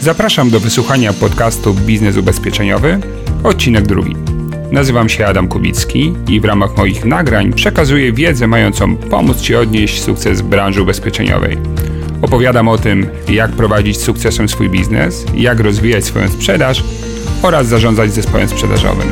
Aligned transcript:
Zapraszam 0.00 0.50
do 0.50 0.60
wysłuchania 0.60 1.12
podcastu 1.12 1.74
Biznes 1.74 2.16
Ubezpieczeniowy, 2.16 3.00
odcinek 3.44 3.86
drugi. 3.86 4.16
Nazywam 4.72 5.08
się 5.08 5.26
Adam 5.26 5.48
Kubicki 5.48 6.12
i 6.28 6.40
w 6.40 6.44
ramach 6.44 6.76
moich 6.76 7.04
nagrań 7.04 7.52
przekazuję 7.52 8.12
wiedzę 8.12 8.46
mającą 8.46 8.96
pomóc 8.96 9.40
Ci 9.40 9.54
odnieść 9.54 10.02
sukces 10.02 10.40
w 10.40 10.44
branży 10.44 10.82
ubezpieczeniowej. 10.82 11.58
Opowiadam 12.22 12.68
o 12.68 12.78
tym, 12.78 13.06
jak 13.28 13.50
prowadzić 13.52 14.00
sukcesem 14.00 14.48
swój 14.48 14.68
biznes, 14.68 15.24
jak 15.34 15.60
rozwijać 15.60 16.04
swoją 16.04 16.28
sprzedaż 16.28 16.84
oraz 17.42 17.66
zarządzać 17.66 18.12
zespołem 18.12 18.48
sprzedażowym. 18.48 19.08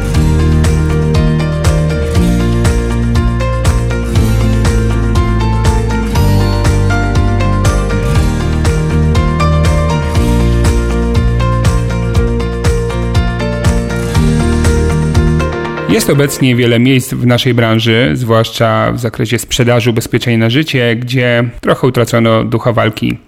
Jest 15.95 16.11
obecnie 16.11 16.57
wiele 16.57 16.79
miejsc 16.79 17.15
w 17.15 17.27
naszej 17.27 17.55
branży, 17.55 18.11
zwłaszcza 18.15 18.93
w 18.93 19.01
zakresie 19.01 19.39
sprzedaży 19.39 19.91
ubezpieczeń 19.91 20.39
na 20.39 20.51
życie, 20.51 20.97
gdzie 20.97 21.45
trochę 21.61 21.87
utracono 21.87 22.45
ducha 22.45 22.73
walki. 22.73 23.19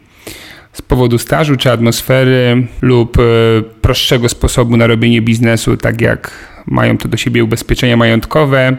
Z 0.72 0.82
powodu 0.82 1.18
stażu 1.18 1.56
czy 1.56 1.72
atmosfery 1.72 2.66
lub 2.82 3.18
e, 3.18 3.22
prostszego 3.80 4.28
sposobu 4.28 4.76
na 4.76 4.86
robienie 4.86 5.22
biznesu, 5.22 5.76
tak 5.76 6.00
jak 6.00 6.30
mają 6.66 6.98
to 6.98 7.08
do 7.08 7.16
siebie 7.16 7.44
ubezpieczenia 7.44 7.96
majątkowe. 7.96 8.68
E, 8.68 8.76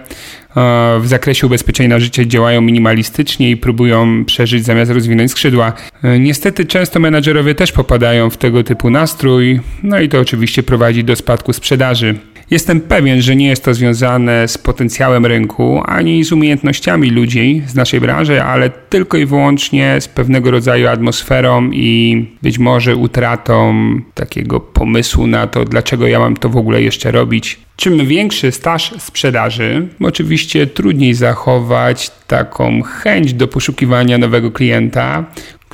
w 1.00 1.08
zakresie 1.08 1.48
ubezpieczeń 1.48 1.88
na 1.88 2.00
życie 2.00 2.28
działają 2.28 2.62
minimalistycznie 2.62 3.52
i 3.52 3.58
próbują 3.58 4.26
przeżyć 4.26 4.66
zamiast 4.66 4.92
rozwinąć 4.92 5.32
skrzydła. 5.32 5.74
E, 6.04 6.20
niestety 6.20 6.66
często 6.66 7.00
menadżerowie 7.00 7.56
też 7.56 7.72
popadają 7.72 8.30
w 8.30 8.38
tego 8.38 8.64
typu 8.64 8.90
nastrój, 8.90 9.60
no 9.84 10.00
i 10.00 10.10
to 10.10 10.20
oczywiście 10.20 10.64
prowadzi 10.64 11.04
do 11.04 11.16
spadku 11.16 11.54
sprzedaży. 11.54 12.16
Jestem 12.52 12.82
pewien, 12.82 13.22
że 13.22 13.36
nie 13.36 13.48
jest 13.48 13.64
to 13.64 13.74
związane 13.74 14.48
z 14.48 14.58
potencjałem 14.58 15.26
rynku 15.26 15.82
ani 15.86 16.24
z 16.24 16.32
umiejętnościami 16.32 17.10
ludzi 17.10 17.62
z 17.68 17.76
naszej 17.76 18.02
branży, 18.02 18.44
ale 18.44 18.70
tylko 18.70 19.18
i 19.18 19.26
wyłącznie 19.26 20.02
z 20.02 20.08
pewnego 20.08 20.52
rodzaju 20.52 20.88
atmosferą 20.88 21.70
i 21.72 22.26
być 22.42 22.60
może 22.60 22.96
utratą 22.96 23.76
takiego 24.14 24.60
pomysłu 24.60 25.28
na 25.28 25.48
to, 25.48 25.66
dlaczego 25.66 26.08
ja 26.08 26.20
mam 26.20 26.38
to 26.38 26.50
w 26.50 26.58
ogóle 26.58 26.82
jeszcze 26.82 27.12
robić. 27.12 27.60
Czym 27.76 28.08
większy 28.08 28.52
staż 28.52 28.94
sprzedaży, 28.98 29.88
oczywiście 30.02 30.68
trudniej 30.68 31.14
zachować 31.14 32.12
taką 32.28 32.82
chęć 32.82 33.34
do 33.34 33.48
poszukiwania 33.48 34.18
nowego 34.18 34.52
klienta, 34.52 35.26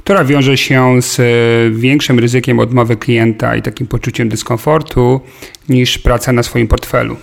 która 0.04 0.24
wiąże 0.24 0.58
się 0.58 1.02
z 1.02 1.20
e, 1.20 1.24
większym 1.72 2.20
ryzykiem 2.20 2.60
odmowy 2.60 2.98
klienta 2.98 3.56
i 3.56 3.62
takim 3.62 3.88
poczuciem 3.88 4.30
dyskomfortu 4.30 5.22
niż 5.70 5.98
praca 5.98 6.32
na 6.32 6.44
swoim 6.44 6.68
portfelu. 6.68 7.18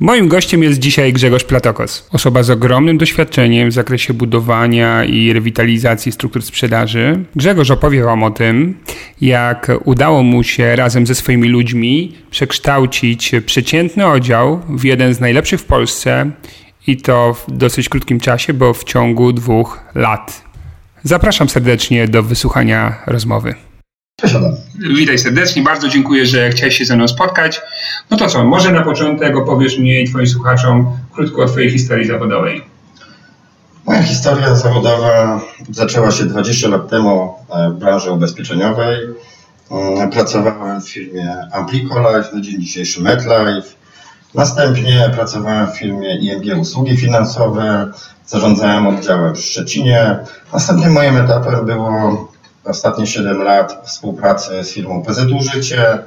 Moim 0.00 0.28
gościem 0.28 0.62
jest 0.62 0.78
dzisiaj 0.78 1.12
Grzegorz 1.12 1.44
Platokos, 1.44 2.08
osoba 2.12 2.42
z 2.42 2.50
ogromnym 2.50 2.98
doświadczeniem 2.98 3.70
w 3.70 3.72
zakresie 3.72 4.14
budowania 4.14 5.04
i 5.04 5.32
rewitalizacji 5.32 6.12
struktur 6.12 6.42
sprzedaży. 6.42 7.24
Grzegorz 7.36 7.70
opowie 7.70 8.02
Wam 8.02 8.22
o 8.22 8.30
tym, 8.30 8.76
jak 9.20 9.70
udało 9.84 10.22
mu 10.22 10.42
się 10.42 10.76
razem 10.76 11.06
ze 11.06 11.14
swoimi 11.14 11.48
ludźmi 11.48 12.12
przekształcić 12.30 13.32
przeciętny 13.46 14.06
oddział 14.06 14.60
w 14.68 14.84
jeden 14.84 15.14
z 15.14 15.20
najlepszych 15.20 15.60
w 15.60 15.64
Polsce 15.64 16.30
i 16.86 16.96
to 16.96 17.34
w 17.34 17.52
dosyć 17.52 17.88
krótkim 17.88 18.20
czasie, 18.20 18.52
bo 18.52 18.74
w 18.74 18.84
ciągu 18.84 19.32
dwóch 19.32 19.80
lat. 19.94 20.43
Zapraszam 21.06 21.48
serdecznie 21.48 22.08
do 22.08 22.22
wysłuchania 22.22 23.02
rozmowy. 23.06 23.54
Cześć 24.20 24.34
Adam. 24.34 24.56
Witaj 24.96 25.18
serdecznie, 25.18 25.62
bardzo 25.62 25.88
dziękuję, 25.88 26.26
że 26.26 26.50
chciałeś 26.50 26.78
się 26.78 26.84
ze 26.84 26.96
mną 26.96 27.08
spotkać. 27.08 27.60
No 28.10 28.16
to 28.16 28.28
co, 28.28 28.44
może 28.44 28.72
na 28.72 28.82
początek 28.82 29.36
opowiesz 29.36 29.78
mnie 29.78 30.02
i 30.02 30.08
Twoim 30.08 30.26
słuchaczom 30.26 30.96
krótko 31.12 31.42
o 31.42 31.46
Twojej 31.46 31.70
historii 31.70 32.06
zawodowej. 32.06 32.64
Moja 33.86 34.02
historia 34.02 34.54
zawodowa 34.54 35.40
zaczęła 35.70 36.10
się 36.10 36.24
20 36.24 36.68
lat 36.68 36.88
temu 36.88 37.34
w 37.70 37.78
branży 37.78 38.10
ubezpieczeniowej. 38.10 38.98
Mm, 39.70 40.10
pracowałem 40.10 40.80
w 40.80 40.88
firmie 40.88 41.36
Amplico 41.52 42.00
Life, 42.00 42.36
na 42.36 42.40
dzień 42.40 42.60
dzisiejszy 42.60 43.02
MetLife. 43.02 43.83
Następnie 44.34 45.10
pracowałem 45.14 45.66
w 45.66 45.78
firmie 45.78 46.16
ING 46.16 46.60
Usługi 46.60 46.96
Finansowe, 46.96 47.92
zarządzałem 48.26 48.86
oddziałem 48.86 49.34
w 49.34 49.38
Szczecinie. 49.38 50.18
Następnym 50.52 50.92
moim 50.92 51.16
etapem 51.16 51.66
było 51.66 52.28
ostatnie 52.64 53.06
7 53.06 53.42
lat 53.42 53.82
współpracy 53.84 54.64
z 54.64 54.72
firmą 54.72 55.02
PZU 55.02 55.40
Życie 55.52 55.98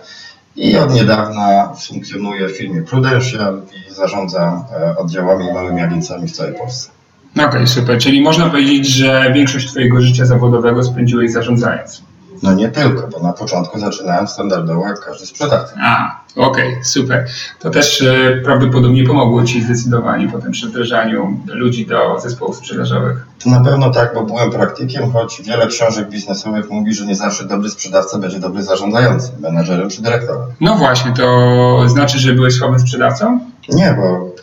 i 0.56 0.78
od 0.78 0.94
niedawna 0.94 1.74
funkcjonuję 1.88 2.48
w 2.48 2.58
firmie 2.58 2.82
Prudential 2.82 3.62
i 3.90 3.94
zarządzam 3.94 4.64
e, 4.80 4.98
oddziałami 4.98 5.46
i 5.46 5.54
małymi 5.54 5.82
agencjami 5.82 6.28
w 6.28 6.32
całej 6.32 6.54
Polsce. 6.54 6.90
Okej, 7.34 7.48
okay, 7.48 7.68
super. 7.68 7.98
Czyli 7.98 8.22
można 8.22 8.50
powiedzieć, 8.50 8.88
że 8.88 9.32
większość 9.36 9.68
Twojego 9.68 10.02
życia 10.02 10.26
zawodowego 10.26 10.84
spędziłeś 10.84 11.32
zarządzając. 11.32 12.02
No 12.44 12.54
nie 12.54 12.70
tylko, 12.70 13.08
bo 13.08 13.20
na 13.20 13.34
początku 13.34 13.80
zaczynałem 13.80 14.28
standardowo 14.28 14.88
jak 14.88 15.06
każdy 15.06 15.26
sprzedawca. 15.26 15.74
A, 15.84 16.22
okej, 16.36 16.72
okay, 16.72 16.86
super. 16.86 17.28
To 17.60 17.70
też 17.70 18.02
e, 18.02 18.42
prawdopodobnie 18.44 19.04
pomogło 19.04 19.44
Ci 19.44 19.62
zdecydowanie 19.62 20.30
po 20.30 20.40
tym 20.40 20.52
wdrażaniu 20.52 21.40
ludzi 21.48 21.86
do 21.86 22.20
zespołów 22.20 22.56
sprzedażowych. 22.58 23.28
To 23.44 23.50
na 23.50 23.60
pewno 23.60 23.90
tak, 23.90 24.14
bo 24.14 24.24
byłem 24.24 24.52
praktykiem, 24.52 25.12
choć 25.12 25.42
wiele 25.42 25.68
książek 25.68 26.10
biznesowych 26.10 26.70
mówi, 26.70 26.94
że 26.94 27.06
nie 27.06 27.16
zawsze 27.16 27.46
dobry 27.46 27.70
sprzedawca 27.70 28.18
będzie 28.18 28.40
dobry 28.40 28.64
zarządzający, 28.64 29.32
menedżerem 29.40 29.90
czy 29.90 30.02
dyrektorem. 30.02 30.48
No 30.62 30.76
właśnie, 30.76 31.14
to 31.14 31.90
znaczy, 31.90 32.20
że 32.20 32.34
byłeś 32.34 32.54
słabym 32.54 32.80
sprzedawcą? 32.80 33.40
Nie, 33.70 33.96
bo 34.00 34.36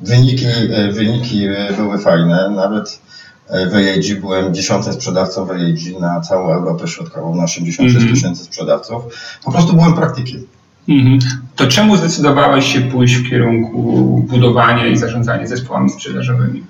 wyniki, 0.00 0.46
e, 0.46 0.92
wyniki 0.92 1.46
e, 1.46 1.72
były 1.76 1.98
fajne, 1.98 2.50
nawet 2.50 3.03
w 3.48 3.74
AIG 3.74 4.20
byłem 4.20 4.54
dziesiątym 4.54 4.92
sprzedawcą 4.92 5.44
w 5.44 5.50
AIG 5.50 6.00
na 6.00 6.20
całą 6.20 6.52
Europę 6.52 6.88
Środkową, 6.88 7.34
na 7.34 7.44
86 7.44 7.96
mm 7.96 8.08
-hmm. 8.08 8.14
tysięcy 8.14 8.44
sprzedawców. 8.44 9.02
Po 9.44 9.52
prostu 9.52 9.72
byłem 9.72 9.94
praktykiem. 9.94 10.46
Mm 10.88 11.04
-hmm. 11.06 11.24
To 11.56 11.66
czemu 11.66 11.96
zdecydowałeś 11.96 12.72
się 12.72 12.80
pójść 12.80 13.14
w 13.14 13.30
kierunku 13.30 13.82
budowania 14.28 14.86
i 14.86 14.96
zarządzania 14.96 15.46
zespołami 15.46 15.90
sprzedażowymi? 15.90 16.64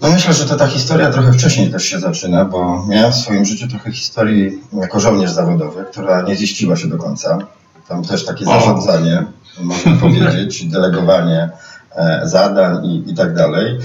No 0.00 0.10
myślę, 0.10 0.34
że 0.34 0.44
to 0.44 0.56
ta 0.56 0.66
historia 0.66 1.10
trochę 1.10 1.32
wcześniej 1.32 1.70
też 1.70 1.84
się 1.84 2.00
zaczyna, 2.00 2.44
bo 2.44 2.86
miałem 2.88 3.12
w 3.12 3.14
swoim 3.14 3.44
życiu 3.44 3.68
trochę 3.68 3.92
historii 3.92 4.62
jako 4.72 5.00
żołnierz 5.00 5.30
zawodowy, 5.30 5.84
która 5.90 6.22
nie 6.22 6.36
ziściła 6.36 6.76
się 6.76 6.88
do 6.88 6.98
końca. 6.98 7.38
Tam 7.88 8.04
też 8.04 8.24
takie 8.24 8.44
o. 8.44 8.48
zarządzanie, 8.48 9.24
można 9.60 9.92
powiedzieć, 10.00 10.64
delegowanie 10.64 11.50
e, 11.96 12.20
zadań 12.24 12.86
i, 12.86 13.10
i 13.10 13.14
tak 13.14 13.34
dalej 13.34 13.78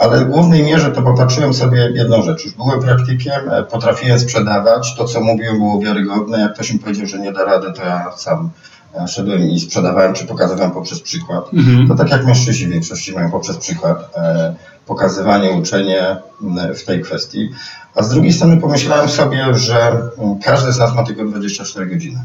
ale 0.00 0.24
w 0.24 0.28
głównej 0.28 0.62
mierze 0.62 0.90
to 0.90 1.02
popatrzyłem 1.02 1.54
sobie 1.54 1.92
jedną 1.94 2.22
rzecz. 2.22 2.44
Już 2.44 2.54
byłem 2.54 2.80
praktykiem, 2.80 3.50
e, 3.50 3.62
potrafiłem 3.62 4.20
sprzedawać. 4.20 4.94
To, 4.96 5.04
co 5.04 5.20
mówiłem, 5.20 5.58
było 5.58 5.80
wiarygodne. 5.80 6.40
Jak 6.40 6.54
ktoś 6.54 6.72
mi 6.72 6.78
powiedział, 6.78 7.06
że 7.06 7.18
nie 7.18 7.32
da 7.32 7.44
rady, 7.44 7.72
to 7.72 7.82
ja 7.82 8.12
sam 8.16 8.50
e, 8.94 9.08
szedłem 9.08 9.42
i 9.42 9.60
sprzedawałem, 9.60 10.14
czy 10.14 10.26
pokazywałem 10.26 10.72
poprzez 10.72 11.00
przykład. 11.00 11.54
Mhm. 11.54 11.88
To 11.88 11.94
tak 11.94 12.10
jak 12.10 12.26
mężczyźni 12.26 12.66
w 12.66 12.70
większości 12.70 13.12
mają 13.12 13.30
poprzez 13.30 13.56
przykład 13.56 14.10
e, 14.16 14.54
pokazywanie, 14.86 15.50
uczenie 15.50 16.16
w 16.76 16.84
tej 16.84 17.02
kwestii. 17.02 17.50
A 17.94 18.02
z 18.02 18.08
drugiej 18.08 18.32
strony 18.32 18.56
pomyślałem 18.56 19.08
sobie, 19.08 19.54
że 19.54 20.08
każdy 20.44 20.72
z 20.72 20.78
nas 20.78 20.94
ma 20.94 21.04
tylko 21.04 21.24
24 21.24 21.86
godziny. 21.86 22.18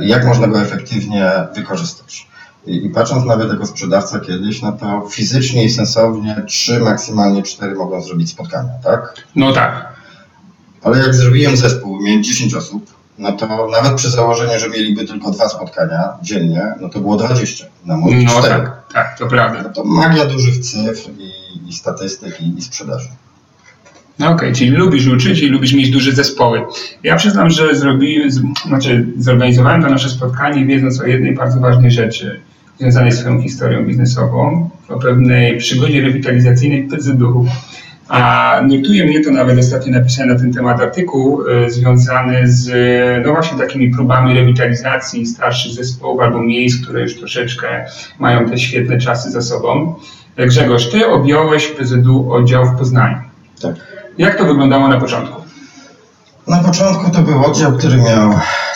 Jak 0.00 0.26
można 0.26 0.46
go 0.46 0.60
efektywnie 0.60 1.32
wykorzystać? 1.54 2.28
I, 2.66 2.86
I, 2.86 2.90
patrząc 2.90 3.24
nawet 3.24 3.48
jako 3.50 3.66
sprzedawca 3.66 4.20
kiedyś, 4.20 4.62
no 4.62 4.72
to 4.72 5.08
fizycznie 5.10 5.64
i 5.64 5.70
sensownie 5.70 6.42
trzy, 6.46 6.80
maksymalnie 6.80 7.42
cztery 7.42 7.74
mogą 7.74 8.02
zrobić 8.02 8.30
spotkania, 8.30 8.72
tak? 8.84 9.14
No 9.36 9.52
tak. 9.52 9.92
Ale 10.82 10.98
jak 10.98 11.14
zrobiłem 11.14 11.56
zespół, 11.56 12.02
miałem 12.02 12.22
10 12.22 12.54
osób, 12.54 12.98
no 13.18 13.32
to 13.32 13.68
nawet 13.72 13.94
przy 13.94 14.10
założeniu, 14.10 14.58
że 14.58 14.68
mieliby 14.68 15.04
tylko 15.04 15.30
dwa 15.30 15.48
spotkania 15.48 16.08
dziennie, 16.22 16.74
no 16.80 16.88
to 16.88 17.00
było 17.00 17.16
20 17.16 17.66
na 17.84 17.96
może 17.96 18.16
No 18.16 18.30
4. 18.30 18.48
tak, 18.48 18.82
tak, 18.92 19.18
to 19.18 19.26
prawda. 19.26 19.62
No 19.62 19.68
to 19.68 19.84
magia 19.84 20.26
dużych 20.26 20.58
cyfr 20.58 21.10
i, 21.18 21.32
i 21.68 21.72
statystyk 21.72 22.40
i, 22.40 22.58
i 22.58 22.62
sprzedaży. 22.62 23.08
No 24.18 24.26
okej, 24.26 24.36
okay, 24.36 24.52
czyli 24.52 24.70
lubisz 24.70 25.06
uczyć 25.06 25.40
i 25.40 25.46
lubisz 25.46 25.72
mieć 25.72 25.90
duże 25.90 26.12
zespoły. 26.12 26.62
Ja 27.02 27.16
przyznam, 27.16 27.50
że 27.50 27.76
zrobi, 27.76 28.30
znaczy 28.66 29.06
zorganizowałem 29.18 29.82
to 29.82 29.90
nasze 29.90 30.08
spotkanie 30.08 30.66
wiedząc 30.66 31.00
o 31.00 31.06
jednej 31.06 31.34
bardzo 31.34 31.60
ważnej 31.60 31.90
rzeczy 31.90 32.40
związanej 32.78 33.12
z 33.12 33.18
swoją 33.18 33.42
historią 33.42 33.86
biznesową, 33.86 34.70
o 34.88 34.98
pewnej 34.98 35.58
przygodzie 35.58 36.00
rewitalizacyjnej 36.00 36.88
PZU. 36.88 37.46
A 38.08 38.60
nurtuje 38.68 39.04
mnie 39.04 39.24
to 39.24 39.30
nawet 39.30 39.58
ostatnio 39.58 39.92
napisałem 39.92 40.32
na 40.32 40.38
ten 40.38 40.52
temat 40.52 40.80
artykuł 40.80 41.48
y, 41.48 41.70
związany 41.70 42.48
z 42.48 42.70
no 43.26 43.32
właśnie 43.32 43.58
takimi 43.58 43.90
próbami 43.90 44.34
rewitalizacji 44.34 45.26
starszych 45.26 45.72
zespołów 45.72 46.20
albo 46.20 46.42
miejsc, 46.42 46.82
które 46.82 47.02
już 47.02 47.16
troszeczkę 47.16 47.84
mają 48.18 48.48
te 48.48 48.58
świetne 48.58 48.98
czasy 48.98 49.30
za 49.30 49.42
sobą. 49.42 49.94
Grzegorz, 50.36 50.90
ty 50.90 51.06
objąłeś 51.06 51.66
PZU 51.66 52.32
oddział 52.32 52.66
w 52.66 52.78
Poznaniu. 52.78 53.18
Tak. 53.62 53.74
Jak 54.18 54.38
to 54.38 54.44
wyglądało 54.44 54.88
na 54.88 55.00
początku? 55.00 55.42
Na 56.46 56.58
początku 56.58 57.10
to 57.10 57.22
był 57.22 57.44
oddział, 57.44 57.72
który 57.72 57.96
miał 57.96 58.32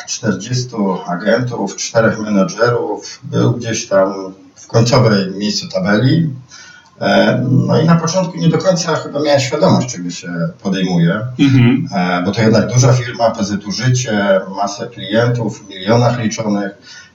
40 0.07 0.69
agentów, 1.07 1.77
czterech 1.77 2.19
menedżerów, 2.19 3.21
był 3.23 3.53
gdzieś 3.53 3.89
tam 3.89 4.35
w 4.55 4.67
końcowej 4.67 5.31
miejscu 5.31 5.69
tabeli. 5.69 6.31
E, 7.01 7.45
no 7.51 7.81
i 7.81 7.87
na 7.87 7.97
początku 7.97 8.39
nie 8.39 8.49
do 8.49 8.59
końca 8.59 8.97
chyba 8.97 9.21
miałem 9.23 9.41
świadomość, 9.41 9.93
czego 9.93 10.11
się 10.11 10.29
podejmuje, 10.63 11.21
mhm. 11.39 11.89
E, 11.95 12.23
bo 12.25 12.33
to 12.33 12.43
jednak 12.43 12.73
duża 12.73 12.93
firma, 12.93 13.31
PZU 13.31 13.73
Życie, 13.73 14.41
masę 14.57 14.87
klientów, 14.87 15.59
w 15.59 15.69
milionach 15.69 16.19
liczonych 16.19 16.73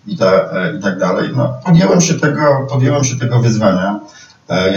i, 0.07 0.17
ta, 0.17 0.49
i 0.79 0.81
tak 0.81 0.99
dalej. 0.99 1.29
No, 1.35 1.59
podjąłem, 1.65 2.01
się 2.01 2.13
tego, 2.13 2.67
podjąłem 2.69 3.03
się 3.03 3.15
tego 3.15 3.39
wyzwania. 3.39 3.99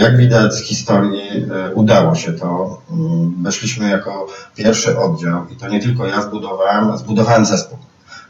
Jak 0.01 0.17
widać 0.17 0.53
z 0.53 0.63
historii 0.63 1.45
udało 1.73 2.15
się 2.15 2.33
to. 2.33 2.81
Mm, 2.91 3.43
weszliśmy 3.43 3.89
jako 3.89 4.27
pierwszy 4.55 4.99
oddział 4.99 5.45
i 5.49 5.55
to 5.55 5.67
nie 5.67 5.79
tylko 5.79 6.05
ja 6.05 6.21
zbudowałem, 6.21 6.97
zbudowałem 6.97 7.45
zespół 7.45 7.77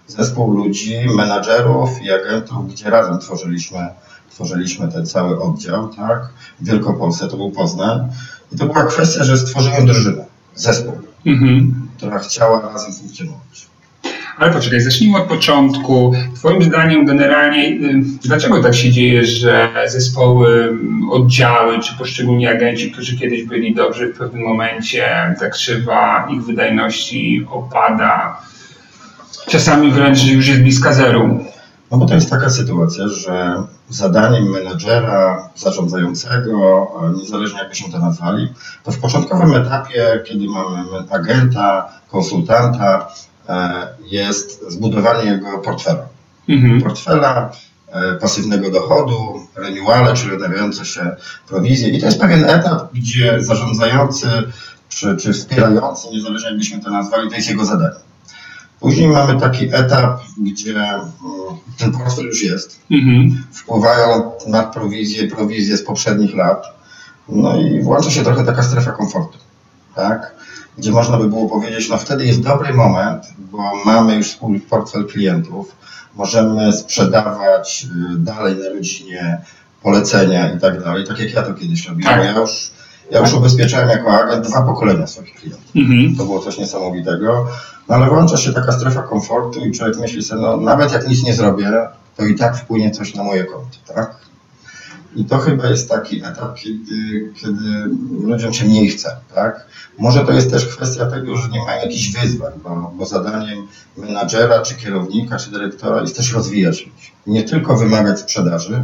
zespół 0.08 0.54
ludzi, 0.54 0.96
menadżerów 1.16 2.02
i 2.02 2.12
agentów, 2.12 2.74
gdzie 2.74 2.90
razem 2.90 3.20
tworzyliśmy, 3.20 3.88
tworzyliśmy 4.30 4.92
ten 4.92 5.06
cały 5.06 5.42
oddział, 5.42 5.90
tak? 5.90 6.30
W 6.62 6.66
Wielkopolsce 6.66 7.28
to 7.28 7.38
był 7.38 7.52
Poznań. 7.52 8.00
I 8.52 8.58
to 8.58 8.66
była 8.66 8.86
kwestia, 8.86 9.24
że 9.24 9.38
stworzyłem 9.38 9.86
drużynę, 9.86 10.26
zespół, 10.56 10.94
mhm. 11.26 11.88
która 11.98 12.20
chciała 12.20 12.62
razem 12.62 12.94
funkcjonować. 12.94 13.72
Ale 14.38 14.54
poczekaj, 14.54 14.82
zacznijmy 14.82 15.18
od 15.18 15.28
początku. 15.28 16.14
Twoim 16.36 16.64
zdaniem 16.64 17.06
generalnie, 17.06 17.68
y, 17.68 18.04
dlaczego 18.24 18.64
tak 18.64 18.76
się 18.76 18.92
dzieje, 18.92 19.26
że 19.26 19.70
zespoły, 19.88 20.78
oddziały, 21.12 21.80
czy 21.80 21.98
poszczególni 21.98 22.48
agenci, 22.48 22.92
którzy 22.92 23.20
kiedyś 23.20 23.44
byli 23.44 23.76
dobrzy 23.76 24.14
w 24.14 24.18
pewnym 24.18 24.44
momencie, 24.44 25.36
ta 25.40 25.50
krzywa 25.50 26.28
ich 26.32 26.44
wydajności 26.44 27.46
opada? 27.52 28.42
Czasami 29.52 29.92
wręcz 29.92 30.24
już 30.24 30.48
jest 30.48 30.62
bliska 30.62 30.94
zeru. 30.94 31.46
No 31.92 31.98
bo 31.98 32.06
to 32.06 32.14
jest 32.14 32.30
taka 32.30 32.50
sytuacja, 32.50 33.08
że 33.08 33.64
zadaniem 33.90 34.50
menedżera, 34.50 35.50
zarządzającego, 35.56 36.88
niezależnie 37.18 37.60
jak 37.60 37.70
byśmy 37.70 37.92
to 37.92 38.00
nazwali, 38.00 38.54
to 38.84 38.92
w 38.92 39.00
początkowym 39.00 39.54
etapie, 39.54 40.24
kiedy 40.26 40.46
mamy 40.48 40.84
agenta, 41.10 41.90
konsultanta, 42.12 43.08
e, 43.50 43.88
jest 44.06 44.72
zbudowanie 44.72 45.32
jego 45.32 45.60
portfela. 45.60 46.06
Mhm. 46.50 46.82
Portfela 46.82 47.52
e, 47.88 48.16
pasywnego 48.16 48.72
dochodu, 48.72 49.48
renewale, 49.56 50.14
czyli 50.14 50.34
odnawiające 50.34 50.86
się 50.86 51.16
prowizje. 51.48 51.90
I 51.90 52.00
to 52.00 52.06
jest 52.06 52.20
pewien 52.20 52.50
etap, 52.50 52.94
gdzie 52.94 53.44
zarządzający 53.44 54.28
czy, 54.90 55.18
czy 55.18 55.34
wspierający, 55.34 56.08
niezależnie 56.12 56.50
jak 56.50 56.58
byśmy 56.58 56.80
to 56.80 56.90
nazwali, 56.92 57.30
to 57.30 57.36
jest 57.36 57.50
jego 57.50 57.66
zadanie. 57.66 58.11
Później 58.82 59.08
mamy 59.08 59.40
taki 59.40 59.76
etap, 59.76 60.22
gdzie 60.38 60.72
mm, 60.72 61.12
ten 61.78 61.92
portfel 61.92 62.26
już 62.26 62.44
jest. 62.44 62.80
Mhm. 62.92 63.44
Wpływają 63.52 64.32
na 64.48 64.64
prowizję, 64.64 65.28
prowizję 65.28 65.78
z 65.78 65.84
poprzednich 65.84 66.36
lat. 66.36 66.66
No 67.30 67.62
i 67.62 67.82
włącza 67.82 68.12
się 68.12 68.24
trochę 68.24 68.46
taka 68.46 68.64
strefa 68.64 68.92
komfortu, 68.92 69.38
tak? 69.96 70.36
Gdzie 70.78 70.92
można 70.92 71.18
by 71.18 71.30
było 71.30 71.50
powiedzieć, 71.50 71.90
no 71.90 71.98
wtedy 71.98 72.26
jest 72.26 72.42
dobry 72.42 72.74
moment, 72.74 73.24
bo 73.52 73.72
mamy 73.86 74.16
już 74.16 74.30
swój 74.30 74.60
portfel 74.60 75.06
klientów, 75.06 75.76
możemy 76.16 76.74
sprzedawać 76.74 77.88
y, 78.16 78.18
dalej 78.18 78.56
na 78.56 78.70
rodzinie 78.70 79.42
polecenia 79.84 80.54
i 80.54 80.60
tak 80.60 80.84
dalej, 80.84 81.08
tak 81.08 81.20
jak 81.20 81.34
ja 81.34 81.44
to 81.44 81.54
kiedyś 81.54 81.88
robiłem. 81.88 82.14
Tak. 82.14 82.26
Ja 82.26 82.40
już 82.40 82.72
ja 83.12 83.20
już 83.20 83.34
ubezpieczałem 83.34 83.90
jako 83.90 84.12
agent 84.12 84.48
dwa 84.48 84.62
pokolenia 84.62 85.08
swoich 85.08 85.36
klientów. 85.36 85.76
Mhm. 85.76 86.16
To 86.16 86.26
było 86.26 86.40
coś 86.40 86.58
niesamowitego. 86.58 87.48
No 87.92 87.98
ale 87.98 88.10
włącza 88.10 88.38
się 88.38 88.54
taka 88.54 88.72
strefa 88.72 89.02
komfortu 89.02 89.60
i 89.60 89.72
człowiek 89.72 90.00
myśli 90.00 90.24
sobie, 90.24 90.42
no 90.42 90.58
nawet 90.58 90.92
jak 90.92 91.08
nic 91.08 91.24
nie 91.24 91.34
zrobię, 91.34 91.88
to 92.18 92.26
i 92.26 92.36
tak 92.36 92.58
wpłynie 92.58 92.92
coś 92.92 93.16
na 93.16 93.24
moje 93.24 93.46
konto, 93.46 93.78
tak? 93.96 94.16
I 95.16 95.26
to 95.26 95.38
chyba 95.38 95.68
jest 95.68 95.90
taki 95.90 96.24
etap, 96.24 96.56
kiedy, 96.56 97.32
kiedy 97.36 97.90
ludziom 98.22 98.54
się 98.54 98.66
mniej 98.66 98.90
chce, 98.90 99.16
tak? 99.36 99.66
Może 100.00 100.26
to 100.26 100.32
jest 100.32 100.52
też 100.52 100.68
kwestia 100.68 101.06
tego, 101.06 101.38
że 101.38 101.50
nie 101.50 101.60
mają 101.60 101.82
jakichś 101.82 102.12
wyzwań, 102.12 102.52
bo, 102.64 102.92
bo 102.96 103.06
zadaniem 103.06 103.68
menadżera, 103.98 104.62
czy 104.62 104.76
kierownika, 104.76 105.38
czy 105.38 105.52
dyrektora 105.52 106.02
jest 106.02 106.18
też 106.18 106.34
rozwijać 106.34 106.86
ludzi. 106.86 107.12
Nie 107.28 107.44
tylko 107.44 107.78
wymagać 107.78 108.20
sprzedaży, 108.20 108.84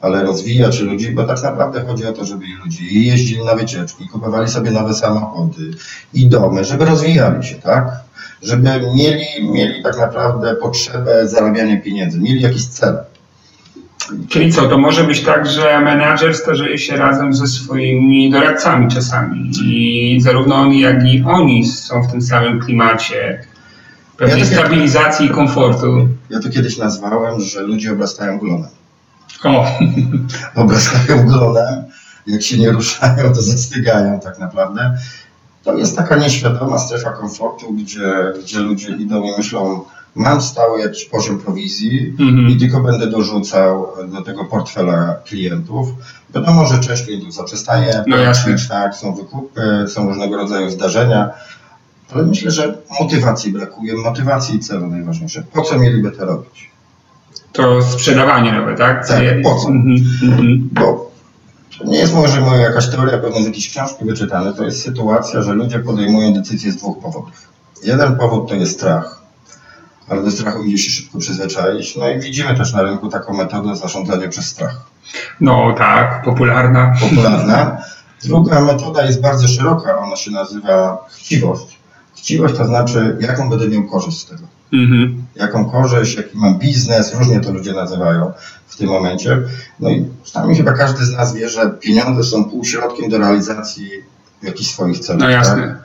ale 0.00 0.22
rozwijać 0.22 0.80
ludzi, 0.80 1.10
bo 1.10 1.24
tak 1.24 1.42
naprawdę 1.42 1.84
chodzi 1.84 2.06
o 2.06 2.12
to, 2.12 2.24
żeby 2.24 2.44
ludzie 2.64 2.84
jeździli 2.84 3.44
na 3.44 3.54
wycieczki, 3.54 4.08
kupowali 4.08 4.48
sobie 4.48 4.70
nowe 4.70 4.94
samochody 4.94 5.70
i 6.14 6.28
domy, 6.28 6.64
żeby 6.64 6.84
rozwijali 6.84 7.46
się, 7.46 7.54
tak? 7.54 7.90
Żeby 8.42 8.80
mieli, 8.94 9.52
mieli 9.52 9.82
tak 9.82 9.98
naprawdę 9.98 10.54
potrzebę 10.54 11.28
zarabiania 11.28 11.80
pieniędzy, 11.80 12.20
mieli 12.20 12.40
jakiś 12.40 12.66
cel. 12.66 12.98
Czyli 14.28 14.52
co, 14.52 14.68
to 14.68 14.78
może 14.78 15.04
być 15.04 15.20
tak, 15.20 15.46
że 15.46 15.80
menadżer 15.80 16.34
starzeje 16.34 16.78
się 16.78 16.96
razem 16.96 17.34
ze 17.34 17.46
swoimi 17.46 18.30
doradcami 18.30 18.88
czasami 18.88 19.50
i 19.64 20.20
zarówno 20.20 20.54
oni, 20.54 20.80
jak 20.80 21.04
i 21.04 21.24
oni 21.26 21.66
są 21.66 22.02
w 22.02 22.10
tym 22.10 22.22
samym 22.22 22.60
klimacie 22.60 23.44
pewnej 24.16 24.40
ja 24.40 24.46
stabilizacji 24.46 25.26
i 25.26 25.30
komfortu. 25.30 26.08
Ja 26.30 26.40
to 26.40 26.50
kiedyś 26.50 26.78
nazwałem, 26.78 27.40
że 27.40 27.62
ludzie 27.62 27.92
obrastają 27.92 28.38
glonem. 28.38 28.79
O. 29.44 29.66
Glonem, 31.26 31.84
jak 32.26 32.42
się 32.42 32.58
nie 32.58 32.70
ruszają, 32.70 33.32
to 33.34 33.42
zastygają 33.42 34.20
tak 34.20 34.38
naprawdę. 34.38 34.98
To 35.62 35.74
jest 35.76 35.96
taka 35.96 36.16
nieświadoma 36.16 36.78
strefa 36.78 37.10
komfortu, 37.10 37.72
gdzie, 37.72 38.32
gdzie 38.42 38.58
ludzie 38.58 38.88
idą 38.88 39.22
i 39.22 39.36
myślą, 39.38 39.84
mam 40.14 40.42
stały 40.42 40.80
jakiś 40.80 41.04
poziom 41.04 41.38
prowizji 41.38 42.16
mm-hmm. 42.18 42.50
i 42.50 42.56
tylko 42.56 42.80
będę 42.80 43.06
dorzucał 43.06 43.86
do 44.08 44.22
tego 44.22 44.44
portfela 44.44 45.16
klientów. 45.24 45.88
Wiadomo, 46.34 46.66
że 46.66 46.78
część 46.78 47.02
klientów 47.02 47.34
zaprzestaje 47.34 48.04
no 48.06 48.16
tak, 48.68 48.96
są 48.96 49.14
wykupy, 49.14 49.84
są 49.88 50.08
różnego 50.08 50.36
rodzaju 50.36 50.70
zdarzenia, 50.70 51.30
ale 52.12 52.22
myślę, 52.22 52.50
że 52.50 52.78
motywacji 53.00 53.52
brakuje, 53.52 53.94
motywacji 53.94 54.56
i 54.56 54.60
celu 54.60 54.86
najważniejsze. 54.86 55.42
Po 55.52 55.62
co 55.62 55.78
mieliby 55.78 56.10
to 56.10 56.24
robić? 56.24 56.70
To 57.52 57.82
sprzedawanie 57.82 58.52
nawet, 58.52 58.78
tak? 58.78 59.08
Tak, 59.08 59.22
po 59.42 59.54
co? 59.54 59.68
Mm-hmm. 59.68 60.58
Bo 60.72 61.10
to 61.78 61.84
nie 61.84 61.98
jest 61.98 62.14
może 62.14 62.40
moja 62.40 62.60
jakaś 62.60 62.88
teoria, 62.88 63.18
pewnie 63.18 63.42
z 63.42 63.46
jakiejś 63.46 63.70
książki 63.70 64.04
wyczytane, 64.04 64.52
to 64.52 64.64
jest 64.64 64.82
sytuacja, 64.82 65.42
że 65.42 65.52
ludzie 65.52 65.78
podejmują 65.78 66.32
decyzje 66.32 66.72
z 66.72 66.76
dwóch 66.76 66.98
powodów. 66.98 67.48
Jeden 67.84 68.16
powód 68.16 68.48
to 68.48 68.54
jest 68.54 68.72
strach, 68.72 69.22
ale 70.08 70.22
do 70.22 70.30
strachu 70.30 70.62
idzie 70.62 70.78
się 70.78 70.90
szybko 70.90 71.18
przyzwyczaić. 71.18 71.96
No 71.96 72.08
i 72.08 72.20
widzimy 72.20 72.56
też 72.56 72.72
na 72.72 72.82
rynku 72.82 73.08
taką 73.08 73.36
metodę 73.36 73.76
zarządzania 73.76 74.28
przez 74.28 74.46
strach. 74.46 74.76
No 75.40 75.74
tak, 75.78 76.22
popularna. 76.24 76.94
Popularna. 77.00 77.76
Druga 78.24 78.60
metoda 78.60 79.04
jest 79.04 79.20
bardzo 79.20 79.48
szeroka, 79.48 79.98
ona 79.98 80.16
się 80.16 80.30
nazywa 80.30 81.06
chciwość. 81.10 81.78
Chciwość 82.16 82.54
to 82.56 82.64
znaczy, 82.64 83.16
jaką 83.20 83.50
będę 83.50 83.68
miał 83.68 83.82
korzyść 83.82 84.18
z 84.18 84.26
tego. 84.26 84.42
Mhm. 84.72 85.24
Jaką 85.36 85.70
korzyść, 85.70 86.16
jaki 86.16 86.38
mam 86.38 86.58
biznes, 86.58 87.14
różnie 87.14 87.40
to 87.40 87.52
ludzie 87.52 87.72
nazywają 87.72 88.32
w 88.66 88.76
tym 88.76 88.88
momencie. 88.88 89.38
No 89.80 89.90
i 89.90 90.06
przynajmniej 90.24 90.56
chyba 90.56 90.72
każdy 90.72 91.04
z 91.04 91.12
nas 91.12 91.34
wie, 91.34 91.48
że 91.48 91.70
pieniądze 91.80 92.24
są 92.24 92.44
półśrodkiem 92.44 93.10
do 93.10 93.18
realizacji 93.18 93.90
jakichś 94.42 94.70
swoich 94.70 94.98
celów. 94.98 95.22
No 95.22 95.30
jasne. 95.30 95.76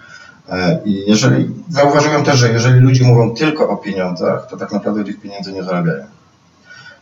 Tak? 0.48 0.86
I 0.86 1.04
jeżeli, 1.08 1.50
zauważyłem 1.70 2.24
też, 2.24 2.40
że 2.40 2.52
jeżeli 2.52 2.80
ludzie 2.80 3.04
mówią 3.04 3.36
tylko 3.36 3.70
o 3.70 3.78
pieniądzach, 3.78 4.48
to 4.50 4.58
tak 4.58 4.72
naprawdę 4.72 5.04
tych 5.04 5.22
pieniędzy 5.22 5.54
nie 5.54 5.64
zarabiają. 5.64 6.06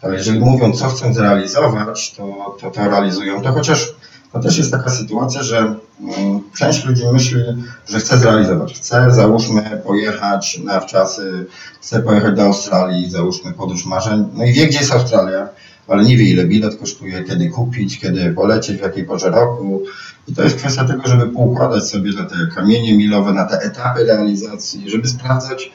Ale 0.01 0.15
jeżeli 0.15 0.39
mówią, 0.39 0.71
co 0.71 0.87
chcą 0.87 1.13
zrealizować, 1.13 2.13
to, 2.13 2.57
to 2.61 2.71
to 2.71 2.89
realizują. 2.89 3.41
To 3.41 3.51
chociaż 3.51 3.93
to 4.33 4.39
też 4.39 4.57
jest 4.57 4.71
taka 4.71 4.89
sytuacja, 4.89 5.43
że 5.43 5.57
mm, 5.57 6.41
część 6.57 6.85
ludzi 6.85 7.03
myśli, 7.13 7.41
że 7.87 7.99
chce 7.99 8.17
zrealizować. 8.17 8.73
Chce, 8.73 9.11
załóżmy, 9.11 9.81
pojechać 9.85 10.59
na 10.63 10.79
wczasy, 10.79 11.45
chce 11.81 11.99
pojechać 12.01 12.35
do 12.35 12.43
Australii, 12.43 13.09
załóżmy 13.09 13.53
podróż 13.53 13.85
marzeń. 13.85 14.25
No 14.33 14.45
i 14.45 14.53
wie, 14.53 14.67
gdzie 14.67 14.77
jest 14.77 14.91
Australia, 14.91 15.49
ale 15.87 16.03
nie 16.03 16.17
wie, 16.17 16.23
ile 16.23 16.45
bilet 16.45 16.75
kosztuje, 16.79 17.23
kiedy 17.23 17.49
kupić, 17.49 17.99
kiedy 17.99 18.33
polecieć, 18.33 18.77
w 18.77 18.81
jakiej 18.81 19.05
porze 19.05 19.29
roku. 19.29 19.81
I 20.27 20.33
to 20.33 20.43
jest 20.43 20.55
kwestia 20.55 20.85
tego, 20.85 21.07
żeby 21.07 21.27
poukładać 21.27 21.87
sobie 21.87 22.11
na 22.13 22.23
te 22.23 22.35
kamienie 22.55 22.97
milowe, 22.97 23.33
na 23.33 23.45
te 23.45 23.59
etapy 23.59 24.05
realizacji, 24.05 24.89
żeby 24.89 25.07
sprawdzać 25.07 25.71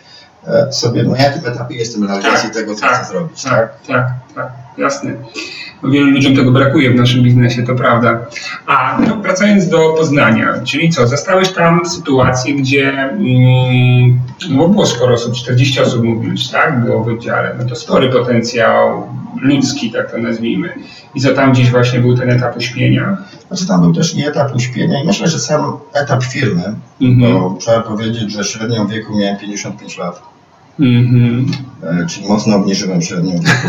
sobie, 0.70 1.02
na 1.02 1.18
jakim 1.18 1.46
etapie 1.46 1.76
jestem 1.76 2.04
realizacji 2.04 2.48
tak, 2.48 2.54
tego, 2.54 2.74
co 2.74 2.80
tak, 2.80 2.96
chcę 2.96 3.12
zrobić. 3.12 3.42
Tak, 3.42 3.52
tak, 3.52 3.86
tak, 3.86 4.10
tak 4.34 4.52
jasne. 4.78 5.12
Wielu 5.84 6.10
ludziom 6.10 6.36
tego 6.36 6.52
brakuje 6.52 6.90
w 6.90 6.94
naszym 6.94 7.22
biznesie, 7.22 7.62
to 7.62 7.74
prawda. 7.74 8.20
A 8.66 8.98
no, 9.08 9.16
wracając 9.16 9.68
do 9.68 9.94
Poznania, 9.98 10.54
czyli 10.64 10.90
co, 10.90 11.06
zastałeś 11.06 11.48
tam 11.48 11.86
sytuację, 11.86 12.54
gdzie 12.54 12.92
mm, 12.92 14.20
no 14.50 14.68
było 14.68 14.86
sporo 14.86 15.14
osób, 15.14 15.34
40 15.34 15.80
osób 15.80 16.04
mówisz, 16.04 16.48
tak, 16.48 16.84
było 16.84 17.04
w 17.04 17.08
oddziale, 17.08 17.54
no 17.58 17.68
to 17.68 17.76
spory 17.76 18.08
potencjał 18.08 19.08
ludzki, 19.42 19.92
tak 19.92 20.10
to 20.10 20.18
nazwijmy. 20.18 20.74
I 21.14 21.20
co 21.20 21.34
tam 21.34 21.52
gdzieś 21.52 21.70
właśnie 21.70 22.00
był 22.00 22.16
ten 22.16 22.30
etap 22.30 22.56
uśpienia? 22.56 23.16
Znaczy 23.48 23.66
tam 23.66 23.80
był 23.80 23.94
też 23.94 24.14
nie 24.14 24.28
etap 24.28 24.56
uśpienia 24.56 25.02
i 25.02 25.06
myślę, 25.06 25.28
że 25.28 25.38
sam 25.38 25.76
etap 25.92 26.24
firmy, 26.24 26.74
mhm. 27.00 27.32
bo 27.32 27.56
trzeba 27.60 27.80
powiedzieć, 27.80 28.32
że 28.32 28.44
średnią 28.44 28.86
wieku 28.86 29.18
miałem 29.18 29.36
55 29.36 29.98
lat 29.98 30.22
Mm-hmm. 30.80 31.46
Czyli 32.08 32.28
mocno 32.28 32.56
obniżyłem 32.56 33.02
średnią 33.02 33.32
wieku. 33.32 33.68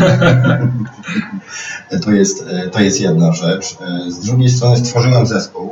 to, 2.04 2.10
jest, 2.10 2.44
to 2.72 2.80
jest 2.80 3.00
jedna 3.00 3.32
rzecz. 3.32 3.76
Z 4.08 4.18
drugiej 4.18 4.48
strony 4.48 4.76
stworzyłem 4.76 5.26
zespół, 5.26 5.70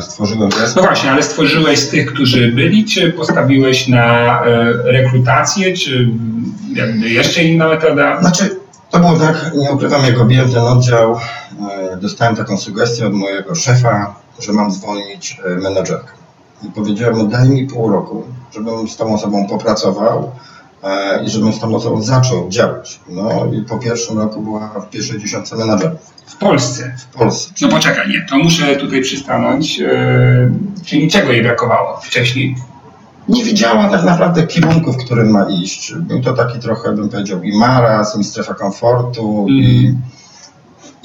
stworzyłem 0.00 0.52
zespół. 0.52 0.82
No 0.82 0.88
właśnie, 0.88 1.10
ale 1.10 1.22
stworzyłeś 1.22 1.78
z 1.78 1.88
tych, 1.88 2.12
którzy 2.12 2.52
byli, 2.52 2.84
czy 2.84 3.12
postawiłeś 3.12 3.88
na 3.88 4.40
rekrutację, 4.84 5.76
czy 5.76 6.08
jeszcze 7.04 7.44
inna 7.44 7.68
metoda? 7.68 8.20
Znaczy, 8.20 8.60
to 8.90 8.98
było 8.98 9.18
tak, 9.18 9.52
nie 9.54 9.70
ukrywam, 9.70 10.04
jak 10.04 10.20
objąłem 10.20 10.50
ten 10.52 10.62
oddział, 10.62 11.18
dostałem 12.00 12.36
taką 12.36 12.56
sugestię 12.56 13.06
od 13.06 13.12
mojego 13.12 13.54
szefa, 13.54 14.14
że 14.38 14.52
mam 14.52 14.72
zwolnić 14.72 15.40
menedżerkę. 15.62 16.12
I 16.62 16.70
powiedziałem 16.70 17.16
mu, 17.16 17.26
daj 17.26 17.48
mi 17.48 17.66
pół 17.66 17.88
roku, 17.88 18.24
żebym 18.54 18.88
z 18.88 18.96
tą 18.96 19.14
osobą 19.14 19.46
popracował 19.46 20.32
e, 20.82 21.24
i 21.24 21.30
żebym 21.30 21.52
z 21.52 21.60
tą 21.60 21.74
osobą 21.74 22.02
zaczął 22.02 22.48
działać. 22.48 23.00
No 23.08 23.46
i 23.52 23.62
po 23.62 23.78
pierwszym 23.78 24.18
roku 24.18 24.42
była 24.42 24.68
w 24.68 24.90
pierwszej 24.90 25.20
dziesiątce 25.20 25.56
menadżerów. 25.56 26.00
W 26.26 26.36
Polsce? 26.36 26.96
W 26.98 27.16
Polsce. 27.18 27.52
No 27.62 27.68
poczekaj, 27.68 28.08
nie, 28.08 28.26
to 28.30 28.38
muszę 28.38 28.76
tutaj 28.76 29.02
przystanąć. 29.02 29.80
E, 29.80 30.50
czyli 30.84 31.10
czego 31.10 31.32
jej 31.32 31.42
brakowało 31.42 32.00
wcześniej? 32.00 32.56
Nie 33.28 33.44
widziała 33.44 33.88
tak 33.88 34.04
naprawdę 34.04 34.46
kierunku, 34.46 34.92
w 34.92 35.04
którym 35.04 35.30
ma 35.30 35.46
iść. 35.50 35.94
Był 35.94 36.22
to 36.22 36.32
taki 36.32 36.58
trochę, 36.58 36.92
bym 36.92 37.08
powiedział, 37.08 37.42
i 37.42 37.58
maraz, 37.58 38.18
i 38.18 38.24
strefa 38.24 38.54
komfortu. 38.54 39.46
Mm. 39.48 39.58
I 39.58 39.86
mhm. 39.86 40.02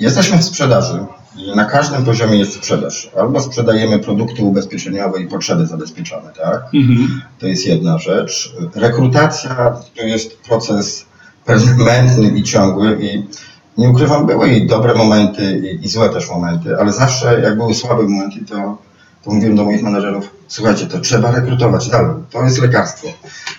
Jesteśmy 0.02 0.38
w 0.38 0.44
sprzedaży. 0.44 1.06
I 1.38 1.56
na 1.56 1.66
każdym 1.66 2.06
poziomie 2.06 2.38
jest 2.38 2.54
sprzedaż. 2.54 3.12
Albo 3.20 3.40
sprzedajemy 3.40 4.00
produkty 4.00 4.44
ubezpieczeniowe 4.44 5.22
i 5.22 5.28
potrzeby 5.28 5.66
zabezpieczone, 5.66 6.32
tak? 6.44 6.62
Mhm. 6.74 7.22
To 7.40 7.48
jest 7.48 7.66
jedna 7.66 7.98
rzecz. 7.98 8.54
Rekrutacja 8.76 9.76
to 9.98 10.04
jest 10.04 10.38
proces 10.38 11.06
permanentny 11.46 12.28
i 12.28 12.44
ciągły 12.44 12.98
i 13.02 13.26
nie 13.78 13.90
ukrywam, 13.90 14.26
były 14.26 14.50
i 14.50 14.68
dobre 14.68 14.96
momenty 14.96 15.62
i, 15.82 15.86
i 15.86 15.90
złe 15.90 16.10
też 16.10 16.30
momenty, 16.30 16.78
ale 16.80 16.94
zawsze 16.94 17.42
jak 17.42 17.58
były 17.58 17.76
słabe 17.76 18.04
momenty, 18.04 18.46
to, 18.46 18.78
to 19.24 19.32
mówiłem 19.32 19.56
do 19.56 19.64
moich 19.64 19.84
menedżerów, 19.84 20.30
słuchajcie, 20.48 20.86
to 20.86 21.00
trzeba 21.00 21.32
rekrutować 21.32 21.90
dalej. 21.90 22.16
To 22.32 22.44
jest 22.44 22.62
lekarstwo. 22.62 23.08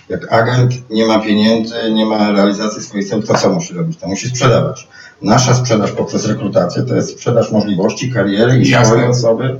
Jak 0.09 0.33
agent 0.33 0.89
nie 0.89 1.05
ma 1.05 1.19
pieniędzy, 1.19 1.75
nie 1.93 2.05
ma 2.05 2.31
realizacji 2.31 2.83
swoich 2.83 3.09
celów, 3.09 3.27
to 3.27 3.33
co 3.33 3.49
musi 3.49 3.73
robić? 3.73 3.99
To 3.99 4.07
musi 4.07 4.29
sprzedawać. 4.29 4.87
Nasza 5.23 5.53
sprzedaż 5.53 5.91
poprzez 5.91 6.27
rekrutację 6.27 6.83
to 6.83 6.95
jest 6.95 7.09
sprzedaż 7.09 7.51
możliwości, 7.51 8.11
kariery 8.11 8.57
i 8.57 8.85
swojej 8.85 9.07
osoby. 9.07 9.59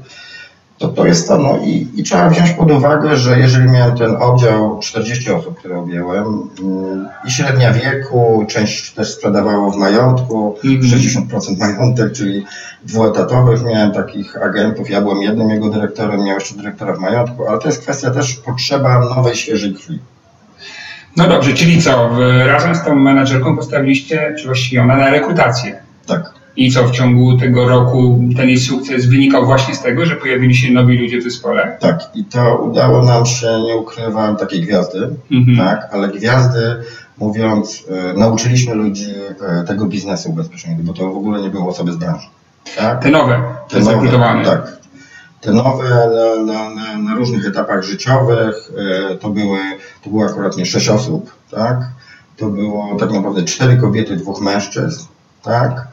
To, 0.78 0.88
to 0.88 1.06
jest 1.06 1.28
to. 1.28 1.38
No 1.38 1.58
i, 1.58 1.88
i 1.96 2.04
trzeba 2.04 2.30
wziąć 2.30 2.52
pod 2.52 2.72
uwagę, 2.72 3.18
że 3.18 3.40
jeżeli 3.40 3.70
miałem 3.70 3.98
ten 3.98 4.16
oddział 4.16 4.80
40 4.80 5.32
osób, 5.32 5.60
które 5.60 5.78
objęłem 5.78 6.50
mm, 6.60 7.10
i 7.28 7.32
średnia 7.32 7.74
wieku, 7.74 8.46
część 8.50 8.94
też 8.94 9.14
sprzedawało 9.14 9.72
w 9.72 9.78
majątku, 9.78 10.58
mm 10.64 10.82
-hmm. 10.82 11.30
60% 11.32 11.58
majątek, 11.60 12.12
czyli 12.12 12.46
dwuetatowych. 12.84 13.64
Miałem 13.64 13.92
takich 13.92 14.44
agentów, 14.44 14.90
ja 14.90 15.02
byłem 15.02 15.22
jednym 15.22 15.50
jego 15.50 15.70
dyrektorem, 15.70 16.24
miał 16.24 16.36
jeszcze 16.36 16.56
dyrektora 16.56 16.94
w 16.94 17.00
majątku, 17.00 17.48
ale 17.48 17.60
to 17.60 17.68
jest 17.68 17.82
kwestia 17.82 18.12
też 18.12 18.34
potrzeba 18.34 19.00
nowej, 19.00 19.36
świeżej 19.36 19.74
krwi. 19.74 20.00
No 21.18 21.28
dobrze, 21.28 21.54
czyli 21.54 21.82
co, 21.82 22.10
razem 22.46 22.76
z 22.76 22.84
tą 22.84 22.96
menadżerką 22.96 23.58
postawiliście, 23.58 24.36
czy 24.40 24.46
właściwie 24.46 24.82
ona 24.82 24.98
na 24.98 25.10
rekrutację. 25.10 25.80
Tak. 26.06 26.34
I 26.56 26.72
co, 26.72 26.88
w 26.88 26.92
ciągu 26.92 27.38
tego 27.38 27.70
roku 27.70 28.20
ten 28.38 28.48
jej 28.48 28.60
sukces 28.60 29.06
wynikał 29.06 29.46
właśnie 29.46 29.76
z 29.76 29.82
tego, 29.82 30.06
że 30.06 30.16
pojawili 30.16 30.56
się 30.56 30.72
nowi 30.72 30.98
ludzie 30.98 31.20
w 31.20 31.24
zespole? 31.24 31.78
Tak, 31.80 32.10
i 32.16 32.26
to 32.26 32.58
udało 32.58 33.04
nam 33.06 33.26
się, 33.26 33.48
nie 33.68 33.76
ukrywam, 33.76 34.38
takiej 34.38 34.62
gwiazdy, 34.62 35.10
mhm. 35.32 35.58
tak, 35.58 35.90
ale 35.92 36.08
gwiazdy, 36.08 36.76
mówiąc, 37.18 37.84
e, 37.90 38.20
nauczyliśmy 38.20 38.76
ludzi 38.76 39.14
e, 39.42 39.64
tego 39.64 39.86
biznesu 39.86 40.30
ubezpieczonego, 40.30 40.84
bo 40.84 40.94
to 40.94 41.12
w 41.12 41.18
ogóle 41.18 41.42
nie 41.42 41.50
było 41.50 41.70
osoby 41.70 41.92
z 41.92 41.96
branży. 41.96 42.28
Tak? 42.78 43.04
Te 43.04 43.10
nowe, 43.10 43.42
te, 43.70 43.80
nowe, 43.80 44.46
Tak, 44.46 44.78
te 45.42 45.52
nowe 45.52 45.90
na, 45.90 46.54
na, 46.54 46.70
na, 46.70 46.98
na, 46.98 47.16
różnych 47.16 47.48
etapach 47.48 47.84
życiowych, 47.84 48.72
e, 49.12 49.16
to, 49.16 49.30
były, 49.30 49.60
to 50.04 50.10
było 50.10 50.26
akurat 50.26 50.58
nie 50.58 50.66
sześć 50.66 50.90
osób, 50.90 51.32
tak? 51.52 51.90
To 52.38 52.50
było 52.50 52.96
tak 53.00 53.12
naprawdę 53.12 53.44
cztery 53.44 53.78
kobiety, 53.78 54.16
dwóch 54.16 54.42
mężczyzn, 54.42 55.06
tak? 55.44 55.88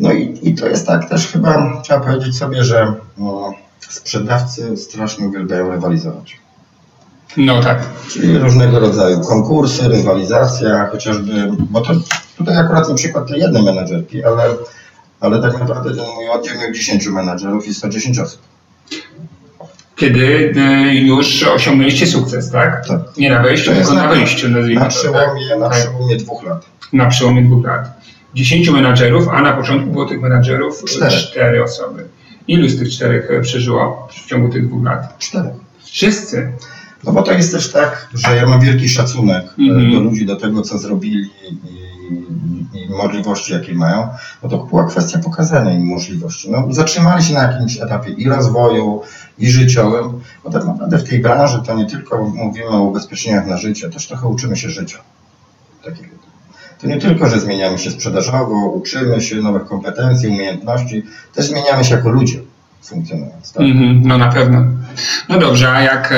No 0.00 0.12
i, 0.12 0.38
i 0.42 0.54
to 0.54 0.68
jest 0.68 0.86
tak 0.86 1.08
też 1.08 1.28
chyba, 1.28 1.82
trzeba 1.82 2.00
powiedzieć 2.00 2.36
sobie, 2.36 2.64
że 2.64 2.94
no, 3.18 3.54
sprzedawcy 3.80 4.76
strasznie 4.76 5.26
uwielbiają 5.26 5.70
rywalizować. 5.70 6.40
No 7.36 7.62
tak. 7.62 7.82
Czyli 8.08 8.38
różnego 8.38 8.80
rodzaju 8.80 9.20
konkursy, 9.20 9.88
rywalizacja, 9.88 10.88
chociażby, 10.92 11.52
bo 11.58 11.80
to 11.80 11.92
tutaj 12.36 12.56
akurat 12.56 12.88
nie 12.88 12.94
przykład 12.94 13.28
tej 13.28 13.40
jednej 13.40 13.62
menedżerki, 13.62 14.24
ale, 14.24 14.44
ale 15.20 15.42
tak 15.42 15.60
naprawdę 15.60 15.90
ten 15.90 16.04
mój 16.14 16.28
oddział 16.28 16.56
miał 16.56 16.72
10 16.72 17.06
menedżerów 17.06 17.66
i 17.66 17.74
110 17.74 18.18
osób 18.18 18.51
kiedy 20.02 20.52
e, 20.56 20.94
już 20.94 21.42
osiągnęliście 21.42 22.06
sukces, 22.06 22.50
tak? 22.50 22.88
Tak. 22.88 23.00
Nie 23.18 23.30
na 23.30 23.42
wejściu, 23.42 23.74
tylko 23.74 23.94
na 23.94 24.08
wyjściu, 24.08 24.48
nazwijmy 24.48 24.80
na 24.80 24.88
przełomie, 24.88 25.48
tak? 25.48 25.60
Na 25.60 25.70
przełomie 25.70 26.16
dwóch 26.16 26.44
lat. 26.44 26.66
Na 26.92 27.06
przełomie 27.06 27.42
dwóch 27.42 27.64
lat. 27.64 28.00
Dziesięciu 28.34 28.72
menadżerów, 28.72 29.28
a 29.28 29.42
na 29.42 29.52
początku 29.52 29.90
było 29.90 30.04
tych 30.04 30.20
menadżerów 30.20 30.84
cztery, 30.84 31.16
cztery 31.16 31.62
osoby. 31.62 32.04
Ilu 32.48 32.68
z 32.68 32.78
tych 32.78 32.90
czterech 32.90 33.30
e, 33.30 33.40
przeżyło 33.40 34.08
w 34.10 34.26
ciągu 34.26 34.48
tych 34.48 34.68
dwóch 34.68 34.84
lat? 34.84 35.18
Cztery. 35.18 35.48
Wszyscy? 35.84 36.52
No 37.04 37.12
bo 37.12 37.22
to 37.22 37.32
jest 37.32 37.52
też 37.52 37.72
tak, 37.72 38.08
że 38.14 38.36
ja 38.36 38.46
mam 38.46 38.60
wielki 38.60 38.88
szacunek 38.88 39.44
mm 39.58 39.76
-hmm. 39.76 39.92
do 39.92 40.00
ludzi, 40.00 40.26
do 40.26 40.36
tego, 40.36 40.62
co 40.62 40.78
zrobili 40.78 41.22
i 41.22 41.81
możliwości, 42.96 43.52
jakie 43.52 43.74
mają, 43.74 44.08
no 44.42 44.48
to 44.48 44.58
była 44.58 44.86
kwestia 44.86 45.18
pokazania 45.18 45.72
im 45.72 45.86
możliwości. 45.86 46.50
No, 46.50 46.66
zatrzymali 46.70 47.24
się 47.24 47.34
na 47.34 47.42
jakimś 47.42 47.80
etapie 47.80 48.10
i 48.10 48.28
rozwoju, 48.28 49.02
i 49.38 49.50
życiowym, 49.50 50.20
bo 50.44 50.50
tak 50.50 50.64
naprawdę 50.64 50.98
w 50.98 51.08
tej 51.08 51.18
branży 51.18 51.62
to 51.66 51.74
nie 51.74 51.86
tylko 51.86 52.24
mówimy 52.24 52.68
o 52.68 52.82
ubezpieczeniach 52.82 53.46
na 53.46 53.56
życie, 53.56 53.90
też 53.90 54.06
trochę 54.06 54.28
uczymy 54.28 54.56
się 54.56 54.70
życia. 54.70 54.98
To 56.80 56.86
nie 56.86 56.98
tylko, 56.98 57.28
że 57.28 57.40
zmieniamy 57.40 57.78
się 57.78 57.90
sprzedażowo, 57.90 58.70
uczymy 58.70 59.20
się 59.20 59.36
nowych 59.36 59.64
kompetencji, 59.64 60.28
umiejętności, 60.28 61.02
też 61.34 61.46
zmieniamy 61.46 61.84
się 61.84 61.94
jako 61.94 62.08
ludzie 62.08 62.38
funkcjonując. 62.82 63.52
Tak? 63.52 63.62
Mm 63.62 63.78
-hmm, 63.78 64.06
no 64.06 64.18
na 64.18 64.32
pewno. 64.32 64.64
No 65.28 65.38
dobrze, 65.38 65.72
a 65.72 65.82
jak 65.82 66.14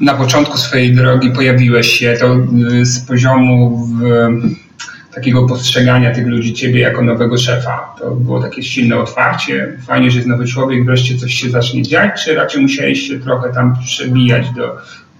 na 0.00 0.14
początku 0.14 0.58
swojej 0.58 0.94
drogi 0.94 1.30
pojawiłeś 1.30 1.86
się, 1.86 2.16
to 2.20 2.34
e, 2.80 2.84
z 2.84 3.00
poziomu 3.00 3.76
w, 3.86 4.02
takiego 5.14 5.46
postrzegania 5.46 6.14
tych 6.14 6.26
ludzi, 6.26 6.54
ciebie 6.54 6.80
jako 6.80 7.02
nowego 7.02 7.38
szefa? 7.38 7.94
To 7.98 8.10
było 8.10 8.42
takie 8.42 8.62
silne 8.62 8.96
otwarcie, 8.96 9.78
fajnie, 9.86 10.10
że 10.10 10.16
jest 10.16 10.28
nowy 10.28 10.46
człowiek, 10.46 10.84
wreszcie 10.84 11.18
coś 11.18 11.34
się 11.34 11.50
zacznie 11.50 11.82
dziać, 11.82 12.24
czy 12.24 12.34
raczej 12.34 12.62
musiałeś 12.62 13.00
się 13.00 13.20
trochę 13.20 13.52
tam 13.52 13.76
przebijać 13.84 14.50
do, 14.50 14.76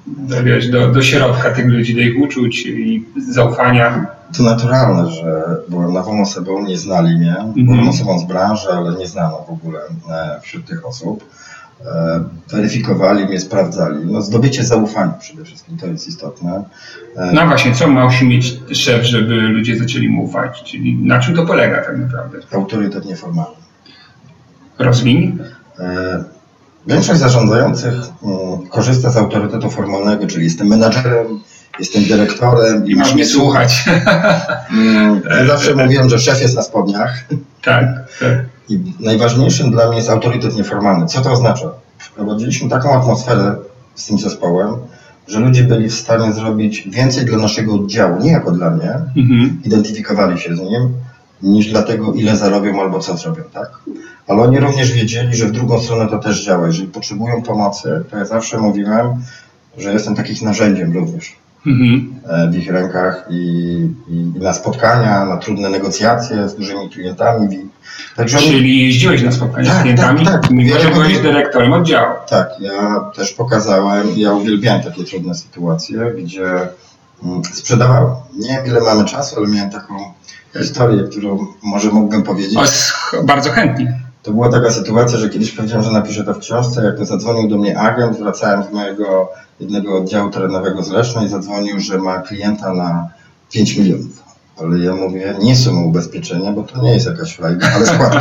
do, 0.07 0.42
wiesz, 0.42 0.68
do, 0.68 0.88
do 0.88 1.02
środka 1.02 1.50
tych 1.50 1.66
ludzi, 1.66 1.95
do 1.95 2.00
ich 2.00 2.23
uczuć 2.23 2.66
i 2.66 3.04
zaufania? 3.33 4.07
To 4.37 4.42
naturalne, 4.42 5.11
że 5.11 5.57
byłem 5.68 5.92
nową 5.92 6.23
osobą, 6.23 6.66
nie 6.66 6.78
znali 6.78 7.18
mnie, 7.18 7.30
mhm. 7.30 7.66
byłem 7.66 7.88
osobą 7.88 8.18
z 8.18 8.25
branży, 8.25 8.68
ale 8.68 8.99
nie 8.99 9.07
znano 9.07 9.45
w 9.49 9.50
ogóle 9.50 9.80
e, 10.11 10.40
wśród 10.42 10.66
tych 10.66 10.87
osób 10.87 11.25
weryfikowali 12.49 13.27
mnie, 13.27 13.41
sprawdzali. 13.41 14.07
No, 14.07 14.23
zdobycie 14.23 14.65
zaufania 14.65 15.13
przede 15.13 15.45
wszystkim, 15.45 15.79
to 15.79 15.87
jest 15.87 16.09
istotne. 16.09 16.65
E, 17.17 17.33
no 17.33 17.47
właśnie, 17.47 17.75
co 17.75 17.89
ma 17.89 18.05
musi 18.05 18.25
mieć 18.25 18.61
szef, 18.73 19.05
żeby 19.05 19.35
ludzie 19.35 19.79
zaczęli 19.79 20.09
mu 20.09 20.25
ufać? 20.25 20.63
Czyli 20.63 20.95
na 20.95 21.21
czym 21.21 21.35
to 21.37 21.47
polega 21.47 21.85
tak 21.85 21.99
naprawdę? 21.99 22.39
Autorytet 22.53 23.05
nieformalny. 23.05 23.57
Rozwin? 24.79 25.39
E, 25.79 26.25
większość 26.87 27.21
zarządzających 27.21 27.95
mm, 27.95 28.67
korzysta 28.69 29.11
z 29.11 29.17
autorytetu 29.17 29.71
formalnego, 29.71 30.27
czyli 30.27 30.45
jestem 30.45 30.67
menadżerem, 30.67 31.27
jestem 31.79 32.05
dyrektorem 32.05 32.87
i 32.87 32.97
masz 32.97 33.15
mnie 33.15 33.27
słuchać. 33.27 33.85
Mm, 34.71 35.23
ja 35.31 35.47
zawsze 35.47 35.75
mówiłem, 35.75 36.09
że 36.09 36.19
szef 36.19 36.41
jest 36.43 36.57
na 36.57 36.63
spodniach. 36.63 37.25
Tak, 37.63 37.85
tak. 38.21 38.58
I 38.69 38.81
najważniejszym 39.01 39.71
dla 39.71 39.89
mnie 39.89 39.97
jest 39.97 40.11
autorytet 40.11 40.57
nieformalny. 40.57 41.07
Co 41.07 41.21
to 41.21 41.33
oznacza? 41.33 41.71
Wprowadziliśmy 41.99 42.69
taką 42.69 42.93
atmosferę 42.93 43.57
z 43.95 44.07
tym 44.07 44.19
zespołem, 44.19 44.75
że 45.29 45.41
ludzie 45.41 45.65
byli 45.65 45.89
w 45.89 45.95
stanie 45.95 46.33
zrobić 46.33 46.89
więcej 46.91 47.25
dla 47.25 47.39
naszego 47.39 47.75
oddziału, 47.75 48.23
nie 48.23 48.31
jako 48.31 48.51
dla 48.51 48.71
mnie, 48.71 48.91
mhm. 49.17 49.61
identyfikowali 49.65 50.41
się 50.41 50.57
z 50.57 50.61
nim, 50.61 50.93
niż 51.43 51.71
dla 51.71 51.83
tego, 51.83 52.13
ile 52.13 52.37
zarobią 52.37 52.81
albo 52.81 52.99
co 52.99 53.17
zrobią, 53.17 53.43
tak? 53.53 53.71
Ale 54.29 54.43
oni 54.43 54.61
również 54.61 54.93
wiedzieli, 54.93 55.37
że 55.37 55.47
w 55.47 55.53
drugą 55.53 55.81
stronę 55.81 56.11
to 56.11 56.19
też 56.19 56.45
działa. 56.45 56.67
Jeżeli 56.67 56.89
potrzebują 56.89 57.43
pomocy, 57.43 58.05
to 58.11 58.17
ja 58.17 58.25
zawsze 58.25 58.59
mówiłem, 58.59 59.23
że 59.79 59.93
jestem 59.93 60.15
takich 60.15 60.43
narzędziem 60.43 60.93
również. 60.93 61.37
Mhm. 61.69 62.21
w 62.51 62.57
ich 62.57 62.73
rękach 62.73 63.27
i, 63.31 63.41
i, 64.09 64.41
na 64.41 64.53
spotkania, 64.53 65.25
na 65.25 65.37
trudne 65.37 65.71
negocjacje 65.71 66.49
z 66.49 66.55
dużymi 66.55 66.91
klientami. 66.91 67.69
Także 68.17 68.39
Czyli 68.39 68.85
jeździłeś 68.85 69.23
na 69.23 69.33
spotkania 69.33 69.71
tak, 69.71 69.79
z 69.79 69.83
klientami, 69.83 70.25
tak, 70.25 70.43
tak. 70.43 70.51
mimo 70.51 70.79
że 70.79 70.91
byłeś 70.91 71.19
dyrektorem 71.19 71.73
oddziału. 71.73 72.15
Tak, 72.29 72.51
ja 72.61 73.01
też 73.17 73.33
pokazałem, 73.33 74.07
ja 74.17 74.33
uwielbiałem 74.33 74.83
takie 74.83 75.05
trudne 75.05 75.35
sytuacje, 75.35 75.99
gdzie 76.19 76.49
mm, 77.25 77.43
sprzedawałem. 77.53 78.15
Nie 78.39 78.49
wiem 78.49 78.67
ile 78.67 78.81
mamy 78.81 79.05
czasu, 79.05 79.37
ale 79.37 79.49
miałem 79.49 79.71
taką 79.71 79.95
historię, 80.59 81.05
którą 81.11 81.47
może 81.63 81.91
mógłbym 81.91 82.23
powiedzieć. 82.23 82.57
O, 82.57 83.23
bardzo 83.23 83.51
chętnie. 83.51 84.01
To 84.23 84.33
była 84.33 84.49
taka 84.49 84.71
sytuacja, 84.71 85.19
że 85.19 85.31
kiedyś 85.31 85.53
powiedziałem, 85.53 85.85
że 85.85 85.93
napiszę 85.93 86.25
to 86.25 86.35
w 86.35 86.39
książce. 86.39 86.85
Jak 86.85 86.99
to 86.99 87.05
zadzwonił 87.05 87.49
do 87.49 87.59
mnie 87.59 87.79
agent, 87.79 88.19
wracałem 88.19 88.65
z 88.65 88.73
mojego 88.73 89.29
jednego 89.61 89.97
oddziału 89.97 90.31
terenowego 90.31 90.83
z 90.83 90.91
Leszna 90.91 91.29
zadzwonił, 91.29 91.81
że 91.81 91.99
ma 91.99 92.19
klienta 92.19 92.73
na 92.73 93.09
5 93.50 93.77
milionów. 93.77 94.23
Ale 94.61 94.79
ja 94.79 94.95
mówię, 94.95 95.35
nie 95.43 95.57
są 95.57 95.83
ubezpieczenia, 95.83 96.53
bo 96.53 96.62
to 96.62 96.83
nie 96.83 96.95
jest 96.95 97.07
jakaś 97.07 97.35
frajda, 97.35 97.67
ale 97.75 97.87
składki. 97.87 98.19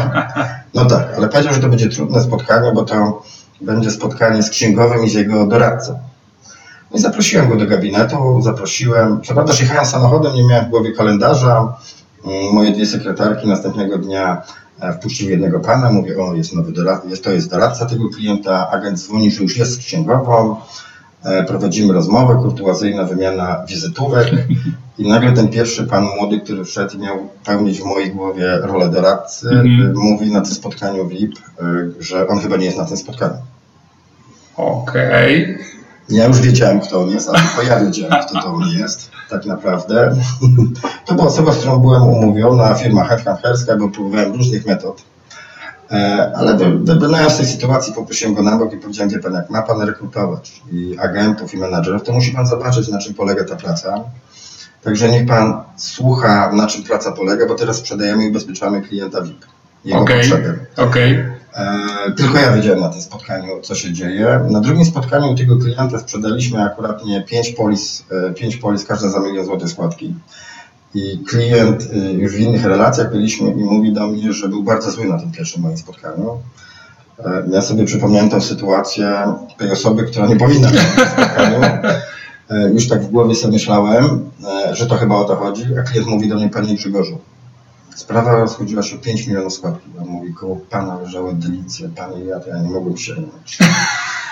No 0.74 0.86
tak, 0.86 1.13
ale 1.17 1.27
powiedział, 1.27 1.53
że 1.53 1.60
to 1.60 1.70
będzie 1.70 1.89
trudne 1.89 2.22
spotkanie, 2.22 2.72
bo 2.72 2.84
to 2.84 3.24
będzie 3.62 3.91
spotkanie 3.91 4.44
z 4.44 4.50
księgowym 4.50 5.06
i 5.06 5.10
z 5.10 5.13
jego 5.13 5.46
doradcą. 5.46 6.00
I 6.94 7.00
zaprosiłem 7.00 7.50
go 7.50 7.56
do 7.56 7.67
gabinetu, 7.67 8.41
zaprosiłem. 8.41 9.22
Co 9.22 9.34
prawda 9.34 9.53
jechałem 9.60 9.86
samochodem, 9.86 10.36
nie 10.36 10.48
miałem 10.48 10.65
w 10.65 10.70
głowie 10.70 10.91
kalendarza. 10.91 11.77
Mm, 12.25 12.53
moje 12.53 12.72
dwie 12.72 12.86
sekretarki 12.86 13.48
następnego 13.48 13.98
dnia 13.98 14.41
e, 14.79 14.94
wpuściły 14.94 15.32
jednego 15.32 15.60
pana, 15.60 15.91
mówię, 15.91 16.24
o 16.24 16.36
jest 16.36 16.53
nowy 16.53 16.72
doradca, 16.72 17.10
jest, 17.10 17.24
to 17.24 17.32
jest 17.32 17.50
doradca 17.50 17.86
tego 17.86 18.10
klienta, 18.10 18.70
agent 18.70 19.00
dzwoni, 19.00 19.32
że 19.32 19.44
już 19.44 19.58
jest 19.58 19.74
z 19.74 19.77
księgową, 19.77 20.56
prowadzimy 21.48 21.93
rozmowę, 21.93 22.39
kurtuazyjna 22.41 23.03
wymiana 23.03 23.65
wizytówek 23.69 24.27
i 24.98 25.10
nagle 25.10 25.34
ten 25.34 25.48
pierwszy 25.48 25.84
pan 25.84 26.03
młody, 26.03 26.39
który 26.39 26.65
wszedł 26.65 26.96
i 26.96 27.00
miał 27.00 27.17
pełnić 27.46 27.81
w 27.81 27.86
mojej 27.86 28.12
głowie 28.12 28.57
rolę 28.62 28.89
doradcy, 28.89 29.50
mm 29.50 29.65
-hmm. 29.65 29.93
mówi 29.96 30.31
na 30.31 30.41
tym 30.41 30.53
spotkaniu 30.53 31.07
VIP, 31.07 31.36
że 32.00 32.27
on 32.27 32.39
chyba 32.39 32.57
nie 32.57 32.65
jest 32.65 32.77
na 32.77 32.86
tym 32.86 32.98
spotkaniu. 32.98 33.38
Okej. 34.57 35.43
Okay. 35.43 35.77
Ja 36.10 36.27
już 36.27 36.41
wiedziałem, 36.41 36.79
kto 36.79 37.01
on 37.01 37.10
jest, 37.10 37.29
ale 37.29 37.39
tylko 37.39 37.74
ja 37.74 37.79
wiedziałem, 37.79 38.25
kto 38.27 38.41
to 38.41 38.48
on 38.48 38.69
jest, 38.79 39.12
tak 39.29 39.46
naprawdę. 39.46 40.15
To 41.05 41.15
była 41.15 41.27
osoba, 41.27 41.53
z 41.53 41.57
którą 41.57 41.79
byłem 41.79 42.03
umówiona, 42.03 42.74
firma 42.74 43.03
headhunterska, 43.03 43.75
bo 43.75 43.89
próbowałem 43.89 44.34
różnych 44.34 44.65
metod. 44.65 45.01
E, 45.91 46.32
ale 46.36 46.58
wybrnąłem 46.84 47.29
tej 47.29 47.46
sytuacji, 47.46 47.94
poprosiłem 47.94 48.34
go 48.34 48.44
na 48.44 48.58
bok 48.58 48.74
i 48.74 48.77
powiedziałem, 48.77 49.10
wie 49.10 49.20
pan, 49.20 49.34
jak 49.34 49.50
ma 49.50 49.62
pan 49.62 49.82
rekrutować 49.82 50.62
i 50.72 50.98
agentów, 51.00 51.53
i 51.53 51.58
menadżerów, 51.58 52.03
to 52.03 52.13
musi 52.13 52.32
pan 52.32 52.48
zobaczyć, 52.48 52.88
na 52.88 53.00
czym 53.00 53.13
polega 53.13 53.44
ta 53.44 53.56
praca. 53.56 54.03
Także 54.84 55.10
niech 55.10 55.27
pan 55.27 55.63
słucha, 55.77 56.51
na 56.51 56.67
czym 56.67 56.84
praca 56.84 57.12
polega, 57.12 57.48
bo 57.48 57.56
teraz 57.56 57.77
sprzedajemy 57.77 58.25
i 58.25 58.29
ubezpieczamy 58.29 58.82
klienta 58.82 59.22
VIP. 59.22 59.46
Jego 59.86 60.00
okay. 60.00 60.17
potrzeby. 60.17 60.60
Okay. 60.75 61.38
E, 61.56 62.12
tylko 62.17 62.38
ja 62.38 62.51
wiedziałem 62.51 62.79
na 62.79 62.89
tym 62.89 63.01
spotkaniu, 63.01 63.62
co 63.62 63.75
się 63.75 63.94
dzieje. 63.94 64.39
Na 64.50 64.60
drugim 64.60 64.86
spotkaniu 64.86 65.36
tego 65.36 65.58
klienta 65.58 66.00
sprzedaliśmy 66.00 66.63
akurat 66.63 67.06
nie 67.06 67.24
5 67.24 67.50
polis, 67.50 68.03
5 68.36 68.56
e, 68.56 68.58
polis, 68.58 68.86
każda 68.86 69.10
za 69.10 69.20
milion 69.20 69.46
złotych 69.46 69.70
składki. 69.70 70.13
I 70.94 71.24
klient 71.27 71.88
e, 71.94 72.13
już 72.13 72.34
w 72.34 72.39
innych 72.39 72.65
relacjach 72.65 73.12
byliśmy 73.12 73.51
i 73.51 73.63
mówi 73.63 73.94
do 73.94 74.08
mnie, 74.08 74.34
że 74.34 74.50
był 74.50 74.63
bardzo 74.63 74.91
zły 74.91 75.06
na 75.06 75.20
tym 75.20 75.32
pierwszym 75.32 75.62
moim 75.62 75.77
spotkaniu. 75.77 76.38
Ja 77.51 77.62
sobie 77.62 77.86
przypomniałem 77.86 78.29
tę 78.29 78.41
sytuację 78.41 79.34
tej 79.58 79.72
osoby, 79.72 80.03
która 80.03 80.27
nie 80.27 80.36
powinna 80.36 80.70
być 80.72 80.79
na 80.98 81.06
spotkaniu. 81.06 81.60
Już 82.74 82.88
tak 82.88 83.03
w 83.03 83.12
głowie 83.12 83.36
sobie 83.36 83.53
myślałem, 83.53 84.32
że 84.72 84.88
to 84.88 84.96
chyba 84.96 85.15
o 85.15 85.24
to 85.24 85.36
chodzi, 85.36 85.65
a 85.79 85.84
klient 85.84 86.08
mówi 86.08 86.29
do 86.29 86.36
mnie, 86.36 86.50
panie 86.50 86.75
Grzegorzu, 86.75 87.17
Sprawa 87.98 88.36
rozchodziła 88.36 88.84
się 88.84 88.96
o 88.96 89.00
5 89.00 89.27
milionów 89.27 89.53
składki. 89.53 89.89
On 90.01 90.08
mówi, 90.08 90.34
koło 90.34 90.56
pana 90.56 91.00
leżały 91.01 91.34
delicje, 91.34 91.89
panie 91.89 92.25
ja, 92.25 92.39
ja 92.48 92.62
nie 92.62 92.70
mogłem 92.70 92.98
sięgnąć. 92.98 93.58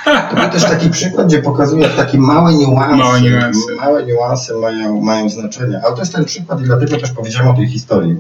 To 0.05 0.35
był 0.35 0.50
też 0.50 0.63
taki 0.63 0.89
przykład, 0.89 1.27
gdzie 1.27 1.41
pokazuje, 1.41 1.83
jak 1.83 1.95
takie 1.95 2.17
małe 2.17 2.53
niuanse, 2.53 2.95
małe 2.95 3.21
niuanse, 3.21 3.75
małe 3.75 4.05
niuanse 4.05 4.55
mają, 4.55 5.01
mają 5.01 5.29
znaczenie. 5.29 5.81
Ale 5.85 5.93
to 5.93 6.00
jest 6.00 6.13
ten 6.13 6.25
przykład 6.25 6.62
i 6.62 6.63
dlatego 6.63 6.97
też 6.97 7.12
powiedziałem 7.12 7.47
o 7.47 7.53
tej 7.53 7.67
historii. 7.67 8.18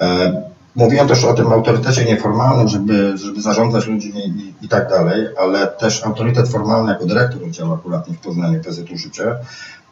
E, 0.00 0.42
mówiłem 0.74 1.08
też 1.08 1.24
o 1.24 1.34
tym 1.34 1.52
autorytecie 1.52 2.04
nieformalnym, 2.04 2.68
żeby, 2.68 3.18
żeby 3.18 3.42
zarządzać 3.42 3.86
ludźmi 3.86 4.26
i, 4.26 4.64
i 4.64 4.68
tak 4.68 4.88
dalej, 4.88 5.26
ale 5.38 5.66
też 5.66 6.04
autorytet 6.04 6.48
formalny 6.48 6.92
jako 6.92 7.06
dyrektor 7.06 7.44
oddziału 7.44 7.74
akuratnie 7.74 8.14
w 8.14 8.18
Poznaniu 8.18 8.60
PZU 8.60 8.96
Życie 8.96 9.34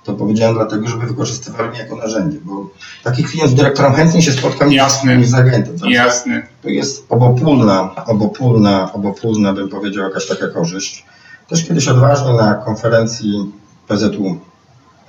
to 0.04 0.14
powiedziałem 0.14 0.54
dlatego, 0.54 0.88
żeby 0.88 1.06
wykorzystywali 1.06 1.70
mnie 1.70 1.78
jako 1.78 1.96
narzędzie, 1.96 2.38
bo 2.44 2.66
taki 3.04 3.24
klient 3.24 3.50
z 3.50 3.54
dyrektorem 3.54 3.92
chętnie 3.92 4.22
się 4.22 4.32
spotka 4.32 4.66
Jasny. 4.66 5.16
niż 5.16 5.28
z 5.28 5.34
agentem. 5.34 5.78
Także 5.78 5.96
Jasny. 5.96 6.46
To 6.62 6.68
jest 6.68 7.06
obopólna, 7.08 7.94
obopólna, 8.06 8.92
obopólna, 8.92 9.52
bym 9.52 9.68
powiedział, 9.68 10.04
jakaś 10.04 10.26
taka 10.26 10.48
korzyść. 10.48 11.06
Też 11.48 11.68
kiedyś 11.68 11.88
odważnie 11.88 12.32
na 12.32 12.54
konferencji 12.54 13.52
PZU 13.88 14.36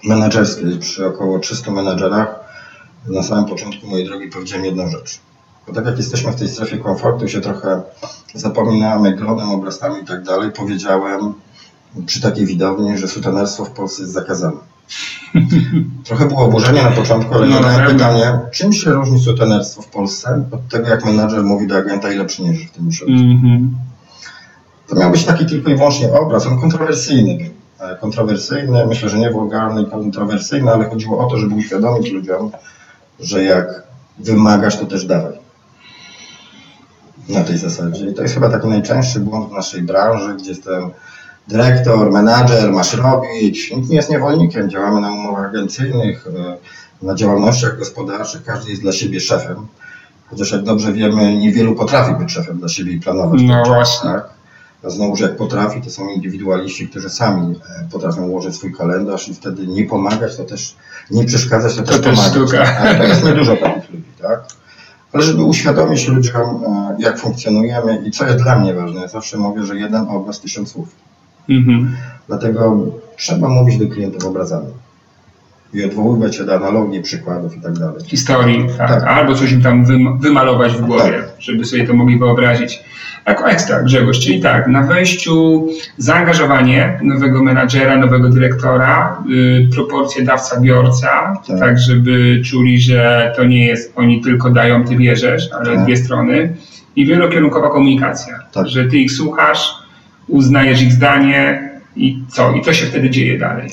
menedżerskiej 0.03 0.79
przy 0.79 1.07
około 1.07 1.39
300 1.39 1.71
menedżerach 1.71 2.39
na 3.07 3.23
samym 3.23 3.45
początku 3.45 3.87
mojej 3.87 4.05
drogi 4.05 4.27
powiedziałem 4.27 4.65
jedną 4.65 4.89
rzecz. 4.89 5.19
Bo 5.67 5.73
tak 5.73 5.85
jak 5.85 5.97
jesteśmy 5.97 6.31
w 6.31 6.35
tej 6.35 6.49
strefie 6.49 6.77
komfortu, 6.77 7.27
się 7.27 7.41
trochę 7.41 7.81
zapominamy 8.33 9.15
glonem, 9.15 9.49
obrazami 9.49 10.03
i 10.03 10.05
tak 10.05 10.23
dalej, 10.23 10.51
powiedziałem 10.51 11.33
przy 12.05 12.21
takiej 12.21 12.45
widowni, 12.45 12.97
że 12.97 13.07
sutenerstwo 13.07 13.65
w 13.65 13.71
Polsce 13.71 14.01
jest 14.01 14.13
zakazane. 14.13 14.70
Trochę 16.05 16.27
było 16.27 16.39
oburzenie 16.39 16.83
na 16.83 16.91
początku, 16.91 17.33
ale 17.33 17.47
no, 17.47 17.55
zadałem 17.55 17.91
pytanie, 17.91 18.39
czym 18.51 18.73
się 18.73 18.91
różni 18.91 19.19
sutenerstwo 19.19 19.81
w 19.81 19.87
Polsce 19.87 20.43
od 20.51 20.67
tego, 20.67 20.89
jak 20.89 21.05
menadżer 21.05 21.43
mówi 21.43 21.67
do 21.67 21.77
agenta, 21.77 22.11
ile 22.11 22.25
przyniesiesz 22.25 22.67
w 22.67 22.71
tym 22.71 22.87
miesiącu. 22.87 23.13
Mm 23.13 23.37
-hmm. 23.37 23.67
To 24.87 24.95
miał 24.95 25.11
być 25.11 25.25
taki 25.25 25.45
tylko 25.45 25.69
i 25.69 25.75
wyłącznie 25.75 26.13
obraz, 26.13 26.47
on 26.47 26.59
kontrowersyjny. 26.59 27.49
E, 27.79 27.95
kontrowersyjny, 27.95 28.85
myślę, 28.85 29.09
że 29.09 29.19
nie 29.19 29.31
wulgarny, 29.31 29.85
kontrowersyjny, 29.85 30.71
ale 30.71 30.89
chodziło 30.89 31.27
o 31.27 31.29
to, 31.29 31.37
żeby 31.37 31.55
uświadomić 31.55 32.11
ludziom, 32.11 32.51
że 33.19 33.43
jak 33.43 33.83
wymagasz, 34.19 34.77
to 34.77 34.85
też 34.85 35.05
dawaj. 35.05 35.33
Na 37.29 37.43
tej 37.43 37.57
zasadzie. 37.57 38.05
I 38.05 38.13
to 38.13 38.21
jest 38.21 38.33
chyba 38.33 38.49
taki 38.49 38.67
najczęstszy 38.67 39.19
błąd 39.19 39.49
w 39.49 39.51
naszej 39.51 39.81
branży, 39.81 40.35
gdzie 40.35 40.49
jestem 40.49 40.91
dyrektor, 41.47 42.11
menadżer, 42.11 42.71
masz 42.71 42.93
robić. 42.93 43.71
Nikt 43.71 43.89
nie 43.89 43.95
jest 43.95 44.09
niewolnikiem. 44.09 44.69
Działamy 44.69 45.01
na 45.01 45.11
umowach 45.11 45.45
agencyjnych, 45.45 46.27
e, 46.27 46.57
na 47.05 47.15
działalnościach 47.15 47.77
gospodarczych. 47.79 48.43
Każdy 48.43 48.69
jest 48.69 48.81
dla 48.81 48.91
siebie 48.91 49.19
szefem. 49.19 49.67
Chociaż 50.29 50.51
jak 50.51 50.63
dobrze 50.63 50.93
wiemy, 50.93 51.37
niewielu 51.37 51.75
potrafi 51.75 52.15
być 52.15 52.31
szefem 52.31 52.57
dla 52.57 52.69
siebie 52.69 52.91
i 52.91 52.99
planować. 52.99 53.41
No 53.43 53.63
właśnie. 53.65 54.09
Tak? 54.09 54.29
A 54.83 54.89
znowuż 54.89 55.19
jak 55.19 55.37
potrafi, 55.37 55.81
to 55.81 55.89
są 55.89 56.09
indywidualiści, 56.09 56.87
którzy 56.87 57.09
sami 57.09 57.55
e, 57.55 57.87
potrafią 57.91 58.27
ułożyć 58.27 58.55
swój 58.55 58.73
kalendarz 58.73 59.29
i 59.29 59.33
wtedy 59.33 59.67
nie 59.67 59.85
pomagać, 59.85 60.37
to 60.37 60.43
też 60.43 60.75
nie 61.11 61.25
przeszkadzać, 61.25 61.75
to, 61.75 61.83
to 61.83 61.99
też 61.99 62.01
pomagać. 62.01 62.31
Sztuka. 62.31 62.77
Ale 62.79 62.95
to 62.95 63.03
jest 63.03 63.23
niedużo 63.23 63.57
takich 63.57 63.89
ludzi, 63.89 64.11
tak? 64.21 64.43
Ale 65.13 65.23
żeby 65.23 65.43
uświadomić 65.43 66.07
ludziom, 66.07 66.63
e, 66.65 66.95
jak 66.99 67.19
funkcjonujemy 67.19 68.03
i 68.05 68.11
co 68.11 68.25
jest 68.25 68.37
dla 68.37 68.59
mnie 68.59 68.73
ważne, 68.73 69.01
ja 69.01 69.07
zawsze 69.07 69.37
mówię, 69.37 69.63
że 69.63 69.75
jeden 69.75 70.07
obraz, 70.09 70.39
tysiąc 70.39 70.71
słów. 70.71 70.87
Mhm. 71.49 71.95
Dlatego 72.27 72.85
trzeba 73.17 73.49
mówić 73.49 73.77
do 73.77 73.87
klientów 73.87 74.25
obrazami 74.25 74.67
i 75.73 75.83
odwoływać 75.83 76.35
się 76.35 76.45
do 76.45 76.55
analogii, 76.55 77.01
przykładów 77.01 77.57
i 77.57 77.61
tak 77.61 77.73
dalej. 77.73 78.03
Historii, 78.05 78.67
tak. 78.77 78.89
tak. 78.89 79.03
Albo 79.03 79.35
coś 79.35 79.51
im 79.51 79.61
tam 79.61 79.85
wymalować 80.19 80.73
w 80.73 80.81
głowie, 80.81 81.11
tak. 81.11 81.29
żeby 81.39 81.65
sobie 81.65 81.87
to 81.87 81.93
mogli 81.93 82.19
wyobrazić. 82.19 82.83
Jako 83.25 83.49
ekstra, 83.49 83.83
Grzegorz, 83.83 84.19
czyli 84.19 84.41
tak, 84.41 84.67
na 84.67 84.83
wejściu 84.83 85.67
zaangażowanie 85.97 86.99
nowego 87.03 87.43
menadżera, 87.43 87.97
nowego 87.97 88.29
dyrektora, 88.29 89.23
yy, 89.29 89.67
proporcje 89.75 90.23
dawca-biorca, 90.23 91.33
tak. 91.47 91.59
tak. 91.59 91.79
żeby 91.79 92.41
czuli, 92.45 92.79
że 92.79 93.33
to 93.35 93.43
nie 93.43 93.67
jest 93.67 93.93
oni 93.95 94.21
tylko 94.21 94.49
dają, 94.49 94.83
ty 94.83 94.95
bierzesz, 94.95 95.49
ale 95.53 95.75
tak. 95.75 95.83
dwie 95.83 95.97
strony 95.97 96.55
i 96.95 97.05
wielokierunkowa 97.05 97.69
komunikacja, 97.69 98.39
tak. 98.53 98.67
że 98.67 98.85
ty 98.85 98.97
ich 98.97 99.11
słuchasz, 99.11 99.80
uznajesz 100.27 100.81
ich 100.81 100.93
zdanie 100.93 101.69
i 101.95 102.23
co? 102.29 102.51
I 102.51 102.61
co 102.61 102.73
się 102.73 102.85
wtedy 102.85 103.09
dzieje 103.09 103.39
dalej? 103.39 103.69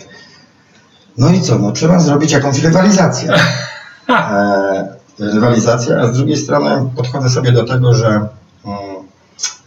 No 1.18 1.30
i 1.30 1.40
co? 1.40 1.58
No 1.58 1.72
trzeba 1.72 2.00
zrobić 2.00 2.32
jakąś 2.32 2.58
rywalizację. 2.58 3.30
e, 4.08 4.88
rywalizacja, 5.18 5.96
a 5.96 6.06
z 6.06 6.16
drugiej 6.16 6.36
strony 6.36 6.90
podchodzę 6.96 7.30
sobie 7.30 7.52
do 7.52 7.64
tego, 7.64 7.94
że 7.94 8.06
mm, 8.08 8.28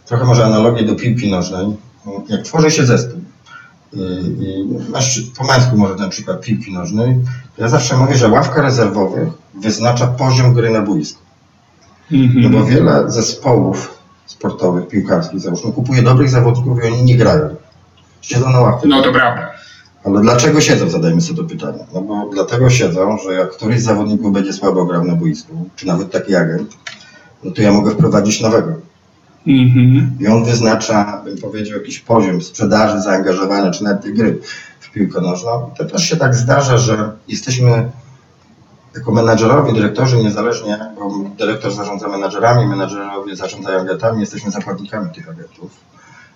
trochę 0.06 0.24
może 0.24 0.44
analogię 0.44 0.84
do 0.84 0.94
piłki 0.94 1.30
nożnej. 1.30 1.66
Jak 2.28 2.42
tworzy 2.42 2.70
się 2.70 2.86
zespół 2.86 3.20
i, 3.92 4.00
i 4.44 4.90
masz 4.90 5.20
po 5.38 5.44
męsku 5.44 5.76
może 5.76 5.94
ten 5.94 6.10
przykład 6.10 6.40
piłki 6.40 6.72
nożnej, 6.72 7.18
ja 7.58 7.68
zawsze 7.68 7.96
mówię, 7.96 8.14
że 8.14 8.28
ławka 8.28 8.62
rezerwowych 8.62 9.28
wyznacza 9.54 10.06
poziom 10.06 10.54
gry 10.54 10.70
na 10.70 10.82
boisku. 10.82 11.22
Mm 12.12 12.28
-hmm. 12.28 12.42
No 12.42 12.58
bo 12.58 12.64
wiele 12.64 13.10
zespołów 13.10 14.01
sportowych, 14.42 14.88
piłkarskich 14.88 15.40
załóżmy, 15.40 15.72
kupuje 15.72 16.02
dobrych 16.02 16.30
zawodników 16.30 16.84
i 16.84 16.86
oni 16.86 17.02
nie 17.04 17.16
grają. 17.16 17.56
Siedzą 18.20 18.50
na 18.50 18.60
ławce. 18.60 18.88
No 18.88 19.02
to 19.02 19.12
prawda. 19.12 19.50
Ale 20.04 20.20
dlaczego 20.20 20.60
siedzą, 20.60 20.88
zadajmy 20.88 21.20
sobie 21.20 21.42
to 21.42 21.44
pytanie. 21.44 21.78
No 21.94 22.00
bo 22.00 22.30
dlatego 22.32 22.70
siedzą, 22.70 23.18
że 23.18 23.32
jak 23.32 23.50
któryś 23.50 23.80
z 23.80 23.84
zawodników 23.84 24.32
będzie 24.32 24.52
słabo 24.52 24.84
grał 24.84 25.04
na 25.04 25.14
boisku, 25.14 25.68
czy 25.76 25.86
nawet 25.86 26.10
taki 26.10 26.34
agent, 26.34 26.76
no 27.44 27.50
to 27.50 27.62
ja 27.62 27.72
mogę 27.72 27.90
wprowadzić 27.90 28.40
nowego. 28.40 28.72
Mhm. 29.46 30.16
I 30.20 30.26
on 30.26 30.44
wyznacza, 30.44 31.22
bym 31.24 31.38
powiedział, 31.38 31.78
jakiś 31.78 32.00
poziom 32.00 32.42
sprzedaży, 32.42 33.00
zaangażowania, 33.00 33.70
czy 33.70 33.84
nawet 33.84 34.14
gry 34.14 34.38
w 34.80 34.90
piłkę 34.90 35.20
nożną. 35.20 35.70
I 35.74 35.78
to 35.78 35.84
też 35.84 36.02
się 36.02 36.16
tak 36.16 36.34
zdarza, 36.34 36.78
że 36.78 37.12
jesteśmy 37.28 37.90
jako 38.94 39.12
menadżerowie, 39.12 39.72
dyrektorzy 39.72 40.16
niezależnie, 40.16 40.78
bo 40.98 41.10
dyrektor 41.38 41.72
zarządza 41.72 42.08
menadżerami, 42.08 42.66
menadżerowie 42.66 43.36
zarządzają 43.36 43.80
agentami, 43.80 44.20
jesteśmy 44.20 44.50
zakładnikami 44.50 45.10
tych 45.14 45.28
agentów. 45.28 45.70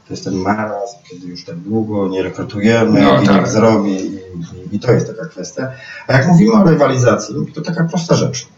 To 0.08 0.12
jest 0.12 0.24
ten 0.24 0.34
marazm, 0.34 0.96
kiedy 1.10 1.26
już 1.26 1.44
tak 1.44 1.56
długo 1.56 2.08
nie 2.08 2.22
rekrutujemy, 2.22 3.02
No, 3.02 3.22
i 3.22 3.26
tak. 3.26 3.36
nikt 3.36 3.50
zrobi 3.50 3.92
i, 3.92 4.20
i, 4.76 4.80
to 4.80 4.92
jest 4.92 5.06
taka 5.06 5.28
kwestia. 5.28 5.70
A 6.08 6.12
jak 6.12 6.26
mówimy 6.26 6.52
o 6.52 6.64
rywalizacji, 6.64 7.34
to 7.54 7.60
taka 7.60 7.84
prosta 7.84 8.14
rzecz. 8.14 8.48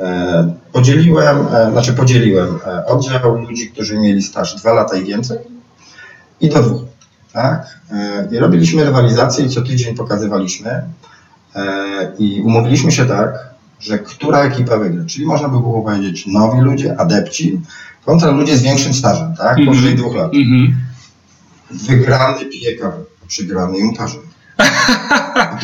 E, 0.00 0.54
Podzieliłem, 0.72 1.46
e, 1.54 1.70
znaczy 1.70 1.92
podzieliłem 1.92 2.58
e, 2.66 2.86
oddział 2.86 3.34
ludzi, 3.38 3.70
którzy 3.70 3.98
mieli 3.98 4.22
staż 4.22 4.54
dwa 4.54 4.72
lata 4.72 4.96
i 4.96 5.04
więcej 5.04 5.38
i 6.40 6.48
do 6.48 6.62
dwóch. 6.62 6.82
Tak? 7.32 7.78
I 8.30 8.38
robiliśmy 8.38 8.84
rywalizację 8.84 9.44
i 9.44 9.50
co 9.50 9.62
tydzień 9.62 9.94
pokazywaliśmy 9.94 10.82
i 12.18 12.42
umówiliśmy 12.44 12.92
się 12.92 13.06
tak, 13.06 13.34
że 13.80 13.98
która 13.98 14.38
ekipa 14.38 14.76
wygra. 14.76 15.04
Czyli 15.06 15.26
można 15.26 15.48
by 15.48 15.60
było 15.60 15.82
powiedzieć 15.82 16.26
nowi 16.26 16.60
ludzie, 16.60 17.00
adepci, 17.00 17.60
kontra 18.04 18.30
ludzie 18.30 18.56
z 18.56 18.62
większym 18.62 18.94
stażem, 18.94 19.34
tak? 19.38 19.58
Mhm. 19.58 19.66
Powyżej 19.66 19.94
dwóch 19.94 20.14
lat. 20.16 20.30
Mhm. 20.34 20.76
Wygrany 21.70 22.44
pije 22.44 22.78
kawę, 22.78 22.96
przegrany 23.26 23.78
ją. 23.78 23.92
To 23.94 24.06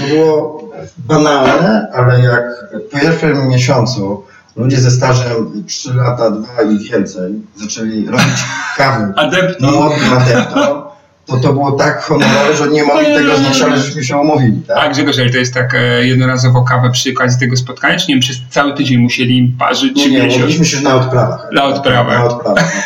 było 0.09 0.71
banalne, 0.99 1.89
ale 1.95 2.21
jak 2.21 2.43
po 2.91 2.99
pierwszym 2.99 3.49
miesiącu 3.49 4.23
ludzie 4.57 4.81
ze 4.81 4.91
stażem 4.91 5.65
3 5.67 5.95
lata, 5.95 6.31
2 6.31 6.63
i 6.63 6.79
więcej 6.79 7.33
zaczęli 7.57 8.07
robić 8.07 8.45
kawy 8.77 9.13
Adept. 9.17 9.61
młodym 9.61 10.13
adeptom, 10.13 10.83
to 11.31 11.37
to 11.37 11.53
było 11.53 11.73
tak 11.73 12.03
honorowe, 12.03 12.57
że 12.57 12.69
nie 12.69 12.85
mogli 12.85 13.07
tego 13.07 13.37
znieść, 13.37 13.63
ale 13.63 13.79
żeśmy 13.79 14.05
się 14.05 14.17
umówili. 14.17 14.63
A 14.69 14.75
Tak? 14.75 14.93
Grzegorz, 14.93 15.19
ale 15.19 15.31
to 15.31 15.39
jest 15.39 15.55
tak 15.55 15.75
e, 15.75 16.07
jednorazowo 16.07 16.63
kawę 16.63 16.91
przy 16.91 17.11
okazji 17.13 17.41
tego 17.41 17.57
spotkania, 17.57 17.99
czy 17.99 18.09
nie 18.09 18.15
wiem, 18.15 18.21
przez 18.21 18.37
cały 18.51 18.75
tydzień 18.75 18.99
musieli 18.99 19.39
im 19.39 19.57
parzyć, 19.59 19.97
Nie, 19.97 20.03
czy 20.05 20.11
nie, 20.11 20.17
miesiąc? 20.17 20.35
umówiliśmy 20.37 20.65
się 20.65 20.81
na 20.81 20.95
odprawach. 20.95 21.49
Na 21.53 21.65
odprawach. 21.65 22.19
Na 22.19 22.25
odprawach. 22.25 22.73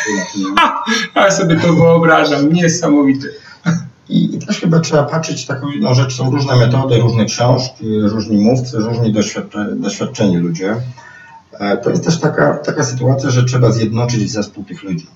Ja 1.15 1.31
sobie 1.31 1.55
to 1.55 1.73
wyobrażam, 1.73 2.53
niesamowite. 2.53 3.27
I, 4.09 4.35
I 4.35 4.39
też 4.39 4.59
chyba 4.59 4.79
trzeba 4.79 5.03
patrzeć 5.03 5.45
taką 5.45 5.69
jedną 5.69 5.93
rzecz, 5.93 6.15
są 6.15 6.31
różne 6.31 6.55
metody, 6.55 6.97
różne 6.99 7.25
książki, 7.25 7.99
różni 8.01 8.37
mówcy, 8.37 8.77
różni 8.77 9.13
doświadcze, 9.13 9.67
doświadczeni 9.75 10.37
ludzie. 10.37 10.75
E, 11.59 11.77
To 11.77 11.89
jest 11.89 12.03
też 12.05 12.19
taka, 12.19 12.57
taka 12.57 12.83
sytuacja, 12.83 13.29
że 13.29 13.43
trzeba 13.43 13.71
zjednoczyć 13.71 14.31
zespół 14.31 14.63
tych 14.63 14.83
ludzi. 14.83 15.07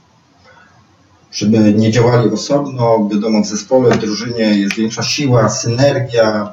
Żeby 1.31 1.73
nie 1.73 1.91
działali 1.91 2.29
osobno, 2.29 3.09
wiadomo, 3.11 3.41
w 3.43 3.47
zespole, 3.47 3.95
w 3.95 3.99
drużynie 3.99 4.43
jest 4.43 4.75
większa 4.75 5.03
siła, 5.03 5.49
synergia. 5.49 6.49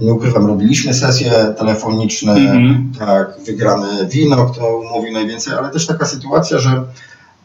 Nie 0.00 0.12
ukrywam, 0.12 0.46
robiliśmy 0.46 0.94
sesje 0.94 1.30
telefoniczne, 1.58 2.32
Mhm. 2.32 2.92
tak, 2.98 3.34
wygrane 3.46 4.06
wino, 4.06 4.46
kto 4.46 4.82
mówił 4.94 5.12
najwięcej, 5.12 5.54
ale 5.54 5.70
też 5.70 5.86
taka 5.86 6.06
sytuacja, 6.06 6.58
że 6.58 6.84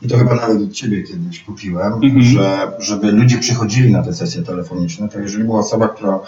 i 0.02 0.08
to 0.08 0.18
chyba 0.18 0.36
nawet 0.36 0.62
od 0.62 0.72
Ciebie 0.72 1.04
kiedyś 1.04 1.40
kupiłem, 1.44 1.94
Mhm. 1.94 2.22
że 2.24 2.72
żeby 2.80 3.12
ludzie 3.12 3.38
przychodzili 3.38 3.92
na 3.92 4.04
te 4.04 4.14
sesje 4.14 4.42
telefoniczne, 4.44 5.10
to 5.10 5.20
jeżeli 5.20 5.44
była 5.44 5.60
osoba, 5.60 5.88
która 5.88 6.20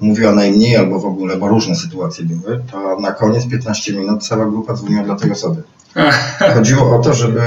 mówiła 0.00 0.32
najmniej 0.32 0.76
albo 0.76 1.00
w 1.00 1.06
ogóle, 1.06 1.36
bo 1.36 1.48
różne 1.48 1.76
sytuacje 1.76 2.24
były, 2.24 2.60
to 2.72 3.00
na 3.00 3.12
koniec 3.12 3.46
15 3.46 3.92
minut 3.92 4.26
cała 4.26 4.46
grupa 4.46 4.74
dzwoniła 4.74 5.02
dla 5.02 5.16
tej 5.16 5.32
osoby. 5.32 5.62
Chodziło 6.54 6.96
o 6.96 7.02
to, 7.02 7.14
żeby 7.14 7.40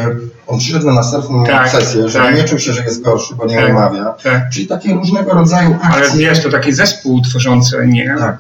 on 0.48 0.60
przyszedł 0.60 0.86
na 0.86 0.94
następną 0.94 1.46
Tak, 1.46 1.70
sesję, 1.70 2.10
żeby 2.10 2.26
tak. 2.26 2.36
nie 2.36 2.44
czuł 2.44 2.60
się, 2.60 2.74
że 2.74 2.84
jest 2.84 3.04
gorszy, 3.04 3.36
bo 3.36 3.46
nie 3.46 3.56
Tak. 3.56 4.22
Tak. 4.24 4.50
Czyli 4.50 4.68
takie 4.68 4.94
różnego 4.94 5.34
rodzaju 5.34 5.74
akcje. 5.82 5.90
Ale 5.90 6.18
wiesz, 6.18 6.44
to 6.44 6.50
taki 6.50 6.74
zespół 6.74 7.22
tworzący, 7.22 7.88
nie? 7.88 8.16
Tak. 8.20 8.38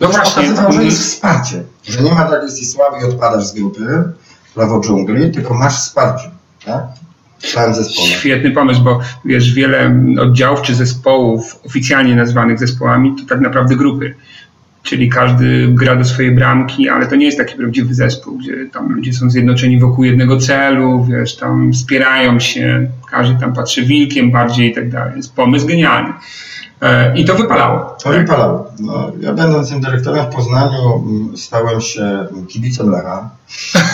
No 0.00 0.06
To 0.06 0.12
właśnie. 0.12 0.34
pokazywało, 0.34 0.72
że 0.72 0.84
jest 0.84 1.02
wsparcie. 1.02 1.62
Że 1.84 2.02
nie 2.02 2.14
ma 2.14 2.24
tak, 2.24 2.42
jesteś 2.42 2.70
słaby 2.70 2.96
i 3.00 3.04
odpadasz 3.04 3.46
z 3.46 3.52
grupy, 3.54 4.02
prawo 4.54 4.80
dżungli, 4.80 5.30
tylko 5.30 5.54
masz 5.54 5.76
wsparcie. 5.76 6.30
Tak? 6.64 6.82
Całym 7.42 7.74
zespole. 7.74 8.08
Świetny 8.08 8.50
pomysł, 8.50 8.82
bo 8.82 9.00
wiesz, 9.24 9.54
wiele 9.54 10.04
oddziałów 10.20 10.62
czy 10.62 10.74
zespołów 10.74 11.60
oficjalnie 11.66 12.16
nazwanych 12.16 12.58
zespołami 12.58 13.14
to 13.20 13.28
tak 13.28 13.40
naprawdę 13.40 13.76
grupy. 13.76 14.14
Czyli 14.82 15.08
każdy 15.08 15.68
gra 15.68 15.96
do 15.96 16.04
swojej 16.04 16.34
bramki, 16.34 16.88
ale 16.88 17.06
to 17.06 17.16
nie 17.16 17.26
jest 17.26 17.38
taki 17.38 17.56
prawdziwy 17.56 17.94
zespół, 17.94 18.38
gdzie 18.38 18.52
tam 18.72 18.92
ludzie 18.92 19.12
są 19.12 19.30
zjednoczeni 19.30 19.80
wokół 19.80 20.04
jednego 20.04 20.36
celu, 20.36 21.04
wiesz, 21.04 21.36
tam 21.36 21.72
wspierają 21.72 22.40
się, 22.40 22.90
każdy 23.10 23.40
tam 23.40 23.52
patrzy 23.52 23.82
wilkiem 23.82 24.30
bardziej 24.30 24.70
i 24.70 24.74
tak 24.74 24.90
dalej. 24.90 25.16
Jest 25.16 25.34
pomysł 25.34 25.66
genialny. 25.66 26.12
E, 26.82 27.16
I 27.18 27.24
to 27.24 27.34
wypalało. 27.34 27.96
To 28.02 28.10
wypalało. 28.10 28.66
No, 28.80 29.12
ja 29.20 29.32
będąc 29.32 29.68
tym 29.68 29.80
dyrektorem 29.80 30.26
w 30.26 30.34
Poznaniu 30.34 31.04
stałem 31.36 31.80
się 31.80 32.26
kibicem 32.48 32.90
Lecha, 32.90 33.30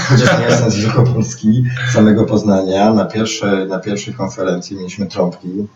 chociaż 0.09 0.39
nie 0.39 0.45
jestem 0.45 0.71
z 0.71 0.77
Wielkopolski, 0.77 1.65
samego 1.93 2.25
Poznania. 2.25 2.93
Na 2.93 3.05
pierwszej, 3.05 3.69
na 3.69 3.79
pierwszej 3.79 4.15
konferencji 4.15 4.77
mieliśmy 4.77 5.07
trąbki. 5.07 5.67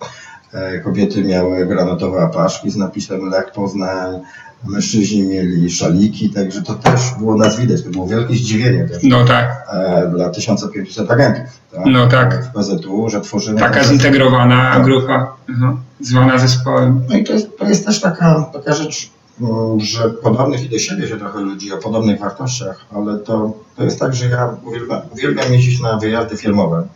E, 0.53 0.79
Kobiety 0.79 1.25
miały 1.25 1.67
granatowe 1.67 2.23
apaszki 2.23 2.71
z 2.71 2.77
napisem 2.77 3.31
Lech 3.31 3.53
Poznań, 3.53 4.21
mężczyźni 4.65 5.23
mieli 5.23 5.71
szaliki, 5.71 6.31
także 6.31 6.63
to 6.63 6.75
też 6.75 7.01
było 7.19 7.37
nas 7.37 7.61
widać. 7.61 7.83
To 7.83 7.91
było 7.91 8.07
wielkie 8.07 8.35
zdziwienie 8.35 8.89
też 8.89 9.03
No 9.03 9.25
tak, 9.25 9.67
e, 9.73 10.11
dla 10.15 10.31
1500 10.31 11.11
agentów 11.11 11.61
tak? 11.73 11.87
No 11.87 12.07
tak. 12.07 12.45
w 12.45 12.59
PZU, 12.59 13.09
że 13.09 13.21
tworzymy... 13.21 13.61
taka 13.61 13.85
zintegrowana 13.85 14.73
Tak. 14.75 14.85
grupa, 14.85 15.37
aha, 15.51 15.77
zwana 16.01 16.39
zespołem. 16.39 17.01
No 17.09 17.17
i 17.17 17.25
to 17.25 17.33
jest, 17.33 17.59
to 17.59 17.69
jest 17.69 17.87
też 17.87 18.01
taka, 18.01 18.51
taka 18.53 18.75
rzecz, 18.75 19.11
mm, 19.41 19.81
że 19.81 20.11
podobnych 20.11 20.65
i 20.65 20.69
do 20.69 20.79
siebie 20.79 21.09
się 21.09 21.17
trochę 21.17 21.41
ludzi 21.41 21.73
o 21.73 21.79
podobnych 21.79 22.21
wartościach, 22.21 22.85
ale 22.95 23.19
to, 23.19 23.53
to 23.77 23.85
jest 23.85 24.01
tak, 24.01 24.15
że 24.15 24.27
ja 24.27 24.57
uwielbiam, 24.65 25.01
uwielbiam 25.13 25.53
jeździć 25.53 25.81
na 25.81 25.97
wyjazdy 25.97 26.37
firmowe. 26.37 26.87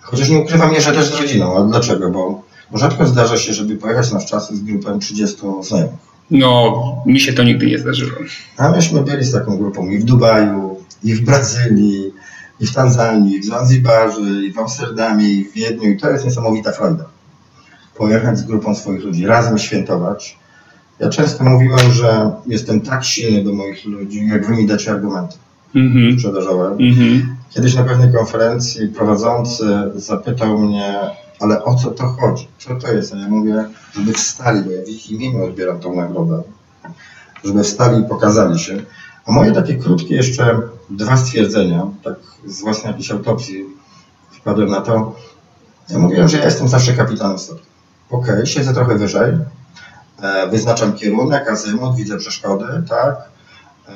Chociaż 0.00 0.28
nie 0.28 0.38
ukrywam, 0.38 0.72
jeżdżę 0.72 0.92
też 0.92 1.06
z 1.06 1.20
rodziną. 1.20 1.56
A 1.56 1.62
dlaczego? 1.62 2.10
Bo, 2.10 2.42
bo 2.70 2.78
rzadko 2.78 3.06
zdarza 3.06 3.36
się, 3.36 3.54
żeby 3.54 3.76
pojechać 3.76 4.12
na 4.12 4.18
wczasy 4.18 4.56
z 4.56 4.60
grupą 4.60 4.98
30 4.98 5.36
znajomych. 5.62 6.15
No, 6.30 6.82
mi 7.06 7.20
się 7.20 7.32
to 7.32 7.42
nigdy 7.42 7.66
nie 7.66 7.78
zdarzyło. 7.78 8.10
A 8.56 8.68
myśmy 8.70 9.02
byli 9.02 9.24
z 9.24 9.32
taką 9.32 9.56
grupą 9.58 9.88
i 9.88 9.98
w 9.98 10.04
Dubaju, 10.04 10.76
i 11.04 11.14
w 11.14 11.24
Brazylii, 11.24 12.12
i 12.60 12.66
w 12.66 12.74
Tanzanii, 12.74 13.36
i 13.36 13.40
w 13.40 13.44
Zanzibarze, 13.44 14.20
i 14.48 14.52
w 14.52 14.58
Amsterdamie, 14.58 15.28
i 15.28 15.44
w 15.44 15.52
Wiedniu. 15.52 15.90
I 15.90 15.96
to 15.96 16.10
jest 16.10 16.24
niesamowita 16.24 16.72
frajda. 16.72 17.04
Pojechać 17.96 18.38
z 18.38 18.42
grupą 18.42 18.74
swoich 18.74 19.04
ludzi, 19.04 19.26
razem 19.26 19.58
świętować. 19.58 20.38
Ja 21.00 21.08
często 21.08 21.44
mówiłem, 21.44 21.92
że 21.92 22.30
jestem 22.46 22.80
tak 22.80 23.04
silny 23.04 23.44
do 23.44 23.52
moich 23.52 23.84
ludzi, 23.84 24.26
jak 24.28 24.46
wy 24.46 24.56
mi 24.56 24.66
dacie 24.66 24.90
argumenty 24.90 25.34
Mhm. 25.74 26.12
sprzedażowe. 26.18 26.76
Mhm. 26.80 27.36
Kiedyś 27.50 27.74
na 27.74 27.82
pewnej 27.84 28.12
konferencji 28.12 28.88
prowadzący 28.88 29.66
zapytał 29.94 30.58
mnie, 30.58 30.94
ale 31.40 31.64
o 31.64 31.74
co 31.74 31.90
to 31.90 32.06
chodzi? 32.06 32.48
Co 32.58 32.74
to 32.76 32.92
jest? 32.92 33.14
A 33.14 33.16
ja 33.16 33.28
mówię, 33.28 33.64
żeby 33.94 34.12
wstali, 34.12 34.60
bo 34.60 34.70
ja 34.70 34.84
w 34.84 34.88
ich 34.88 35.10
imieniu 35.10 35.44
odbieram 35.44 35.80
tą 35.80 35.96
nagrodę. 35.96 36.42
Żeby 37.44 37.62
wstali 37.62 38.00
i 38.00 38.08
pokazali 38.08 38.58
się. 38.58 38.82
A 39.26 39.32
moje 39.32 39.52
takie 39.52 39.74
krótkie 39.74 40.14
jeszcze 40.14 40.58
dwa 40.90 41.16
stwierdzenia, 41.16 41.86
tak 42.04 42.14
z 42.46 42.60
własnej 42.60 42.90
jakiejś 42.90 43.10
autopsji 43.10 43.64
wpadłem 44.30 44.68
na 44.68 44.80
to. 44.80 45.16
Ja 45.88 45.98
mówiłem, 45.98 46.28
że 46.28 46.38
ja 46.38 46.44
jestem 46.44 46.68
zawsze 46.68 46.92
kapitanem 46.92 47.38
statku. 47.38 47.66
Okej, 48.10 48.46
siedzę 48.46 48.74
trochę 48.74 48.94
wyżej, 48.94 49.32
e, 50.22 50.48
wyznaczam 50.48 50.92
kierunek, 50.92 51.50
azymut, 51.50 51.96
widzę 51.96 52.18
przeszkody, 52.18 52.64
tak? 52.88 53.16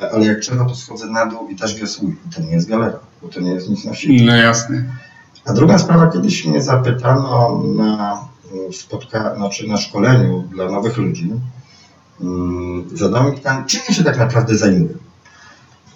E, 0.02 0.10
Ale 0.10 0.26
jak 0.26 0.40
trzeba, 0.40 0.64
to 0.64 0.74
schodzę 0.74 1.06
na 1.06 1.26
dół 1.26 1.48
i 1.48 1.56
też 1.56 1.74
wiosłuję. 1.74 2.14
To 2.36 2.42
nie 2.42 2.52
jest 2.52 2.68
galera, 2.68 2.98
bo 3.22 3.28
to 3.28 3.40
nie 3.40 3.52
jest 3.54 3.68
nic 3.68 3.84
na 3.84 3.94
siłę. 3.94 4.26
No 4.26 4.36
jasne. 4.36 4.84
A 5.44 5.52
druga 5.52 5.78
sprawa, 5.78 6.06
kiedyś 6.06 6.46
mnie 6.46 6.62
zapytano 6.62 7.62
na 7.76 8.18
spotka- 8.72 9.36
znaczy 9.36 9.68
na 9.68 9.76
szkoleniu 9.76 10.42
dla 10.42 10.68
nowych 10.70 10.96
ludzi, 10.96 11.32
mm, 12.20 12.88
zadano 12.94 13.30
mi 13.30 13.36
pytanie, 13.36 13.64
czym 13.66 13.94
się 13.94 14.04
tak 14.04 14.18
naprawdę 14.18 14.56
zajmuję? 14.56 14.94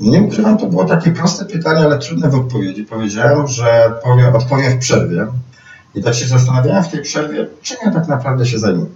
Nie 0.01 0.23
ukrywam, 0.23 0.59
to 0.59 0.67
było 0.67 0.85
takie 0.85 1.11
proste 1.11 1.45
pytanie, 1.45 1.81
ale 1.85 1.99
trudne 1.99 2.31
w 2.31 2.35
odpowiedzi. 2.35 2.85
Powiedziałem, 2.85 3.47
że 3.47 3.95
powiem, 4.05 4.37
odpowiem 4.37 4.73
w 4.73 4.79
przerwie. 4.79 5.27
I 5.95 6.03
tak 6.03 6.15
się 6.15 6.27
zastanawiałem 6.27 6.85
w 6.85 6.89
tej 6.89 7.03
przerwie, 7.03 7.47
czym 7.63 7.77
ja 7.85 7.91
tak 7.91 8.09
naprawdę 8.09 8.47
się 8.47 8.59
zajmuję. 8.59 8.91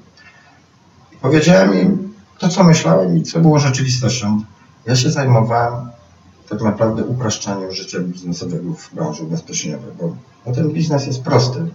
Powiedziałem 1.21 1.81
im 1.81 2.15
to, 2.39 2.49
co 2.49 2.65
myślałem 2.65 3.17
i 3.17 3.23
co 3.23 3.41
było 3.41 3.59
rzeczywistością. 3.59 4.43
Ja 4.87 4.97
się 4.97 5.11
zajmowałem 5.11 5.89
tak 6.49 6.63
naprawdę 6.63 7.05
upraszczaniem 7.05 7.73
życia 7.73 7.99
biznesowego 8.01 8.75
w 8.75 8.95
branży 8.95 9.23
ubezpieczeniowej, 9.23 9.91
bo, 10.01 10.17
bo 10.47 10.53
ten 10.53 10.69
biznes 10.69 11.07
jest 11.07 11.23
prosty. 11.23 11.67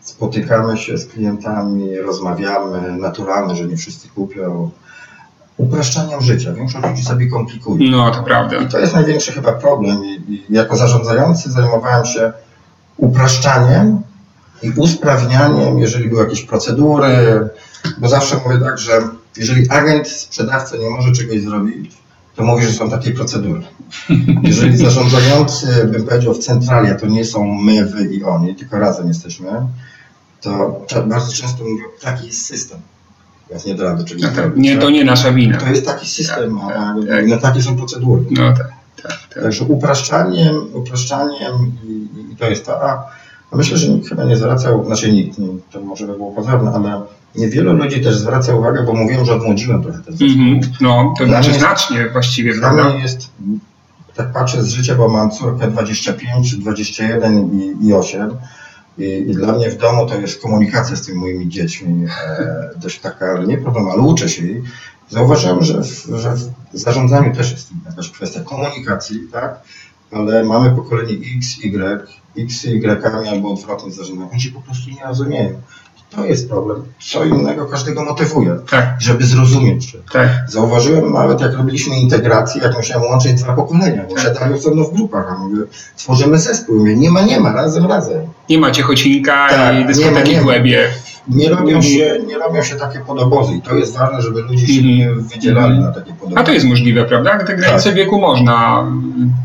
spotykamy 0.00 0.78
się 0.78 0.98
z 0.98 1.06
klientami, 1.06 1.98
rozmawiamy, 1.98 2.96
naturalne, 2.96 3.56
że 3.56 3.66
nie 3.66 3.76
wszyscy 3.76 4.08
kupią. 4.08 4.70
Upraszczaniem 5.56 6.20
życia. 6.20 6.52
Większość 6.52 6.86
ludzi 6.86 7.02
sobie 7.02 7.30
komplikuje. 7.30 7.90
No, 7.90 8.10
to 8.10 8.22
prawda. 8.22 8.56
I 8.56 8.68
to 8.68 8.78
jest 8.78 8.94
największy 8.94 9.32
chyba 9.32 9.52
problem. 9.52 10.04
I, 10.04 10.32
i 10.32 10.54
jako 10.54 10.76
zarządzający 10.76 11.50
zajmowałem 11.50 12.04
się 12.04 12.32
upraszczaniem 12.96 14.00
i 14.62 14.70
usprawnianiem, 14.70 15.78
jeżeli 15.78 16.08
były 16.08 16.24
jakieś 16.24 16.42
procedury, 16.42 17.48
bo 17.98 18.08
zawsze 18.08 18.36
mówię 18.44 18.58
tak, 18.58 18.78
że 18.78 19.02
jeżeli 19.36 19.70
agent, 19.70 20.08
sprzedawca 20.08 20.76
nie 20.76 20.90
może 20.90 21.12
czegoś 21.12 21.40
zrobić, 21.40 21.96
to 22.36 22.44
mówi, 22.44 22.66
że 22.66 22.72
są 22.72 22.90
takie 22.90 23.10
procedury. 23.10 23.62
Jeżeli 24.42 24.76
zarządzający, 24.76 25.66
bym 25.92 26.04
powiedział, 26.04 26.34
w 26.34 26.38
centrali, 26.38 26.90
a 26.90 26.94
to 26.94 27.06
nie 27.06 27.24
są 27.24 27.54
my, 27.54 27.86
wy 27.86 28.04
i 28.14 28.24
oni, 28.24 28.54
tylko 28.54 28.78
razem 28.78 29.08
jesteśmy, 29.08 29.48
to 30.40 30.86
bardzo 31.06 31.32
często 31.32 31.64
mówią, 31.64 31.84
taki 32.00 32.26
jest 32.26 32.46
system. 32.46 32.78
Ja 33.50 33.56
nie 33.66 33.82
rady 33.82 34.04
czegoś 34.04 34.22
no 34.22 34.28
tak. 34.28 34.56
Nie, 34.56 34.78
to 34.78 34.90
nie 34.90 35.04
nasza 35.04 35.32
wina. 35.32 35.58
To 35.58 35.66
jest 35.66 35.86
taki 35.86 36.06
system, 36.06 36.58
Tak, 36.58 36.76
a 36.76 36.94
tak, 37.08 37.26
no, 37.26 37.36
takie 37.36 37.62
są 37.62 37.76
procedury. 37.76 38.22
No 38.30 38.52
tak, 38.52 38.72
tak, 39.02 39.12
tak. 39.34 39.42
Także 39.42 39.64
upraszczaniem, 39.64 40.54
upraszczaniem 40.72 41.72
i, 41.84 42.08
i 42.32 42.36
to 42.36 42.50
jest 42.50 42.66
to. 42.66 42.82
A 42.82 43.10
myślę, 43.52 43.76
że 43.76 43.88
nikt 43.88 44.08
chyba 44.08 44.24
nie 44.24 44.36
zwracał, 44.36 44.86
znaczy 44.86 45.12
nikt, 45.12 45.38
to 45.72 45.80
może 45.80 46.06
by 46.06 46.12
było 46.12 46.32
pozorne, 46.32 46.70
ale 46.70 47.02
niewielu 47.38 47.72
ludzi 47.72 48.00
też 48.00 48.16
zwraca 48.16 48.54
uwagę, 48.54 48.82
bo 48.82 48.92
mówiłem, 48.94 49.24
że 49.24 49.34
odmłodziłem 49.34 49.82
trochę 49.82 49.98
ten 49.98 50.16
zespół. 50.16 50.42
Mhm. 50.42 50.60
No, 50.80 51.14
to 51.18 51.26
znaczy 51.26 51.50
mnie- 51.50 51.58
znacznie 51.58 52.08
właściwie, 52.12 52.54
Dla 52.54 52.60
prawda? 52.70 52.90
mnie 52.90 53.02
jest, 53.02 53.30
tak 54.14 54.32
patrzę 54.32 54.62
z 54.64 54.68
życia, 54.68 54.94
bo 54.94 55.08
mam 55.08 55.30
córkę 55.30 55.70
25, 55.70 56.56
21 56.56 57.60
i, 57.60 57.86
i 57.86 57.94
8. 57.94 58.30
I, 58.98 59.04
I 59.28 59.34
dla 59.34 59.52
mnie 59.52 59.70
w 59.70 59.76
domu 59.76 60.06
to 60.06 60.14
jest 60.14 60.42
komunikacja 60.42 60.96
z 60.96 61.02
tymi 61.06 61.18
moimi 61.18 61.48
dziećmi 61.48 62.06
e, 62.28 62.70
dość 62.76 63.00
taka, 63.00 63.38
nie 63.42 63.58
problem, 63.58 63.88
ale 63.88 64.02
uczę 64.02 64.28
się 64.28 64.46
jej. 64.46 64.62
Zauważyłem, 65.10 65.64
że 65.64 65.82
w, 65.82 66.06
że 66.18 66.34
w 66.72 66.78
zarządzaniu 66.78 67.34
też 67.36 67.50
jest 67.52 67.68
jakaś 67.90 68.10
kwestia 68.10 68.40
komunikacji, 68.40 69.20
tak? 69.32 69.60
Ale 70.12 70.44
mamy 70.44 70.76
pokolenie 70.76 71.12
X, 71.12 71.46
Y, 71.64 72.06
X 72.38 72.64
Y 72.64 73.28
albo 73.30 73.52
odwrotnie 73.52 73.92
zarządzania. 73.92 74.30
Oni 74.32 74.40
się 74.40 74.50
po 74.50 74.60
prostu 74.60 74.90
nie 74.90 75.04
rozumieją. 75.08 75.60
To 76.10 76.24
jest 76.24 76.48
problem. 76.48 76.82
Co 77.10 77.24
innego 77.24 77.66
każdego 77.66 78.04
motywuje, 78.04 78.56
Tak, 78.70 78.96
żeby 78.98 79.24
zrozumieć 79.24 79.96
tak. 80.12 80.28
Zauważyłem 80.48 81.12
nawet, 81.12 81.40
jak 81.40 81.52
robiliśmy 81.52 82.00
integrację, 82.00 82.62
jak 82.62 82.76
musiałem 82.76 83.02
łączyć 83.02 83.32
dwa 83.34 83.52
pokolenia, 83.52 84.04
bo 84.10 84.18
siadali 84.18 84.54
osobno 84.54 84.84
w 84.84 84.94
grupach, 84.94 85.26
a 85.30 85.38
mówię, 85.38 85.62
tworzymy 85.96 86.38
zespół. 86.38 86.78
Mówię, 86.78 86.96
nie 86.96 87.10
ma, 87.10 87.22
nie 87.22 87.40
ma, 87.40 87.52
razem, 87.52 87.86
razem. 87.86 88.20
Nie 88.50 88.58
ma 88.58 88.70
ciechocinka 88.70 89.48
Tak, 89.50 89.74
i 89.74 89.78
nie 89.78 89.80
ma, 89.84 89.86
dyskoteki 89.86 90.30
nie 90.30 90.40
w 90.40 90.46
łebie. 90.46 90.88
Nie 91.28 91.48
robią, 91.48 91.82
się, 91.82 92.18
nie 92.26 92.38
robią 92.38 92.62
się 92.62 92.76
takie 92.76 92.98
podobozy 93.00 93.52
i 93.54 93.62
to 93.62 93.74
jest 93.74 93.96
ważne, 93.98 94.22
żeby 94.22 94.40
ludzie 94.42 94.66
się 94.66 94.80
Mhm. 94.80 94.96
nie 94.98 95.10
wydzielali 95.14 95.78
na 95.78 95.92
takie 95.92 96.12
podobozy. 96.12 96.40
A 96.40 96.44
to 96.44 96.52
jest 96.52 96.66
możliwe, 96.66 97.04
prawda? 97.04 97.38
Te 97.44 97.56
granice 97.56 97.92
wieku 97.92 98.20
można 98.20 98.86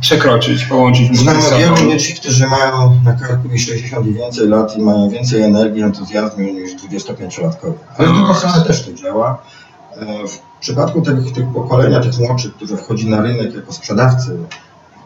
przekroczyć, 0.02 0.65
połączyć 0.65 1.17
Znam 1.17 1.38
wielu 1.60 1.91
ludzi, 1.91 2.13
którzy 2.13 2.48
mają 2.48 3.00
na 3.06 3.13
karku 3.13 3.48
i 3.54 3.60
60 3.60 4.08
i 4.08 4.13
więcej 4.13 4.48
lat 4.48 4.78
i 4.78 4.82
mają 4.82 5.10
więcej 5.10 5.41
energii, 5.41 5.82
entuzjazmu 5.82 6.44
niż 6.44 6.76
25-latkowie. 6.76 7.74
Ale 7.98 8.08
w 8.08 8.12
No. 8.12 8.17
drugą 8.17 8.34
stronę 8.34 8.62
też 8.67 8.86
to 8.86 8.94
działa. 8.94 9.41
E, 9.98 10.06
W 10.28 10.60
przypadku 10.63 11.02
tych, 11.02 11.32
tych 11.34 11.46
pokolenia, 11.54 12.00
tych 12.00 12.20
młodszych, 12.20 12.54
którzy 12.56 12.78
wchodzi 12.78 13.10
na 13.10 13.22
rynek 13.22 13.56
jako 13.56 13.74
sprzedawcy 13.74 14.38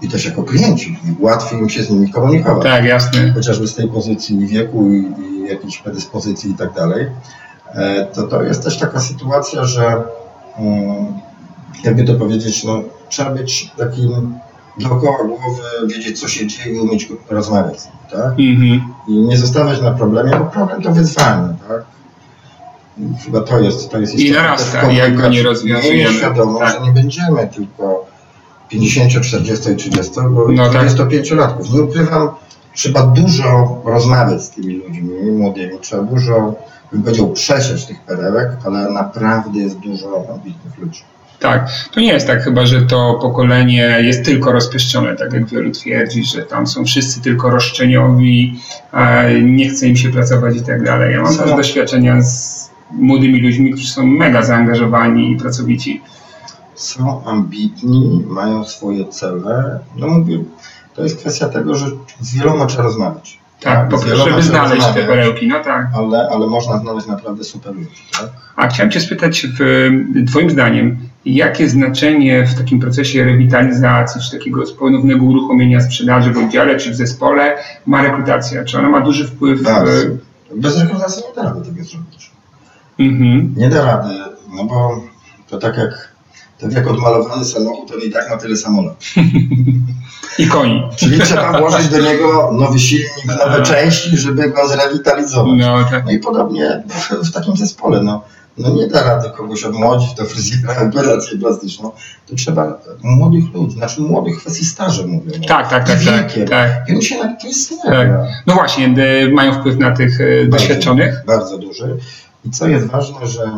i 0.02 0.10
też 0.10 0.26
jako 0.26 0.44
klienci, 0.44 1.00
łatwiej 1.20 1.60
im 1.60 1.70
się 1.70 1.84
z 1.84 1.90
nimi 1.90 2.10
komunikować. 2.10 2.64
Tak, 2.64 2.86
jasne. 2.86 3.34
chociażby 3.34 3.68
z 3.68 3.76
tej 3.76 3.88
pozycji 3.88 4.42
i 4.42 4.48
wieku 4.48 4.90
i, 4.90 5.14
i 5.22 5.50
jakiejś 5.50 5.78
predyspozycji 5.78 6.52
i 6.52 6.54
tak 6.54 6.74
dalej, 6.74 7.08
e, 7.74 8.06
to 8.06 8.24
to 8.24 8.44
jest 8.44 8.64
też 8.64 8.80
taka 8.80 9.00
sytuacja, 9.00 9.66
że 9.66 10.04
mm, 10.58 11.06
jakby 11.84 12.04
to 12.04 12.14
powiedzieć, 12.14 12.64
no, 12.64 12.84
trzeba 13.10 13.32
być 13.32 13.72
takim 13.78 14.40
dookoła 14.80 15.18
głowy, 15.18 15.62
wiedzieć 15.88 16.20
co 16.20 16.28
się 16.28 16.48
dzieje 16.48 16.76
i 16.76 16.80
umieć 16.80 17.10
rozmawiać 17.30 17.82
z 17.82 17.86
nim, 17.86 17.96
tak? 18.12 18.32
Mhm. 18.40 18.94
I 19.08 19.12
nie 19.12 19.38
zostawać 19.38 19.82
na 19.82 19.92
problemie, 19.92 20.38
bo 20.38 20.46
problem 20.46 20.82
to 20.82 20.92
wyzwanie, 20.92 21.54
tak? 21.70 21.86
I 22.98 23.24
chyba 23.26 23.42
to 23.42 23.60
jest, 23.60 23.90
to 23.90 24.00
jest 24.00 24.14
I 24.14 24.24
istotne 24.24 24.42
narasta, 24.42 24.92
jak 24.92 25.16
go 25.16 25.28
nie 25.30 25.44
rozwiązujemy. 25.44 25.96
Miejmy 25.96 26.14
świadomość, 26.14 26.74
Tak. 26.74 26.80
że 26.80 26.88
nie 26.88 26.92
będziemy 26.92 27.48
tylko 27.48 28.06
50, 28.69 29.21
40 29.21 29.71
i 29.71 29.75
30, 29.75 30.12
bo 30.32 30.51
No 30.51 30.69
tak. 30.69 30.88
25-latków. 30.88 31.73
Nie 31.73 31.82
ukrywam, 31.82 32.30
trzeba 32.73 33.04
dużo 33.04 33.82
rozmawiać 33.86 34.43
z 34.43 34.49
tymi 34.49 34.73
ludźmi 34.73 35.32
młodymi, 35.32 35.73
trzeba 35.82 36.04
dużo, 36.04 36.56
bym 36.91 37.04
powiedział, 37.04 37.32
przesiać 37.32 37.86
tych 37.86 38.01
perełek, 38.01 38.49
ale 38.65 38.89
naprawdę 38.91 39.60
jest 39.60 39.80
dużo 39.80 40.23
ambitnych 40.34 40.78
ludzi. 40.78 41.01
Tak, 41.39 41.69
to 41.91 41.99
nie 41.99 42.08
jest 42.13 42.28
tak 42.28 42.43
chyba, 42.43 42.65
że 42.65 42.82
to 42.82 43.19
pokolenie 43.21 43.97
jest 44.01 44.25
tylko 44.25 44.51
rozpieszczone, 44.51 45.15
tak 45.15 45.34
jak 45.34 45.45
wielu 45.45 45.71
twierdzi, 45.71 46.23
że 46.23 46.41
tam 46.41 46.67
są 46.67 46.86
wszyscy 46.86 47.21
tylko 47.21 47.49
roszczeniowi, 47.49 48.60
e, 48.93 49.41
nie 49.41 49.69
chce 49.69 49.88
im 49.88 49.97
się 49.97 50.10
pracować 50.10 50.56
i 50.56 50.62
tak 50.62 50.84
dalej. 50.84 51.13
Ja 51.13 51.21
mam 51.21 51.34
Co? 51.34 51.43
też 51.43 51.51
doświadczenia 51.51 52.21
z 52.21 52.69
młodymi 52.91 53.39
ludźmi, 53.41 53.71
którzy 53.71 53.88
są 53.88 54.06
mega 54.06 54.43
zaangażowani 54.43 55.32
i 55.32 55.38
pracowici. 55.38 56.01
Są 56.76 57.24
ambitni, 57.26 58.24
mają 58.28 58.64
swoje 58.64 59.06
cele. 59.06 59.80
No 59.96 60.08
mówię, 60.08 60.44
to 60.96 61.04
jest 61.04 61.18
kwestia 61.20 61.50
tego, 61.50 61.76
że 61.76 61.86
z 62.20 62.36
wieloma 62.36 62.66
trzeba 62.66 62.84
rozmawiać. 62.84 63.40
Tak, 63.62 63.90
po 63.90 63.98
z 63.98 64.04
prostu, 64.04 64.30
żeby 64.30 64.42
znaleźć 64.44 64.88
te 64.88 65.04
perełki, 65.04 65.48
no 65.48 65.64
tak. 65.64 65.88
Ale, 65.96 66.30
ale 66.32 66.48
można 66.48 66.78
znaleźć 66.78 67.08
naprawdę 67.08 67.44
super 67.44 67.76
ludzi, 67.76 68.04
tak? 68.20 68.30
A 68.56 68.68
chciałem 68.68 68.92
Cię 68.92 69.00
spytać, 69.00 69.48
w, 69.60 69.90
Twoim 70.28 70.50
zdaniem, 70.50 70.98
jakie 71.26 71.70
znaczenie 71.70 72.48
w 72.48 72.58
takim 72.58 72.80
procesie 72.80 73.24
rewitalizacji, 73.24 74.22
czy 74.22 74.38
takiego 74.38 74.64
ponownego 74.80 75.26
uruchomienia 75.26 75.82
sprzedaży 75.82 76.32
w 76.32 76.38
oddziale, 76.38 76.78
czy 76.78 76.92
w 76.92 76.96
zespole 76.96 77.58
ma 77.86 78.02
rekrutacja? 78.02 78.64
Czy 78.66 78.80
ona 78.80 78.90
ma 78.90 79.02
duży 79.02 79.28
wpływ? 79.28 79.68
E, 79.68 79.86
Bez 80.56 80.82
rekrutacji 80.82 81.24
nie 81.30 81.36
da 81.36 81.44
rady 81.44 81.62
tego 81.62 81.84
zrobić. 81.84 82.32
Mhm. 83.00 83.54
Nie 83.58 83.70
da 83.70 83.86
rady, 83.86 84.16
no 84.56 84.64
bo 84.66 85.02
to 85.48 85.58
tak 85.58 85.78
jak, 85.78 86.14
tak 86.60 86.72
jak 86.72 86.88
odmalowany 86.88 87.46
samochód, 87.46 87.91
to 87.91 87.98
i 87.98 88.12
tak 88.12 88.30
ma 88.30 88.38
tyle 88.38 88.58
samolot. 88.58 88.96
I 90.39 90.48
koni. 90.48 90.84
Czyli 90.96 91.20
trzeba 91.20 91.60
włożyć 91.60 91.88
do 91.88 92.02
niego 92.02 92.52
nowy 92.54 92.80
silnik, 92.80 93.26
nowe 93.26 93.63
części, 93.63 94.18
żeby 94.18 94.50
go 94.50 94.68
zrewitalizować. 94.68 95.54
No, 95.58 95.84
tak. 95.84 96.06
No 96.06 96.12
i 96.12 96.20
podobnie 96.20 96.84
w, 96.88 97.28
w 97.30 97.32
takim 97.32 97.58
zespole. 97.58 98.04
No, 98.04 98.24
no 98.58 98.70
nie 98.70 98.88
da 98.88 99.04
rady 99.04 99.30
kogoś 99.30 99.63
odmłodzić 99.63 100.13
do 100.13 100.26
fryzjera, 100.26 100.82
operację 100.89 101.38
plastyczną. 101.38 101.91
To 102.28 102.36
trzeba 102.36 102.78
młodych 103.04 103.54
ludzi, 103.54 103.78
znaczy 103.78 104.02
młodych 104.02 104.38
kwestii 104.38 104.65
staży 104.65 105.08
mówię. 105.08 105.32
No. 105.41 105.48
tak, 105.48 105.70
tak, 105.70 105.88
tak, 105.88 106.04
tak, 106.04 106.28
Wiekiem. 106.28 106.48
tak. 106.48 106.89
I 106.89 106.91
oni 106.91 107.04
się 107.04 107.24
na 107.24 107.36
to 107.36 107.48
jest 107.48 107.74
Tak. 107.86 108.10
No 108.46 108.54
właśnie, 108.54 108.86
e, 108.86 109.30
mają 109.30 109.54
wpływ 109.54 109.78
na 109.78 109.91
tych 109.91 110.22
e, 110.22 110.46
doświadczonych. 110.48 111.24
Bardzo 111.28 111.58
duży. 111.58 111.98
I 112.46 112.52
co 112.52 112.68
jest 112.68 112.86
ważne, 112.88 113.28
że 113.28 113.52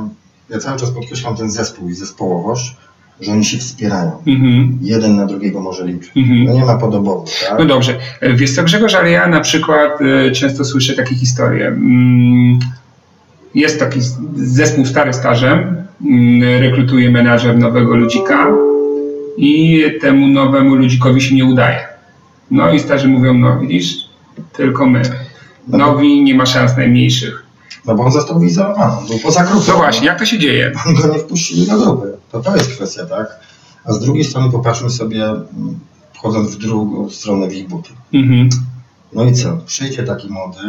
ja 0.49 0.59
cały 0.59 0.79
czas 0.79 0.91
podkreślam 0.91 1.35
ten 1.35 1.51
zespół 1.51 1.89
i 1.89 1.93
zespołowość, 1.93 2.75
że 3.21 3.31
oni 3.31 3.45
się 3.45 3.57
wspierają. 3.57 4.11
Mhm. 4.27 4.77
Jeden 4.81 5.15
na 5.15 5.25
drugiego 5.25 5.61
może 5.61 5.87
liczyć. 5.87 6.11
Mhm. 6.15 6.43
No 6.45 6.53
nie 6.53 6.65
ma 6.65 6.77
podobowu, 6.77 7.25
tak? 7.49 7.59
No 7.59 7.65
dobrze. 7.65 7.99
E, 8.21 8.33
Wiesz 8.33 8.55
co, 8.55 8.63
Grzegorz, 8.63 8.95
ale 8.95 9.11
ja 9.11 9.27
na 9.27 9.39
przykład 9.39 10.01
e, 10.01 10.31
często 10.31 10.65
słyszę 10.65 10.93
takie 10.93 11.15
historie. 11.15 11.67
Mm, 11.67 12.59
Jest 13.55 13.79
taki 13.79 13.99
zespół 14.35 14.85
stary 14.85 15.13
stażem, 15.13 15.75
mm, 16.05 16.61
rekrutuje 16.61 17.11
menadżer 17.11 17.57
nowego 17.57 17.95
ludzika 17.95 18.47
i 19.37 19.83
temu 20.01 20.27
nowemu 20.27 20.75
ludzikowi 20.75 21.21
się 21.21 21.35
nie 21.35 21.45
udaje. 21.45 21.79
No 22.51 22.71
i 22.71 22.79
starzy 22.79 23.07
mówią, 23.07 23.33
no 23.33 23.59
widzisz, 23.59 23.95
tylko 24.53 24.85
my. 24.85 25.01
Nowi 25.67 26.23
nie 26.23 26.35
ma 26.35 26.45
szans 26.45 26.77
najmniejszych. 26.77 27.43
No 27.85 27.95
bo 27.95 28.03
on 28.03 28.11
został 28.11 28.39
wyizolowany, 28.39 29.07
był 29.07 29.19
poza 29.19 29.43
grupą. 29.43 29.65
No 29.67 29.77
właśnie, 29.77 30.07
jak 30.07 30.19
to 30.19 30.25
się 30.25 30.39
dzieje? 30.39 30.71
On 30.87 30.93
go 30.93 31.07
nie 31.07 31.19
wpuścili 31.19 31.67
do 31.67 31.77
grupy. 31.77 32.17
To 32.31 32.39
to 32.39 32.55
jest 32.55 32.71
kwestia, 32.71 33.05
tak? 33.05 33.39
A 33.85 33.93
z 33.93 33.99
drugiej 33.99 34.23
strony 34.23 34.51
popatrzmy 34.51 34.89
sobie, 34.89 35.25
mm, 35.25 35.79
wchodząc 36.13 36.55
w 36.55 36.57
drugą 36.57 37.09
stronę 37.09 37.47
w 37.47 37.53
ich 37.53 37.67
buty. 37.67 37.89
Mhm. 38.13 38.49
No 39.13 39.25
i 39.25 39.33
co? 39.33 39.57
Przyjdzie 39.65 40.03
taki 40.03 40.29
młody, 40.29 40.59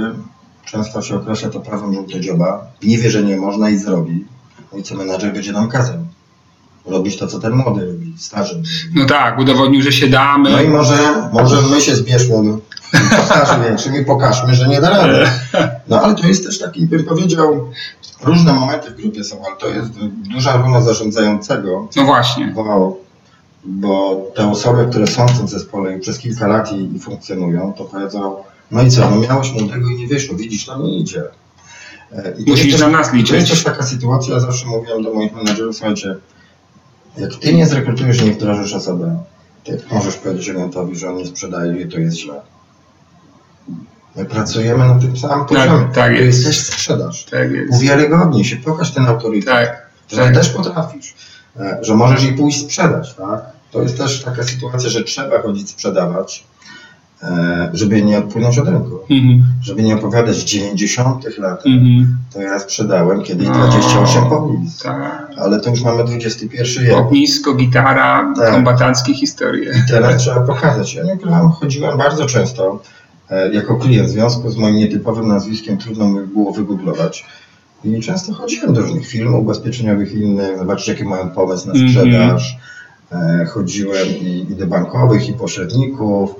często 0.64 1.02
się 1.02 1.16
określa 1.16 1.48
to 1.48 1.60
prawem 1.60 1.94
żółte 1.94 2.20
dzioba, 2.20 2.66
nie 2.82 2.98
wie, 2.98 3.10
że 3.10 3.22
nie 3.22 3.36
można 3.36 3.70
i 3.70 3.78
zrobi. 3.78 4.24
No 4.72 4.78
i 4.78 4.82
co 4.82 4.94
menadżer 4.94 5.32
będzie 5.32 5.52
nam 5.52 5.68
kazał? 5.68 5.96
Robić 6.86 7.16
to, 7.16 7.26
co 7.26 7.38
ten 7.38 7.52
młody 7.52 7.86
robi, 7.86 8.14
starzy. 8.18 8.62
No 8.94 9.06
tak, 9.06 9.38
udowodnił, 9.38 9.82
że 9.82 9.92
się 9.92 10.06
damy. 10.06 10.50
No 10.50 10.62
i 10.62 10.68
może, 10.68 11.28
może 11.32 11.62
my 11.62 11.80
się 11.80 11.96
zbierzmy 11.96 12.36
po 12.92 13.22
starzy 13.22 13.60
większym 13.64 13.96
i 13.96 14.04
pokażmy, 14.04 14.54
że 14.54 14.68
nie 14.68 14.80
da 14.80 14.90
rady. 14.90 15.30
No 15.88 16.00
ale 16.00 16.14
to 16.14 16.26
jest 16.26 16.44
też 16.46 16.58
taki, 16.58 16.86
bym 16.86 17.04
powiedział, 17.04 17.70
różne 18.24 18.52
momenty 18.52 18.90
w 18.90 18.96
grupie 18.96 19.24
są, 19.24 19.46
ale 19.46 19.56
to 19.56 19.68
jest 19.68 19.90
duża 20.32 20.56
rola 20.56 20.80
zarządzającego, 20.80 21.88
No 21.96 22.04
właśnie. 22.04 22.52
bo, 22.54 22.96
bo 23.64 24.16
te 24.34 24.50
osoby, 24.50 24.86
które 24.90 25.06
są 25.06 25.26
w 25.28 25.38
tym 25.38 25.48
zespole 25.48 25.96
i 25.96 26.00
przez 26.00 26.18
kilka 26.18 26.46
lat 26.46 26.72
i, 26.72 26.96
i 26.96 26.98
funkcjonują, 26.98 27.72
to 27.72 27.84
powiedzą, 27.84 28.36
No 28.70 28.82
i 28.82 28.90
co, 28.90 29.10
no 29.10 29.16
miałeś 29.16 29.52
młodego 29.52 29.88
i 29.90 29.94
nie 29.94 30.06
wyszło, 30.06 30.36
widzisz, 30.36 30.66
to 30.66 30.78
nie 30.78 30.98
idzie. 30.98 31.22
E, 32.12 32.34
I 32.38 32.50
Musisz 32.50 32.72
też, 32.72 32.80
na 32.80 32.88
nas 32.88 33.12
liczyć. 33.12 33.30
To 33.30 33.36
jest 33.36 33.48
też 33.50 33.64
taka 33.64 33.82
sytuacja, 33.82 34.34
ja 34.34 34.40
zawsze 34.40 34.66
mówiłem 34.66 35.02
do 35.02 35.14
moich 35.14 35.32
menedżerów, 35.34 35.76
słuchajcie, 35.76 36.16
jak 37.18 37.34
ty 37.34 37.54
nie 37.54 37.66
zrekrutujesz, 37.66 38.22
nie 38.22 38.32
wdrażasz 38.32 38.74
osoby, 38.74 39.10
ty 39.64 39.82
możesz 39.90 40.14
powiedzieć 40.14 40.48
agentowi, 40.48 40.96
że 40.96 41.08
on 41.10 41.16
nie 41.16 41.26
sprzedaje 41.26 41.80
i 41.82 41.88
to 41.88 41.98
jest 41.98 42.16
źle. 42.16 42.40
My 44.18 44.24
pracujemy 44.24 44.88
na 44.88 44.94
tym 44.94 45.16
samym 45.16 45.46
poziomie. 45.46 45.68
Tak, 45.68 45.94
tak 45.94 46.12
jest. 46.12 46.22
To 46.22 46.24
jest 46.26 46.46
też 46.46 46.58
sprzedaż. 46.60 47.24
Tak 47.24 47.50
jest. 47.50 47.72
Uwiarygodnij 47.72 48.44
się, 48.44 48.56
pokaż 48.56 48.90
ten 48.90 49.06
autorytet. 49.06 49.54
Tak, 49.54 49.86
że 50.12 50.16
tak. 50.16 50.34
też 50.34 50.48
potrafisz. 50.48 51.14
E, 51.60 51.78
że 51.82 51.94
możesz 51.94 52.22
jej 52.22 52.32
pójść 52.32 52.60
sprzedać, 52.60 53.14
tak? 53.14 53.40
To 53.70 53.82
jest 53.82 53.98
też 53.98 54.22
taka 54.22 54.44
sytuacja, 54.44 54.90
że 54.90 55.04
trzeba 55.04 55.42
chodzić 55.42 55.70
sprzedawać, 55.70 56.44
e, 57.22 57.70
żeby 57.72 58.02
nie 58.02 58.18
odpłynąć 58.18 58.58
od 58.58 58.68
rynku. 58.68 58.98
Mhm. 59.10 59.44
Żeby 59.62 59.82
nie 59.82 59.94
opowiadać 59.94 60.36
w 60.36 60.44
90 60.44 61.38
latach, 61.38 61.66
mhm. 61.66 62.18
to 62.32 62.40
ja 62.40 62.58
sprzedałem 62.58 63.22
kiedyś 63.22 63.48
no, 63.48 63.54
28 63.54 64.24
polis. 64.24 64.78
Tak. 64.82 65.30
Ale 65.38 65.60
to 65.60 65.70
już 65.70 65.82
mamy 65.82 66.02
XXI 66.02 66.46
wiek. 66.80 66.96
Ognisko, 66.96 67.54
gitara, 67.54 68.34
tak. 68.36 68.50
kombatanckie 68.50 69.14
historie. 69.14 69.70
I 69.70 69.90
teraz 69.90 70.16
trzeba 70.22 70.40
pokazać. 70.40 70.94
Ja 70.94 71.02
nie 71.04 71.18
chodziłem 71.60 71.98
bardzo 71.98 72.26
często 72.26 72.80
jako 73.52 73.76
klient. 73.76 74.08
W 74.08 74.10
związku 74.10 74.50
z 74.50 74.56
moim 74.56 74.76
nietypowym 74.76 75.28
nazwiskiem 75.28 75.78
trudno 75.78 76.08
mi 76.08 76.26
było 76.26 76.52
wygooglować. 76.52 77.24
I 77.84 78.00
często 78.00 78.32
chodziłem 78.32 78.74
do 78.74 78.80
różnych 78.80 79.06
firm 79.06 79.34
ubezpieczeniowych 79.34 80.14
i 80.14 80.18
innych, 80.18 80.58
zobaczyć 80.58 80.88
jaki 80.88 81.04
mają 81.04 81.30
pomysł 81.30 81.66
na 81.66 81.72
mhm. 81.72 81.90
sprzedaż. 81.90 82.52
Mm 82.52 82.62
-hmm 82.62 82.78
E, 83.12 83.44
chodziłem 83.44 84.08
i, 84.08 84.46
i 84.50 84.56
do 84.56 84.66
bankowych, 84.66 85.28
i 85.28 85.32
pośredników. 85.32 86.34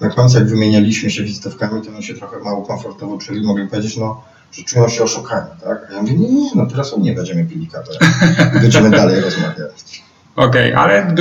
Na 0.00 0.10
końcu, 0.10 0.38
jak 0.38 0.48
wymienialiśmy 0.48 1.10
się 1.10 1.22
wizytówkami, 1.22 1.82
to 1.82 1.92
oni 1.92 2.02
się 2.02 2.14
trochę 2.14 2.38
mało 2.38 2.62
komfortowo 2.62 3.18
czuli. 3.18 3.46
Mogli 3.46 3.68
powiedzieć, 3.68 3.96
no, 3.96 4.22
że 4.52 4.62
czują 4.62 4.88
się 4.88 5.02
oszukani, 5.02 5.50
tak? 5.64 5.86
A 5.90 5.94
ja 5.94 6.02
mówię, 6.02 6.14
nie, 6.14 6.28
nie, 6.28 6.50
no 6.54 6.66
teraz 6.66 6.98
nie 6.98 7.12
będziemy 7.12 7.44
pili 7.44 7.66
kawę. 7.66 7.92
Będziemy 8.62 8.90
dalej 8.90 9.20
rozmawiać. 9.20 10.02
Okej, 10.40 10.72
okay, 10.74 10.82
ale 10.82 11.14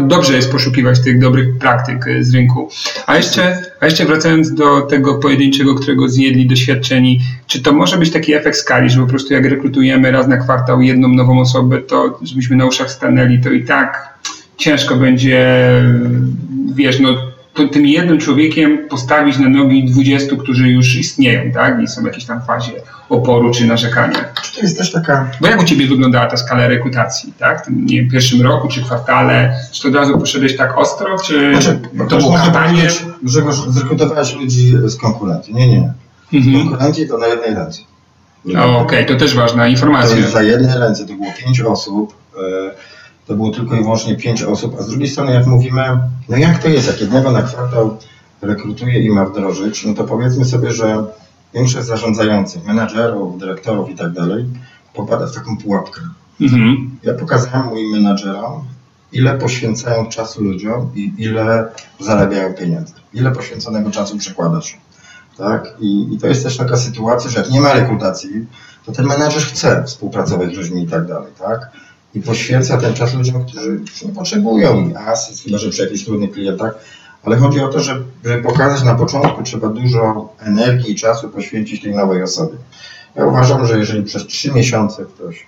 dobrze 0.00 0.36
jest 0.36 0.52
poszukiwać 0.52 1.00
tych 1.00 1.20
dobrych 1.20 1.58
praktyk 1.58 2.06
e, 2.08 2.24
z 2.24 2.34
rynku. 2.34 2.68
A 3.06 3.16
jeszcze, 3.16 3.62
a 3.80 3.84
jeszcze 3.84 4.04
wracając 4.04 4.54
do 4.54 4.80
tego 4.80 5.14
pojedynczego, 5.14 5.74
którego 5.74 6.08
zjedli 6.08 6.46
doświadczeni, 6.46 7.20
czy 7.46 7.62
to 7.62 7.72
może 7.72 7.98
być 7.98 8.10
taki 8.10 8.34
efekt 8.34 8.56
skali, 8.56 8.90
że 8.90 9.00
po 9.00 9.06
prostu 9.06 9.34
jak 9.34 9.44
rekrutujemy 9.44 10.10
raz 10.10 10.28
na 10.28 10.36
kwartał 10.36 10.82
jedną 10.82 11.08
nową 11.08 11.40
osobę, 11.40 11.78
to 11.78 12.18
żebyśmy 12.22 12.56
na 12.56 12.66
uszach 12.66 12.90
stanęli, 12.90 13.40
to 13.40 13.50
i 13.50 13.64
tak 13.64 14.18
ciężko 14.56 14.96
będzie, 14.96 15.68
wiesz, 16.74 17.00
no, 17.00 17.31
tym 17.72 17.86
jednym 17.86 18.18
człowiekiem 18.18 18.88
postawić 18.88 19.38
na 19.38 19.48
nogi 19.48 19.84
20, 19.84 20.36
którzy 20.36 20.68
już 20.68 20.96
istnieją, 20.96 21.52
tak? 21.52 21.82
I 21.82 21.88
są 21.88 22.02
w 22.02 22.04
jakiejś 22.04 22.24
tam 22.24 22.42
fazie 22.42 22.72
oporu 23.08 23.50
czy 23.50 23.66
narzekania. 23.66 24.24
Czy 24.42 24.54
to 24.54 24.60
jest 24.60 24.78
też 24.78 24.92
taka... 24.92 25.30
Bo 25.40 25.46
jak 25.46 25.60
u 25.62 25.64
Ciebie 25.64 25.86
wyglądała 25.86 26.26
ta 26.26 26.36
skala 26.36 26.68
rekrutacji, 26.68 27.32
tak? 27.38 27.62
W 27.62 27.64
tym 27.64 27.86
nie, 27.86 28.08
pierwszym 28.08 28.42
roku 28.42 28.68
czy 28.68 28.82
kwartale? 28.82 29.56
Czy 29.72 29.82
to 29.82 29.88
od 29.88 29.94
razu 29.94 30.18
poszedłeś 30.18 30.56
tak 30.56 30.78
ostro, 30.78 31.16
czy 31.18 31.50
znaczy, 31.52 31.80
to 32.08 32.16
było 32.16 32.34
katanie? 32.34 32.90
Że 33.24 33.42
zrekrutowałeś 33.68 34.34
ludzi 34.34 34.72
z 34.84 34.96
konkurencji. 34.96 35.54
Nie, 35.54 35.68
nie. 35.68 35.92
Mhm. 36.32 36.68
Konkurenci 36.68 37.08
to 37.08 37.18
na 37.18 37.26
jednej 37.26 37.54
ręce. 37.54 37.82
Okej, 38.48 38.76
okay, 38.76 39.04
to 39.04 39.16
też 39.16 39.34
ważna 39.34 39.68
informacja. 39.68 40.10
To 40.10 40.20
jest 40.20 40.32
za 40.32 40.42
jednej 40.42 40.78
ręce, 40.78 41.06
to 41.06 41.14
było 41.14 41.32
pięć 41.44 41.60
osób. 41.60 42.14
Yy, 42.36 42.70
to 43.26 43.34
było 43.34 43.50
tylko 43.50 43.74
i 43.76 43.82
wyłącznie 43.82 44.16
pięć 44.16 44.42
osób, 44.42 44.76
a 44.78 44.82
z 44.82 44.88
drugiej 44.88 45.08
strony 45.08 45.32
jak 45.32 45.46
mówimy, 45.46 45.82
no 46.28 46.36
jak 46.36 46.62
to 46.62 46.68
jest, 46.68 46.86
jak 46.86 47.00
jednego 47.00 47.30
na 47.30 47.42
kwartał 47.42 47.96
rekrutuje 48.42 48.98
i 48.98 49.10
ma 49.10 49.24
wdrożyć, 49.24 49.84
no 49.84 49.94
to 49.94 50.04
powiedzmy 50.04 50.44
sobie, 50.44 50.72
że 50.72 51.04
większość 51.54 51.86
zarządzających, 51.86 52.64
menadżerów, 52.64 53.38
dyrektorów 53.38 53.90
i 53.90 53.94
tak 53.94 54.12
dalej 54.12 54.46
popada 54.94 55.26
w 55.26 55.34
taką 55.34 55.56
pułapkę. 55.56 56.00
Mhm. 56.40 56.90
Ja 57.02 57.14
pokazałem 57.14 57.66
moim 57.66 57.90
menadżerom, 57.90 58.64
ile 59.12 59.38
poświęcają 59.38 60.06
czasu 60.06 60.44
ludziom 60.44 60.90
i 60.94 61.12
ile 61.18 61.68
zarabiają 62.00 62.54
pieniędzy. 62.54 62.94
Ile 63.14 63.30
poświęconego 63.30 63.90
czasu 63.90 64.18
przekładasz. 64.18 64.76
Tak? 65.38 65.74
I, 65.80 66.14
I 66.14 66.18
to 66.18 66.26
jest 66.26 66.42
też 66.42 66.56
taka 66.56 66.76
sytuacja, 66.76 67.30
że 67.30 67.38
jak 67.38 67.50
nie 67.50 67.60
ma 67.60 67.72
rekrutacji, 67.72 68.46
to 68.86 68.92
ten 68.92 69.06
menadżer 69.06 69.42
chce 69.42 69.84
współpracować 69.84 70.54
z 70.54 70.56
ludźmi 70.56 70.82
i 70.82 70.86
tak 70.86 71.06
dalej. 71.06 71.32
Tak? 71.38 71.70
I 72.14 72.20
poświęca 72.20 72.78
ten 72.78 72.94
czas 72.94 73.14
ludziom, 73.14 73.44
którzy 73.44 73.80
nie 74.04 74.12
potrzebują 74.12 74.92
asyst, 75.06 75.44
chyba 75.44 75.58
że 75.58 75.70
przy 75.70 75.82
jakichś 75.82 76.04
trudnych 76.04 76.32
klientach, 76.32 76.74
ale 77.24 77.36
chodzi 77.36 77.60
o 77.60 77.68
to, 77.68 77.80
żeby, 77.80 78.04
żeby 78.24 78.42
pokazać 78.42 78.82
na 78.82 78.94
początku 78.94 79.42
trzeba 79.42 79.68
dużo 79.68 80.32
energii 80.40 80.92
i 80.92 80.94
czasu 80.94 81.28
poświęcić 81.28 81.82
tej 81.82 81.94
nowej 81.94 82.22
osobie. 82.22 82.56
Ja 83.16 83.26
uważam, 83.26 83.66
że 83.66 83.78
jeżeli 83.78 84.02
przez 84.02 84.26
trzy 84.26 84.52
miesiące 84.52 85.04
ktoś 85.04 85.46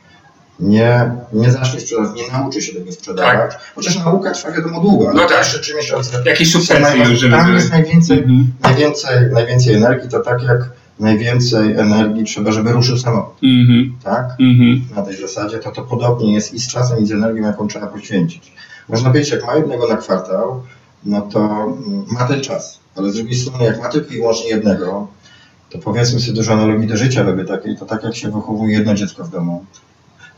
nie, 0.61 1.11
nie 1.33 1.51
zacznie 1.51 1.81
sprzedawać, 1.81 2.17
nie 2.17 2.33
nauczy 2.33 2.63
się 2.63 2.73
tego 2.73 2.93
sprzedawać, 2.93 3.53
tak. 3.53 3.61
chociaż 3.75 3.99
nauka 3.99 4.31
trwa 4.31 4.53
wiadomo 4.53 4.81
długo, 4.81 5.09
ale 5.11 5.23
no 5.23 5.29
tak. 5.29 5.39
jeszcze 5.39 5.59
trzy 5.59 5.75
miesiące. 5.75 6.23
Jakieś 6.25 6.53
substancje. 6.53 7.31
Tam 7.31 7.55
jest 7.55 7.71
najwięcej, 7.71 8.19
mhm. 8.19 8.53
najwięcej, 8.63 9.17
najwięcej 9.33 9.75
energii, 9.75 10.11
to 10.11 10.21
tak 10.21 10.43
jak 10.43 10.71
najwięcej 11.01 11.73
energii 11.73 12.25
trzeba, 12.25 12.53
żeby 12.53 12.73
ruszył 12.73 12.99
samochód. 12.99 13.43
Mm 13.43 13.67
-hmm. 13.67 14.05
Tak? 14.05 14.27
Mm 14.41 14.57
-hmm. 14.57 14.97
Na 14.97 15.03
tej 15.03 15.17
zasadzie 15.17 15.59
to 15.59 15.71
to 15.71 15.83
podobnie 15.83 16.35
jest 16.35 16.55
i 16.55 16.61
z 16.61 16.69
czasem, 16.69 16.99
i 16.99 17.07
z 17.07 17.13
energią, 17.13 17.43
jaką 17.43 17.69
trzeba 17.69 17.87
poświęcić. 17.87 18.53
Można 18.89 19.11
powiedzieć, 19.11 19.33
jak 19.33 19.47
ma 19.47 19.55
jednego 19.55 19.89
na 19.89 19.97
kwartał, 19.97 20.63
no 21.05 21.21
to 21.21 21.41
mm, 21.41 22.05
ma 22.11 22.25
ten 22.25 22.41
czas. 22.41 22.81
Ale 22.97 23.11
z 23.11 23.15
drugiej 23.15 23.35
strony, 23.35 23.65
jak 23.65 23.83
ma 23.83 23.89
tylko 23.89 24.15
i 24.15 24.17
wyłącznie 24.17 24.49
jednego, 24.49 25.09
to 25.71 25.79
powiedzmy 25.79 26.21
sobie 26.21 26.33
dużo 26.33 26.53
analogii 26.53 26.89
do 26.89 26.97
życia 26.97 27.23
robię 27.23 27.45
takiej, 27.45 27.77
to 27.77 27.87
tak 27.87 28.05
jak 28.05 28.17
się 28.17 28.31
wychowuje 28.31 28.75
jedno 28.75 28.95
dziecko 28.95 29.25
w 29.25 29.31
domu, 29.31 29.65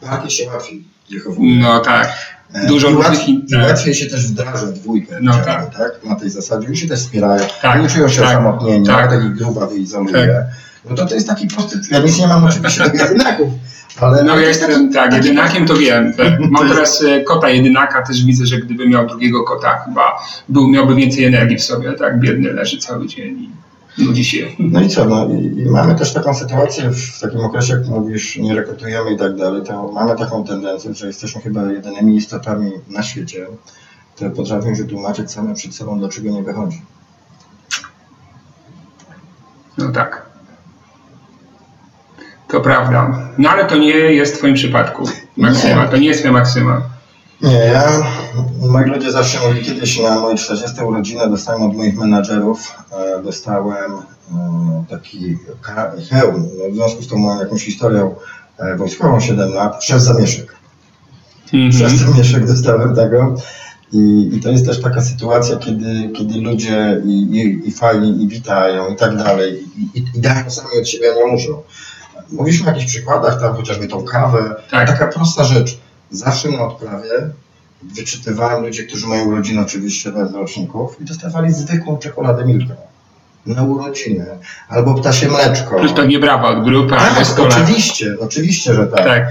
takie 0.00 0.30
się 0.30 0.48
łatwiej 0.48 0.84
wychowuje. 1.10 1.56
No 1.56 1.80
tak. 1.80 2.35
E, 2.54 2.66
Dużo 2.66 2.90
I 2.90 2.94
łatwiej, 2.94 3.44
tak. 3.52 3.68
łatwiej 3.68 3.94
się 3.94 4.06
też 4.06 4.26
wdraża 4.26 4.66
dwójkę 4.66 5.18
no, 5.20 5.32
tak. 5.32 5.74
tak. 5.74 6.04
Na 6.04 6.16
tej 6.16 6.30
zasadzie. 6.30 6.66
Oni 6.66 6.76
się 6.76 6.88
też 6.88 7.00
wspierają. 7.00 7.42
Tak. 7.62 7.82
Nie 7.82 7.88
czują 7.88 8.08
się 8.08 8.20
tak. 8.20 8.30
osamotnieni, 8.30 8.86
tak. 8.86 9.10
taki 9.10 9.30
gruba 9.30 9.66
wyizoluje. 9.66 10.26
Tak. 10.26 10.44
No 10.90 10.96
to 10.96 11.06
to 11.06 11.14
jest 11.14 11.28
taki 11.28 11.46
prosty. 11.46 11.80
Ja 11.90 11.98
nic 11.98 12.18
nie 12.18 12.26
mam 12.26 12.44
oczywiście 12.44 12.84
do 12.90 13.04
jedynaków. 13.04 13.48
Ale 14.00 14.24
no 14.24 14.40
ja 14.40 14.48
jestem 14.48 14.92
tak, 14.92 15.14
jedynakiem 15.14 15.66
to 15.66 15.74
wiem. 15.74 16.12
Mam 16.50 16.68
teraz 16.68 17.04
e, 17.04 17.20
kota 17.20 17.48
jedynaka, 17.50 18.02
też 18.02 18.24
widzę, 18.24 18.46
że 18.46 18.58
gdyby 18.58 18.88
miał 18.88 19.06
drugiego 19.06 19.44
kota, 19.44 19.78
chyba 19.84 20.18
był, 20.48 20.68
miałby 20.68 20.94
więcej 20.94 21.24
energii 21.24 21.56
w 21.56 21.64
sobie, 21.64 21.92
tak? 21.92 22.20
Biedny 22.20 22.52
leży 22.52 22.78
cały 22.78 23.06
dzień 23.06 23.50
nudzi 23.98 24.24
się. 24.24 24.48
No 24.58 24.80
i 24.80 24.88
co, 24.88 25.04
no 25.04 25.28
i, 25.34 25.60
i, 25.60 25.66
mamy 25.66 25.94
też 25.94 26.12
taką 26.12 26.34
sytuację 26.34 26.90
w 26.90 27.20
takim 27.20 27.40
okresie, 27.40 27.72
jak 27.74 27.86
mówisz, 27.86 28.36
nie 28.36 28.54
rekrutujemy 28.54 29.12
i 29.12 29.18
tak 29.18 29.36
dalej, 29.36 29.62
to 29.62 29.92
mamy 29.92 30.16
taką 30.16 30.44
tendencję, 30.44 30.94
że 30.94 31.06
jesteśmy 31.06 31.40
chyba 31.40 31.72
jedynymi 31.72 32.16
istotami 32.16 32.70
na 32.88 33.02
świecie, 33.02 33.46
które 34.14 34.30
potrafią 34.30 34.74
się 34.74 34.84
tłumaczyć 34.84 35.30
same 35.30 35.54
przed 35.54 35.74
sobą, 35.74 35.98
dlaczego 35.98 36.30
nie 36.30 36.42
wychodzi. 36.42 36.82
No 39.78 39.92
tak. 39.92 40.26
To 42.48 42.60
prawda. 42.60 43.30
No 43.38 43.50
ale 43.50 43.64
to 43.64 43.76
nie 43.76 43.90
jest 43.90 44.34
w 44.34 44.38
Twoim 44.38 44.54
przypadku, 44.54 45.04
Maksyma. 45.36 45.84
Nie. 45.84 45.90
To 45.90 45.96
nie 45.96 46.06
jest 46.06 46.20
Twoja 46.20 46.32
Maksyma. 46.32 46.95
Nie, 47.42 47.56
ja, 47.56 48.02
moi 48.60 48.84
ludzie 48.84 49.12
zawsze 49.12 49.48
mówili 49.48 49.66
kiedyś 49.66 50.00
na 50.00 50.20
moje 50.20 50.36
40 50.36 50.84
urodziny 50.84 51.30
dostałem 51.30 51.62
od 51.62 51.76
moich 51.76 51.98
menadżerów, 51.98 52.74
e, 52.92 53.22
dostałem 53.22 53.92
e, 53.92 54.84
taki 54.90 55.38
hełm, 56.10 56.48
no, 56.58 56.70
w 56.70 56.74
związku 56.74 57.02
z 57.02 57.08
tą 57.08 57.16
moją 57.16 57.40
jakąś 57.40 57.64
historią 57.64 58.14
e, 58.58 58.76
wojskową 58.76 59.20
7 59.20 59.52
lat, 59.52 59.78
przez 59.78 60.02
zamieszek. 60.02 60.56
Mm 61.52 61.70
-hmm. 61.70 61.96
Zamieszek 62.10 62.46
dostałem 62.46 62.94
tego. 62.94 63.34
I, 63.92 64.30
I, 64.32 64.40
to 64.40 64.50
jest 64.50 64.66
też 64.66 64.80
taka 64.80 65.02
sytuacja, 65.02 65.56
kiedy, 65.56 66.10
kiedy 66.14 66.40
ludzie 66.40 67.02
i, 67.04 67.10
i, 67.10 67.68
i 67.68 67.72
fajni, 67.72 68.22
i 68.22 68.28
witają, 68.28 68.88
i 68.88 68.96
tak 68.96 69.16
dalej, 69.16 69.64
i, 69.76 69.98
i, 69.98 70.04
i 70.14 70.20
dają 70.20 70.50
sami 70.50 70.78
od 70.80 70.88
siebie, 70.88 71.14
nie 71.16 71.32
muszą. 71.32 71.62
Mówiliśmy 72.32 72.66
o 72.66 72.70
jakichś 72.70 72.86
przykładach, 72.86 73.40
tam 73.40 73.54
chociażby 73.54 73.88
tą 73.88 74.02
kawę, 74.02 74.54
tak. 74.70 74.88
taka 74.88 75.06
prosta 75.06 75.44
rzecz 75.44 75.78
zawsze 76.10 76.48
na 76.48 76.66
odprawie 76.66 77.10
wyczytywałem 77.82 78.62
ludzie, 78.62 78.84
którzy 78.84 79.06
mają 79.06 79.24
urodziny 79.24 79.60
oczywiście 79.60 80.12
bez 80.12 80.32
roczników 80.32 81.00
i 81.00 81.04
dostawali 81.04 81.52
zwykłą 81.52 81.98
czekoladę 81.98 82.44
Milkę 82.44 82.76
na 83.46 83.62
urodziny, 83.62 84.26
albo 84.68 84.94
ptasie 84.94 85.28
mleczko. 85.28 85.78
Plus 85.78 85.92
pewnie 85.92 86.18
brawa 86.18 86.48
od 86.48 86.64
grupy. 86.64 86.90
Tak, 86.90 87.40
oczywiście, 87.40 88.16
oczywiście, 88.20 88.74
że 88.74 88.86
tak. 88.86 89.04
tak. 89.04 89.26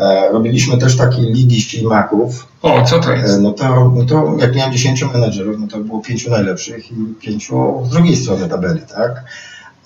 E, 0.00 0.32
robiliśmy 0.32 0.78
też 0.78 0.96
takie 0.96 1.22
ligi 1.22 1.60
ślimaków. 1.60 2.46
O, 2.62 2.82
co 2.82 2.98
to 2.98 3.12
jest? 3.12 3.34
E, 3.34 3.40
no 3.40 3.52
to, 3.52 3.92
no 3.96 4.04
to 4.04 4.36
jak 4.38 4.54
miałem 4.54 4.72
10 4.72 5.04
menedżerów, 5.12 5.56
no 5.60 5.66
to 5.66 5.78
było 5.78 6.00
pięciu 6.00 6.30
najlepszych 6.30 6.92
i 6.92 6.94
pięciu 7.20 7.82
z 7.86 7.90
drugiej 7.90 8.16
strony 8.16 8.48
tabeli, 8.48 8.80
tak? 8.80 9.24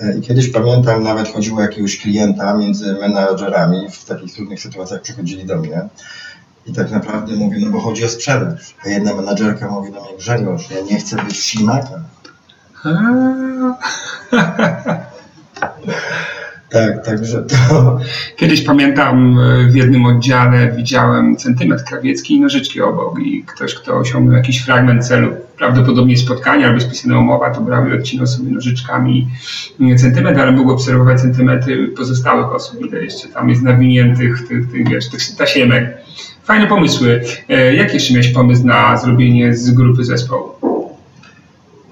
E, 0.01 0.18
I 0.18 0.21
kiedyś 0.21 0.49
pamiętam, 0.49 1.03
nawet 1.03 1.29
chodziło 1.29 1.61
jakiegoś 1.61 1.99
klienta 1.99 2.55
między 2.55 2.93
menedżerami 2.93 3.91
w 3.91 4.05
takich 4.05 4.35
trudnych 4.35 4.61
sytuacjach 4.61 5.01
przychodzili 5.01 5.45
do 5.45 5.57
mnie 5.57 5.89
tak 6.73 6.91
naprawdę 6.91 7.37
mówię, 7.37 7.59
no 7.61 7.71
bo 7.71 7.81
chodzi 7.81 8.05
o 8.05 8.09
sprzedaż. 8.09 8.75
A 8.85 8.89
jedna 8.89 9.15
menadżerka 9.15 9.71
mówi 9.71 9.93
do 9.93 10.01
mnie, 10.01 10.17
Grzegorz, 10.19 10.71
ja 10.71 10.81
nie 10.81 10.99
chcę 10.99 11.17
być 11.17 11.37
ślimakiem. 11.37 12.05
Tak, 16.75 17.07
także 17.07 17.43
to... 17.43 17.57
Kiedyś 18.37 18.62
pamiętam 18.62 19.39
e, 19.39 19.68
w 19.68 19.75
jednym 19.77 20.07
oddziale 20.07 20.72
widziałem 20.77 21.37
centymetr 21.37 21.85
krawiecki 21.85 22.35
i 22.35 22.41
nożyczki 22.41 22.81
obok 22.81 23.18
i 23.18 23.45
ktoś, 23.45 23.75
kto 23.75 23.97
osiągnął 23.97 24.37
jakiś 24.37 24.59
fragment 24.59 25.07
celu, 25.07 25.33
prawdopodobnie 25.59 26.16
spotkania 26.16 26.66
albo 26.68 26.81
spisana 26.81 27.18
umowa, 27.18 27.51
to 27.51 27.61
brał 27.61 27.89
i 27.89 27.93
odcinał 27.93 28.27
sobie 28.27 28.51
nożyczkami 28.51 29.29
centymetr, 29.97 30.41
ale 30.41 30.53
mógł 30.53 30.70
obserwować 30.70 31.20
centymetry 31.20 31.89
pozostałych 31.89 32.53
osób, 32.53 32.87
ile 32.87 33.05
jeszcze 33.05 33.29
tam 33.29 33.49
jest 33.49 33.62
nawiniętych 33.62 34.49
tych, 34.49 34.70
tych, 34.70 34.89
wiesz, 34.89 35.09
tych 35.09 35.37
tasiemek. 35.37 35.97
Fajne 36.45 36.66
pomysły. 36.66 37.25
E, 37.49 37.75
jaki 37.75 37.95
jeszcze 37.95 38.12
miałeś 38.12 38.29
pomysł 38.29 38.66
na 38.66 38.97
zrobienie 38.97 39.55
z 39.55 39.70
grupy 39.70 40.05
zespołu? 40.05 40.51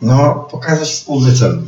No, 0.03 0.49
pokazać 0.51 0.89
wspólny 0.89 1.33
cel. 1.33 1.63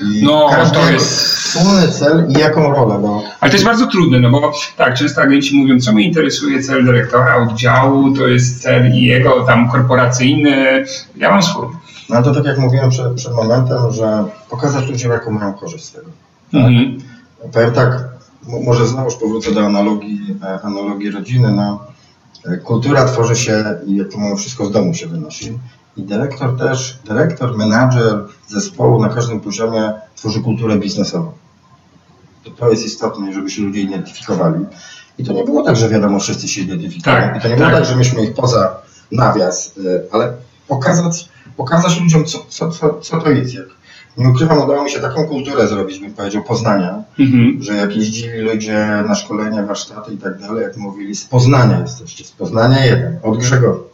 I 0.00 0.24
no, 0.24 0.50
to 0.74 0.90
jest 0.90 1.34
wspólny 1.54 1.88
cel 1.88 2.26
i 2.28 2.32
jaką 2.32 2.72
rolę. 2.72 2.98
No. 3.02 3.22
Ale 3.40 3.50
to 3.50 3.56
jest 3.56 3.64
bardzo 3.64 3.86
trudne, 3.86 4.20
no 4.20 4.30
bo 4.30 4.52
tak, 4.76 4.94
często 4.94 5.22
agenci 5.22 5.56
mówią, 5.56 5.80
co 5.80 5.92
mnie 5.92 6.04
interesuje 6.04 6.62
cel 6.62 6.84
dyrektora 6.84 7.36
oddziału, 7.36 8.14
to 8.16 8.26
jest 8.26 8.62
cel 8.62 8.94
i 8.94 9.04
jego 9.04 9.44
tam 9.44 9.70
korporacyjny. 9.70 10.84
Ja 11.16 11.30
mam 11.30 11.42
swój. 11.42 11.66
No 12.08 12.22
to 12.22 12.34
tak 12.34 12.44
jak 12.44 12.58
mówiłem 12.58 12.90
przed, 12.90 13.14
przed 13.14 13.34
momentem, 13.34 13.92
że 13.92 14.24
pokazać 14.50 14.88
ludziom, 14.88 15.12
jaką 15.12 15.30
mają 15.30 15.52
korzyść 15.52 15.84
z 15.84 15.92
tego. 15.92 16.06
Tak? 16.52 16.60
Mhm. 16.60 16.98
Powiem 17.52 17.72
tak, 17.72 18.08
może 18.64 18.86
znowuż 18.86 19.14
powrócę 19.14 19.52
do 19.52 19.66
analogii, 19.66 20.36
e, 20.42 20.62
analogii 20.62 21.10
rodziny. 21.10 21.52
No, 21.52 21.86
e, 22.46 22.56
kultura 22.56 23.04
tworzy 23.04 23.36
się 23.36 23.64
i 23.86 23.96
jak 23.96 24.08
to 24.08 24.18
mówią, 24.18 24.36
wszystko 24.36 24.66
z 24.66 24.72
domu 24.72 24.94
się 24.94 25.06
wynosi. 25.06 25.58
I 25.96 26.02
dyrektor 26.02 26.58
też, 26.58 26.98
dyrektor, 27.04 27.56
menadżer 27.56 28.24
zespołu 28.48 29.02
na 29.02 29.08
każdym 29.08 29.40
poziomie 29.40 29.92
tworzy 30.16 30.40
kulturę 30.40 30.78
biznesową. 30.78 31.32
To, 32.44 32.50
to 32.50 32.70
jest 32.70 32.86
istotne, 32.86 33.32
żeby 33.32 33.50
się 33.50 33.62
ludzie 33.62 33.80
identyfikowali. 33.80 34.64
I 35.18 35.24
to 35.24 35.32
nie 35.32 35.44
było 35.44 35.62
tak, 35.62 35.76
że 35.76 35.88
wiadomo, 35.88 36.18
wszyscy 36.18 36.48
się 36.48 36.60
identyfikują. 36.60 37.16
Tak, 37.16 37.36
I 37.36 37.40
to 37.40 37.48
nie 37.48 37.56
było 37.56 37.68
tak. 37.68 37.76
tak, 37.76 37.84
że 37.84 37.96
myśmy 37.96 38.24
ich 38.24 38.34
poza 38.34 38.76
nawias, 39.12 39.72
y, 39.78 40.02
ale 40.12 40.32
pokazać, 40.68 41.28
pokazać 41.56 42.00
ludziom, 42.00 42.24
co, 42.24 42.38
co, 42.48 42.70
co, 42.70 43.00
co 43.00 43.20
to 43.20 43.30
jest. 43.30 43.54
Jak 43.54 43.66
nie 44.16 44.28
ukrywam, 44.28 44.62
udało 44.62 44.84
mi 44.84 44.90
się 44.90 45.00
taką 45.00 45.28
kulturę 45.28 45.68
zrobić, 45.68 45.98
bym 45.98 46.14
powiedział, 46.14 46.42
Poznania, 46.42 47.02
mhm. 47.18 47.62
że 47.62 47.74
jak 47.74 47.96
jeździli 47.96 48.38
ludzie 48.38 49.04
na 49.08 49.14
szkolenia, 49.14 49.62
warsztaty 49.62 50.14
i 50.14 50.18
tak 50.18 50.38
dalej, 50.38 50.62
jak 50.62 50.76
mówili, 50.76 51.16
z 51.16 51.24
Poznania 51.24 51.80
jesteście, 51.80 52.24
z 52.24 52.32
Poznania 52.32 52.84
jeden, 52.84 53.18
od 53.22 53.38
Grzegorza. 53.38 53.93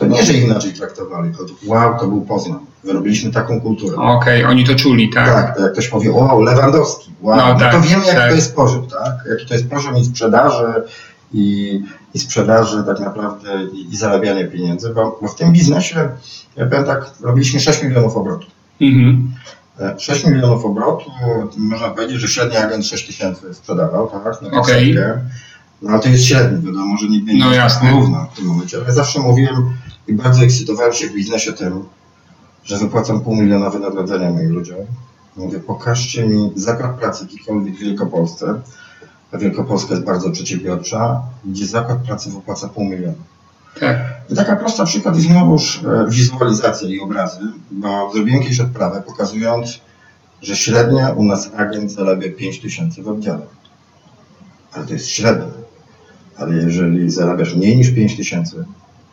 To 0.00 0.06
nie, 0.06 0.24
że 0.24 0.32
inaczej 0.32 0.72
traktowali, 0.72 1.32
to 1.32 1.46
wow, 1.66 1.98
to 1.98 2.06
był 2.06 2.20
Poznań. 2.20 2.58
Wyrobiliśmy 2.84 3.30
taką 3.30 3.60
kulturę. 3.60 3.96
Okej, 3.96 4.40
okay, 4.40 4.50
oni 4.50 4.64
to 4.64 4.74
czuli, 4.74 5.10
tak? 5.10 5.26
Tak, 5.26 5.56
to 5.56 5.62
jak 5.62 5.72
ktoś 5.72 5.88
powie, 5.88 6.12
wow, 6.12 6.42
Lewandowski, 6.42 7.10
wow, 7.20 7.36
no, 7.36 7.48
no 7.52 7.58
tak, 7.58 7.72
to 7.72 7.80
wiemy, 7.80 8.06
jak 8.06 8.16
tak. 8.16 8.28
to 8.28 8.34
jest 8.34 8.54
poziom, 8.54 8.86
tak? 8.86 9.14
Jaki 9.30 9.46
to 9.46 9.54
jest 9.54 9.70
poziom 9.70 9.96
i 9.96 10.04
sprzedaży, 10.04 10.82
i, 11.32 11.80
i 12.14 12.18
sprzedaży 12.18 12.84
tak 12.86 13.00
naprawdę 13.00 13.64
i, 13.72 13.92
i 13.92 13.96
zarabiania 13.96 14.46
pieniędzy, 14.46 14.94
bo, 14.94 15.18
bo, 15.22 15.28
w 15.28 15.34
tym 15.34 15.52
biznesie, 15.52 16.08
ja 16.56 16.66
powiem 16.66 16.84
tak, 16.84 17.10
robiliśmy 17.20 17.60
6 17.60 17.82
milionów 17.82 18.16
obrotu. 18.16 18.46
Mhm. 18.80 19.32
6 19.98 20.24
e, 20.24 20.30
milionów 20.30 20.64
obrotu, 20.64 21.10
można 21.56 21.88
powiedzieć, 21.88 22.20
że 22.20 22.28
średni 22.28 22.56
agent 22.56 22.86
6 22.86 23.06
tysięcy 23.06 23.54
sprzedawał, 23.54 24.08
tak? 24.08 24.42
Na 24.42 24.60
okay. 24.60 24.94
No 25.82 25.90
ale 25.90 26.00
to 26.00 26.08
jest 26.08 26.24
średni, 26.24 26.66
wiadomo, 26.66 26.96
że 26.96 27.08
nigdy 27.08 27.34
nie 27.34 27.44
no, 27.44 27.54
jest 27.54 27.78
równo 27.90 28.28
w 28.32 28.36
tym 28.36 28.46
momencie. 28.46 28.76
Ale 28.76 28.86
ja 28.86 28.92
zawsze 28.92 29.20
mówiłem 29.20 29.70
i 30.10 30.14
bardzo 30.14 30.42
ekscytowałem 30.42 30.92
się 30.92 31.08
w 31.08 31.12
biznesie 31.12 31.52
tym, 31.52 31.84
że 32.64 32.78
wypłacam 32.78 33.20
pół 33.20 33.36
miliona 33.36 33.70
wynagrodzenia 33.70 34.30
moim 34.30 34.52
ludziom. 34.52 34.78
Mówię, 35.36 35.60
pokażcie 35.60 36.26
mi 36.26 36.52
zakład 36.56 36.98
pracy 36.98 37.24
jakikolwiek 37.24 37.74
w 37.74 37.78
Wielkopolsce, 37.78 38.60
a 39.32 39.38
Wielkopolska 39.38 39.94
jest 39.94 40.06
bardzo 40.06 40.30
przedsiębiorcza, 40.30 41.22
gdzie 41.44 41.66
zakład 41.66 41.98
pracy 41.98 42.30
wypłaca 42.30 42.68
pół 42.68 42.84
miliona. 42.84 43.22
Tak. 43.80 43.96
I 44.30 44.34
taka 44.34 44.56
prosta 44.56 44.84
przykład 44.84 45.16
i 45.16 45.20
znowuż 45.20 45.84
e, 45.84 46.06
wizualizacja 46.08 46.88
i 46.88 47.00
obrazy, 47.00 47.40
bo 47.70 48.10
zrobiłem 48.14 48.42
kiedyś 48.42 48.60
odprawę 48.60 49.02
pokazując, 49.06 49.80
że 50.42 50.56
średnia 50.56 51.10
u 51.10 51.24
nas 51.24 51.50
agent 51.56 51.92
zarabia 51.92 52.28
5 52.38 52.60
tysięcy 52.60 53.02
w 53.02 53.08
oddziale. 53.08 53.46
Ale 54.72 54.86
to 54.86 54.92
jest 54.92 55.08
średnia 55.08 55.60
ale 56.40 56.56
jeżeli 56.56 57.10
zarabiasz 57.10 57.54
mniej 57.54 57.76
niż 57.76 57.90
5 57.90 58.16
tysięcy, 58.16 58.64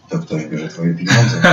to 0.10 0.20
ktoś 0.20 0.46
bierze 0.46 0.68
twoje 0.68 0.94
pieniądze. 0.94 1.42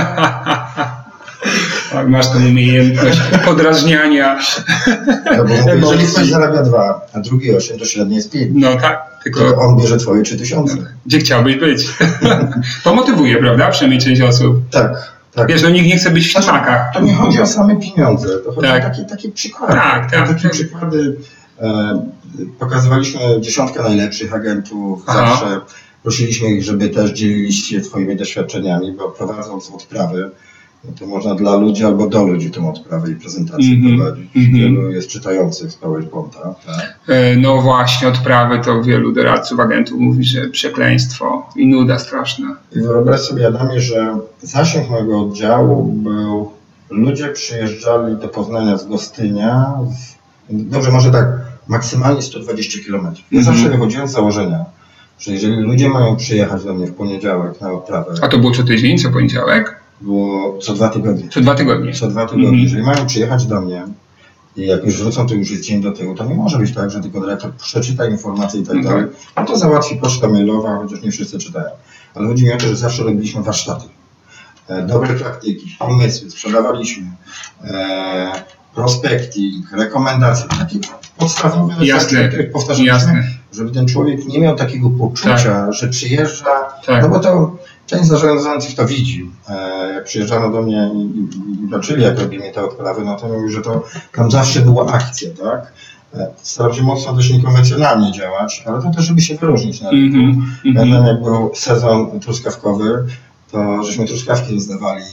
Tak, 1.91 2.07
masz 2.07 2.29
tę 2.29 2.37
umiejętność 2.37 3.19
podrażniania. 3.45 4.39
No 5.37 5.45
bo 5.45 5.55
mówię, 5.55 5.75
jeżeli 5.75 6.07
ktoś 6.07 6.29
zarabia 6.29 6.63
dwa, 6.63 7.01
a 7.13 7.19
drugi 7.19 7.55
osiem, 7.55 7.79
to 7.79 7.85
średnie 7.85 8.15
jest 8.15 8.31
pięć. 8.31 8.51
No 8.53 8.75
tak. 8.75 9.15
Tylko 9.23 9.57
on 9.57 9.77
bierze 9.77 9.97
twoje 9.97 10.23
trzy 10.23 10.37
tysiące. 10.37 10.77
Gdzie 11.05 11.19
chciałbyś 11.19 11.55
być? 11.55 11.87
to 12.83 12.95
motywuje, 12.95 13.37
prawda? 13.37 13.69
Przynajmniej 13.69 14.01
część 14.01 14.21
osób. 14.21 14.69
Tak. 14.71 15.15
Tak. 15.35 15.47
Wiesz, 15.47 15.61
no 15.61 15.69
nikt 15.69 15.87
nie 15.87 15.97
chce 15.97 16.09
być 16.09 16.27
w 16.27 16.31
ślimakach. 16.31 16.93
To 16.93 17.01
nie 17.01 17.13
chodzi 17.13 17.41
o 17.41 17.47
same 17.47 17.75
pieniądze, 17.75 18.27
to 18.45 18.51
chodzi 18.51 18.67
tak. 18.67 18.85
o 18.85 18.89
takie, 18.89 19.05
takie 19.05 19.29
przykłady. 19.29 19.73
Tak, 19.73 20.11
tak. 20.11 20.27
Takie 20.27 20.41
tak. 20.41 20.51
przykłady 20.51 21.17
e, 21.61 22.05
pokazywaliśmy 22.59 23.19
dziesiątkę 23.39 23.83
najlepszych 23.83 24.33
agentów, 24.33 25.03
Aha. 25.07 25.29
zawsze 25.29 25.61
prosiliśmy 26.05 26.49
ich, 26.49 26.63
żeby 26.63 26.89
też 26.89 27.11
dzielili 27.11 27.53
się 27.53 27.83
swoimi 27.83 28.15
doświadczeniami, 28.15 28.91
bo 28.91 29.09
prowadząc 29.09 29.71
odprawy, 29.71 30.31
no 30.83 30.91
to 30.99 31.07
można 31.07 31.35
dla 31.35 31.55
ludzi 31.55 31.85
albo 31.85 32.07
do 32.07 32.23
ludzi 32.23 32.51
tą 32.51 32.69
odprawę 32.69 33.11
i 33.11 33.15
prezentację 33.15 33.73
mm 33.73 33.81
-hmm, 33.81 33.97
prowadzić. 33.97 34.25
-hmm. 34.35 34.53
Wielu 34.53 34.91
jest 34.91 35.09
czytających 35.09 35.71
z 35.71 35.75
PowerPointa. 35.75 36.55
Tak? 36.65 36.99
E, 37.07 37.35
no 37.35 37.61
właśnie, 37.61 38.07
odprawy 38.07 38.59
to 38.59 38.83
wielu 38.83 39.11
doradców, 39.11 39.59
agentów 39.59 39.99
mówi, 39.99 40.23
że 40.23 40.49
przekleństwo 40.49 41.49
i 41.55 41.67
nuda 41.67 41.99
straszna. 41.99 42.57
I 42.75 42.79
wyobraź 42.79 43.21
sobie, 43.21 43.47
Adamie, 43.47 43.81
że 43.81 44.17
zasięg 44.41 44.89
mojego 44.89 45.21
oddziału 45.21 45.83
był, 45.83 46.51
ludzie 46.89 47.27
przyjeżdżali 47.27 48.15
do 48.15 48.27
Poznania 48.27 48.77
z 48.77 48.87
Gostynia, 48.87 49.73
z, 49.89 50.15
dobrze, 50.49 50.91
może 50.91 51.11
tak, 51.11 51.27
maksymalnie 51.67 52.21
120 52.21 52.79
km. 52.87 53.03
Ja 53.03 53.09
mm 53.09 53.15
-hmm. 53.31 53.41
zawsze 53.43 53.69
wychodziłem 53.69 54.07
z 54.07 54.11
założenia, 54.11 54.74
że 55.19 55.31
jeżeli 55.31 55.55
ludzie 55.55 55.89
mają 55.89 56.15
przyjechać 56.15 56.63
do 56.63 56.73
mnie 56.73 56.87
w 56.87 56.93
poniedziałek 56.93 57.61
na 57.61 57.71
odprawę. 57.71 58.13
A 58.21 58.27
to 58.27 58.37
było 58.37 58.51
co 58.51 58.63
tydzień, 58.63 58.97
co 58.97 59.09
poniedziałek? 59.09 59.79
Było 60.01 60.57
co 60.57 60.73
dwa 60.73 60.89
tygodnie. 60.89 61.29
Co 61.29 61.41
dwa 61.41 61.55
tygodnie. 61.55 61.93
Co 61.93 62.07
dwa 62.07 62.25
tygodnie. 62.25 62.57
-hmm. 62.57 62.63
Jeżeli 62.63 62.83
mają 62.83 63.05
przyjechać 63.05 63.45
do 63.45 63.61
mnie 63.61 63.83
i 64.55 64.67
jak 64.67 64.85
już 64.85 64.97
wrócą, 64.97 65.27
to 65.27 65.33
już 65.33 65.51
jest 65.51 65.63
dzień 65.63 65.81
do 65.81 65.91
tyłu, 65.91 66.15
to 66.15 66.25
nie 66.25 66.35
może 66.35 66.57
być 66.57 66.73
tak, 66.73 66.91
że 66.91 67.01
tylko 67.01 67.21
dyrektor 67.21 67.53
przeczyta 67.53 68.05
informacje 68.05 68.61
i 68.61 68.63
tak 68.63 68.75
mhm. 68.75 68.95
dalej. 68.95 69.11
No 69.37 69.45
to 69.45 69.57
załatwi 69.57 69.95
poczta 69.95 70.27
mailowa, 70.27 70.77
chociaż 70.77 71.01
nie 71.01 71.11
wszyscy 71.11 71.39
czytają. 71.39 71.69
Ale 72.13 72.27
chodzi 72.27 72.45
mi 72.45 72.53
o 72.53 72.57
to, 72.57 72.67
że 72.67 72.75
zawsze 72.75 73.03
robiliśmy 73.03 73.43
warsztaty. 73.43 73.85
E, 74.67 74.81
dobre 74.81 75.13
praktyki, 75.13 75.75
pomysły, 75.79 76.31
sprzedawaliśmy. 76.31 77.03
E, 77.63 78.31
prospekting, 78.75 79.71
rekomendacje, 79.71 80.45
takie 80.59 80.79
podstawowe 81.17 81.85
jasne, 81.85 82.09
rzeczy, 82.09 82.49
powtarzaliśmy, 82.53 82.93
jasne. 82.93 83.23
żeby 83.53 83.71
ten 83.71 83.87
człowiek 83.87 84.25
nie 84.25 84.39
miał 84.39 84.55
takiego 84.55 84.89
poczucia, 84.89 85.35
tak. 85.35 85.73
że 85.73 85.87
przyjeżdża, 85.87 86.45
tak. 86.85 87.03
no 87.03 87.09
bo 87.09 87.19
to 87.19 87.57
część 87.87 88.05
zarządzających 88.05 88.75
to 88.75 88.85
widzi. 88.85 89.31
E, 89.49 89.93
jak 89.93 90.03
przyjeżdżano 90.03 90.51
do 90.51 90.61
mnie 90.61 90.91
i, 90.93 90.97
i, 90.97 91.63
i 91.65 91.69
zobaczyli, 91.69 92.03
jak 92.03 92.19
robimy 92.19 92.51
te 92.51 92.63
odprawy, 92.63 93.05
no 93.05 93.15
to 93.15 93.27
mówił, 93.27 93.49
że 93.49 93.61
to 93.61 93.83
tam 94.15 94.31
zawsze 94.31 94.61
była 94.61 94.85
akcja, 94.93 95.29
tak? 95.43 95.73
E, 96.13 96.27
staram 96.41 96.73
się 96.73 96.83
mocno 96.83 97.13
też 97.13 97.31
niekonwencjonalnie 97.31 98.11
działać, 98.11 98.63
ale 98.65 98.81
to 98.81 98.91
też, 98.91 99.05
żeby 99.05 99.21
się 99.21 99.35
wyróżnić 99.35 99.81
na 99.81 99.89
rynku. 99.91 100.17
Mm 100.17 100.41
-hmm. 100.65 101.07
Jak 101.07 101.23
był 101.23 101.51
sezon 101.55 102.19
truskawkowy, 102.19 103.05
to 103.51 103.83
żeśmy 103.83 104.05
truskawki 104.05 104.53
rozdawali. 104.53 105.03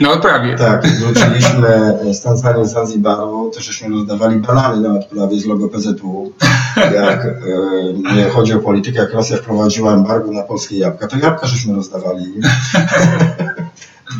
No 0.00 0.16
prawie. 0.16 0.56
Tak, 0.56 0.86
wróciliśmy 0.86 1.98
z 2.12 2.22
Tanzanii, 2.22 2.66
z 2.66 2.72
Zanzibaru, 2.72 3.50
też 3.54 3.64
żeśmy 3.64 3.88
rozdawali 3.88 4.36
banany 4.36 4.88
na 4.88 4.94
odprawie 4.94 5.40
z 5.40 5.46
logo 5.46 5.68
PZU. 5.68 6.32
Jak 6.76 7.24
e, 7.24 8.14
nie 8.16 8.24
chodzi 8.24 8.54
o 8.54 8.58
politykę, 8.58 8.98
jak 8.98 9.12
Rosja 9.12 9.36
wprowadziła 9.36 9.92
embargo 9.92 10.32
na 10.32 10.42
polskie 10.42 10.78
jabłka, 10.78 11.08
to 11.08 11.16
jabłka 11.16 11.46
żeśmy 11.46 11.74
rozdawali. 11.74 12.24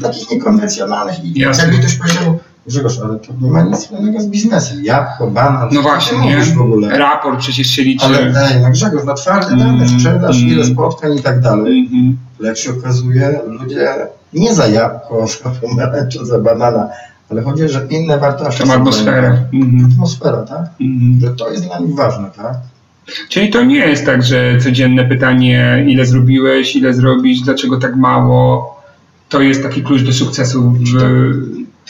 Takich 0.02 0.30
niekonwencjonalnych. 0.30 1.24
I 1.24 1.40
jakby 1.40 1.78
ktoś 1.78 1.94
powiedział, 1.94 2.38
Grzegorz, 2.66 2.98
ale 3.04 3.18
to 3.18 3.32
nie 3.40 3.50
ma 3.50 3.62
nic 3.62 3.78
wspólnego 3.78 4.20
z 4.20 4.26
biznesem. 4.26 4.84
Jabłko, 4.84 5.30
banan. 5.30 5.68
No 5.72 5.82
właśnie, 5.82 6.18
nie? 6.18 6.44
w 6.44 6.60
ogóle. 6.60 6.98
Raport 6.98 7.38
przecież 7.38 7.66
się 7.66 7.82
liczy. 7.82 8.06
Ale 8.06 8.18
ej, 8.18 8.60
no 8.62 8.70
Grzegorz, 8.70 9.04
na 9.04 9.14
twarde 9.14 9.56
dane, 9.56 9.88
sprzedaż, 9.88 10.36
mm, 10.36 10.48
ile 10.48 10.64
spotkań 10.64 11.16
i 11.16 11.22
tak 11.22 11.40
dalej. 11.40 11.88
Mm, 11.92 12.18
jak 12.40 12.56
się 12.58 12.70
okazuje, 12.70 13.40
ludzie 13.46 13.94
nie 14.32 14.54
za 14.54 14.66
jabłko, 14.66 15.26
za 15.44 15.50
pomarańcza, 15.50 16.24
za 16.24 16.38
banana, 16.38 16.88
ale 17.30 17.42
chodzi, 17.42 17.68
że 17.68 17.86
inne 17.90 18.18
wartości. 18.18 18.62
Tam 18.62 18.70
atmosfera. 18.70 19.36
Mhm. 19.52 19.90
Atmosfera, 19.92 20.42
tak? 20.42 20.66
Mhm. 20.80 21.20
Że 21.20 21.30
to 21.36 21.50
jest 21.50 21.64
dla 21.66 21.78
nich 21.78 21.94
ważne, 21.94 22.30
tak? 22.36 22.54
Czyli 23.28 23.50
to 23.50 23.64
nie 23.64 23.78
jest 23.78 24.06
tak, 24.06 24.22
że 24.22 24.58
codzienne 24.58 25.04
pytanie, 25.04 25.84
ile 25.88 26.06
zrobiłeś, 26.06 26.76
ile 26.76 26.94
zrobić, 26.94 27.42
dlaczego 27.42 27.76
tak 27.76 27.96
mało, 27.96 28.78
to 29.28 29.40
jest 29.40 29.62
taki 29.62 29.82
klucz 29.82 30.02
do 30.02 30.12
sukcesu 30.12 30.70
w, 30.70 30.84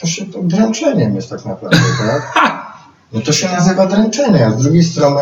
to 0.00 0.06
się 0.06 0.26
to 0.26 0.42
dręczeniem 0.42 1.14
jest 1.14 1.30
tak 1.30 1.44
naprawdę, 1.44 1.78
tak? 1.98 2.32
No 3.12 3.20
to 3.20 3.32
się 3.32 3.48
nazywa 3.48 3.86
dręczenie, 3.86 4.46
a 4.46 4.50
z 4.50 4.62
drugiej 4.62 4.84
strony, 4.84 5.20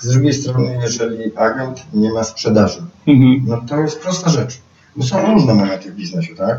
z 0.00 0.12
drugiej 0.12 0.32
strony, 0.32 0.78
jeżeli 0.82 1.36
agent 1.36 1.82
nie 1.94 2.12
ma 2.12 2.24
sprzedaży, 2.24 2.82
Mhm. 3.06 3.44
no 3.46 3.60
to 3.68 3.80
jest 3.80 4.00
prosta 4.00 4.30
rzecz. 4.30 4.58
Bo 4.96 5.04
są 5.04 5.34
różne 5.34 5.54
momenty 5.54 5.92
w 5.92 5.94
biznesie, 5.94 6.34
tak? 6.34 6.58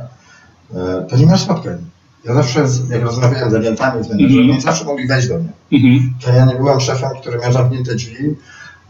E, 0.76 1.06
To 1.10 1.18
nie 1.18 1.26
ma 1.26 1.38
spotkań. 1.38 1.78
Ja 2.26 2.34
zawsze, 2.34 2.66
jak 2.90 3.02
rozmawiałem 3.02 3.52
z 3.52 3.54
agentami, 3.54 4.04
z 4.04 4.08
menedżerami, 4.10 4.40
Mhm. 4.40 4.52
oni 4.52 4.62
zawsze 4.62 4.86
mogli 4.86 5.08
wejść 5.08 5.28
do 5.28 5.38
mnie. 5.38 5.50
Mhm. 5.74 6.14
To 6.26 6.34
ja 6.34 6.46
nie 6.46 6.56
byłem 6.56 6.80
szefem, 6.80 7.10
który 7.22 7.40
miał 7.40 7.54
zamknięte 7.54 7.96
drzwi. 7.96 8.36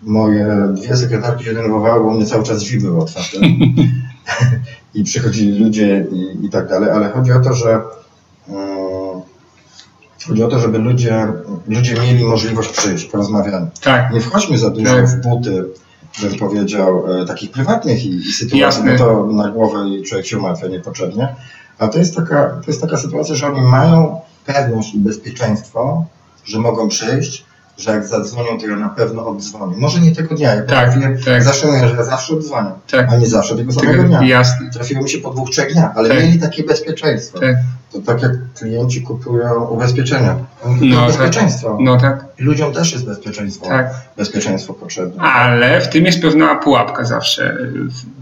Moje 0.04 0.48
dwie 0.74 0.98
sekretarki 0.98 1.44
się 1.46 1.54
denerwowały, 1.54 2.04
bo 2.04 2.12
mnie 2.12 2.26
cały 2.26 2.44
czas 2.44 2.60
drzwi 2.60 2.80
były 2.80 3.02
otwarte. 3.02 3.38
I 4.96 5.04
przychodzili 5.04 5.60
ludzie 5.64 6.06
i, 6.12 6.46
i 6.46 6.50
tak 6.50 6.68
dalej, 6.70 6.90
ale 6.90 7.10
chodzi 7.10 7.32
o 7.32 7.40
to, 7.40 7.54
że 7.54 7.82
mm, 8.50 8.78
chodzi 10.28 10.44
o 10.44 10.48
to, 10.48 10.60
żeby 10.60 10.78
ludzie, 10.78 11.28
ludzie 11.68 11.94
mieli 11.94 12.24
możliwość 12.24 12.70
przyjść, 12.70 13.06
porozmawiania. 13.06 13.68
Tak. 13.82 14.14
Nie 14.14 14.22
wchodźmy 14.22 14.58
za 14.58 14.70
dużo 14.70 14.96
Tak. 14.96 15.08
w 15.08 15.22
buty, 15.22 15.66
bym 16.22 16.40
powiedział, 16.40 17.22
e, 17.22 17.26
takich 17.26 17.52
prywatnych 17.52 18.06
i, 18.06 18.16
i 18.16 18.34
sytuacji, 18.34 18.60
Jasne. 18.60 18.92
bo 18.92 18.98
to 18.98 19.28
na 19.28 19.50
głowę 19.50 19.90
i 19.90 20.04
człowiek 20.04 20.28
się 20.28 20.38
umartwia 20.38 20.68
niepotrzebnie. 20.68 21.36
A 21.80 21.88
to 21.88 22.00
jest, 22.00 22.16
taka, 22.16 22.50
to 22.50 22.64
jest 22.68 22.82
taka 22.82 22.98
sytuacja, 22.98 23.36
że 23.36 23.48
oni 23.48 23.62
mają 23.62 24.20
pewność 24.46 24.94
i 24.96 25.00
bezpieczeństwo, 25.00 26.06
że 26.46 26.60
mogą 26.60 26.88
przyjść, 26.88 27.46
że 27.78 27.92
jak 27.92 28.08
zadzwonią, 28.08 28.58
to 28.60 28.68
ja 28.68 28.76
na 28.76 28.90
pewno 28.90 29.28
oddzwonię. 29.28 29.76
Może 29.78 30.00
nie 30.00 30.16
tego 30.16 30.36
dnia, 30.36 30.56
ja 30.56 30.62
Tak, 30.62 30.94
tak. 31.26 31.44
zawsze 31.44 31.68
mówię, 31.68 31.88
że 31.88 31.96
ja 31.96 32.04
zawsze 32.04 32.34
odzwaniam, 32.34 32.74
Tak. 32.92 33.10
a 33.10 33.18
nie 33.18 33.28
zawsze 33.28 33.56
tego 33.56 33.72
samego 33.72 33.92
Tego, 33.92 34.04
dnia. 34.04 34.24
jasne. 34.28 34.70
Trafiło 34.74 35.04
mi 35.04 35.10
się 35.10 35.18
po 35.18 35.30
dwóch, 35.30 35.50
trzech 35.50 35.74
dniach, 35.74 35.92
ale 35.96 36.10
Tak. 36.10 36.18
mieli 36.18 36.40
takie 36.40 36.64
bezpieczeństwo. 36.64 37.40
Tak. 37.40 37.56
To 37.94 38.00
tak 38.00 38.22
jak 38.22 38.32
klienci 38.60 39.02
kupują 39.02 39.64
ubezpieczenia. 39.66 40.36
Kupują 40.62 40.96
No, 40.96 41.08
tak. 41.08 41.18
bezpieczeństwo. 41.18 41.78
No 41.82 41.98
tak, 41.98 42.26
I 42.40 42.44
ludziom 42.44 42.74
też 42.74 42.94
jest 42.94 43.06
bezpieczeństwo, 43.06 43.68
tak. 43.68 43.90
bezpieczeństwo 44.18 44.74
potrzebne. 44.74 45.22
Ale 45.24 45.82
w 45.82 45.90
tym 45.90 46.06
jest 46.06 46.22
pewna 46.22 46.56
pułapka 46.56 47.04
zawsze. 47.06 47.58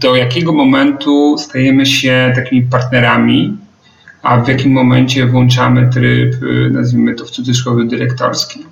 Do 0.00 0.16
jakiego 0.16 0.52
momentu 0.52 1.36
stajemy 1.38 1.86
się 1.86 2.32
takimi 2.34 2.62
partnerami, 2.62 3.58
a 4.22 4.36
w 4.40 4.48
jakim 4.48 4.72
momencie 4.72 5.26
włączamy 5.26 5.88
tryb, 5.88 6.42
y, 6.42 6.70
nazwijmy 6.72 7.14
to 7.14 7.24
w 7.24 7.30
cudzysłowie, 7.30 7.84
dyrektorski. 7.84 8.66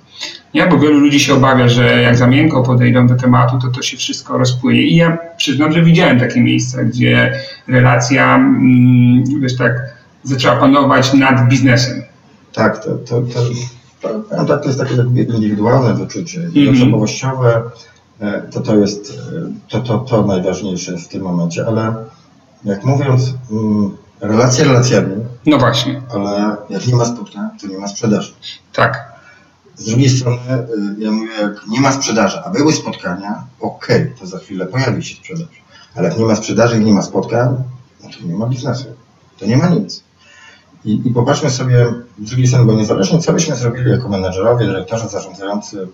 Nie, 0.53 0.67
bo 0.67 0.79
wielu 0.79 0.99
ludzi 0.99 1.19
się 1.19 1.33
obawia, 1.33 1.67
że 1.69 2.01
jak 2.01 2.15
za 2.17 2.27
miękko 2.27 2.63
podejdą 2.63 3.07
do 3.07 3.15
tematu, 3.15 3.59
to 3.59 3.67
to 3.67 3.81
się 3.81 3.97
wszystko 3.97 4.37
rozpłynie. 4.37 4.81
I 4.81 4.95
ja 4.95 5.17
przyznam, 5.37 5.71
że 5.71 5.81
widziałem 5.83 6.19
takie 6.19 6.41
miejsca, 6.41 6.83
gdzie 6.83 7.33
relacja, 7.67 8.35
mm, 8.35 9.23
wiesz 9.41 9.57
tak, 9.57 9.95
zaczęła 10.23 10.55
panować 10.55 11.13
nad 11.13 11.49
biznesem. 11.49 12.01
Tak, 12.53 12.83
to, 12.83 12.95
to, 12.95 13.21
to, 13.21 13.39
to, 14.01 14.19
to, 14.19 14.45
tak, 14.45 14.61
to 14.61 14.67
jest 14.67 14.79
takie 14.79 14.95
jakby 14.95 15.21
indywidualne 15.23 15.93
wyczucie. 15.93 16.41
I 16.53 16.67
Mhm. 16.67 16.77
osobowościowe 16.77 17.61
e, 18.21 18.41
to, 18.51 18.59
to 18.61 18.75
jest 18.77 19.19
e, 19.37 19.51
to, 19.69 19.79
to, 19.79 19.97
to 19.99 20.25
najważniejsze 20.25 20.97
w 20.97 21.07
tym 21.07 21.21
momencie, 21.21 21.65
ale 21.67 21.93
jak 22.65 22.83
mówiąc, 22.83 23.33
mm, 23.51 23.91
relacje 24.21 24.65
relacjami, 24.65 25.15
No 25.45 25.57
właśnie, 25.57 26.01
ale 26.13 26.55
jak 26.69 26.87
nie 26.87 26.95
ma 26.95 27.05
spotkań, 27.05 27.49
to 27.61 27.67
nie 27.67 27.77
ma 27.77 27.87
sprzedaży. 27.87 28.31
tak. 28.73 29.10
Z 29.81 29.85
drugiej 29.85 30.09
strony, 30.09 30.39
y, 30.99 31.01
ja 31.03 31.11
mówię, 31.11 31.31
jak 31.41 31.67
nie 31.67 31.81
ma 31.81 31.91
sprzedaży, 31.91 32.39
a 32.45 32.49
były 32.49 32.73
spotkania, 32.73 33.43
okej, 33.59 34.13
to 34.19 34.25
za 34.25 34.39
chwilę 34.39 34.65
pojawi 34.65 35.03
się 35.03 35.15
sprzedaż. 35.15 35.47
Ale 35.95 36.09
jak 36.09 36.17
nie 36.17 36.25
ma 36.25 36.35
sprzedaży 36.35 36.81
i 36.81 36.85
nie 36.85 36.93
ma 36.93 37.01
spotkań, 37.01 37.55
no 38.03 38.09
to 38.09 38.27
nie 38.27 38.33
ma 38.33 38.47
biznesu. 38.47 38.85
To 39.39 39.45
nie 39.45 39.57
ma 39.57 39.69
nic. 39.69 40.03
I, 40.85 41.01
i 41.05 41.11
popatrzmy 41.11 41.49
sobie 41.49 41.93
z 42.23 42.29
drugiej 42.29 42.47
strony, 42.47 42.65
bo 42.65 42.73
niezależnie 42.73 43.19
co 43.19 43.33
byśmy 43.33 43.55
zrobili 43.55 43.91
jako 43.91 44.09
menedżerowie, 44.09 44.65
dyrektorzy 44.65 45.07
zarządzający 45.07 45.87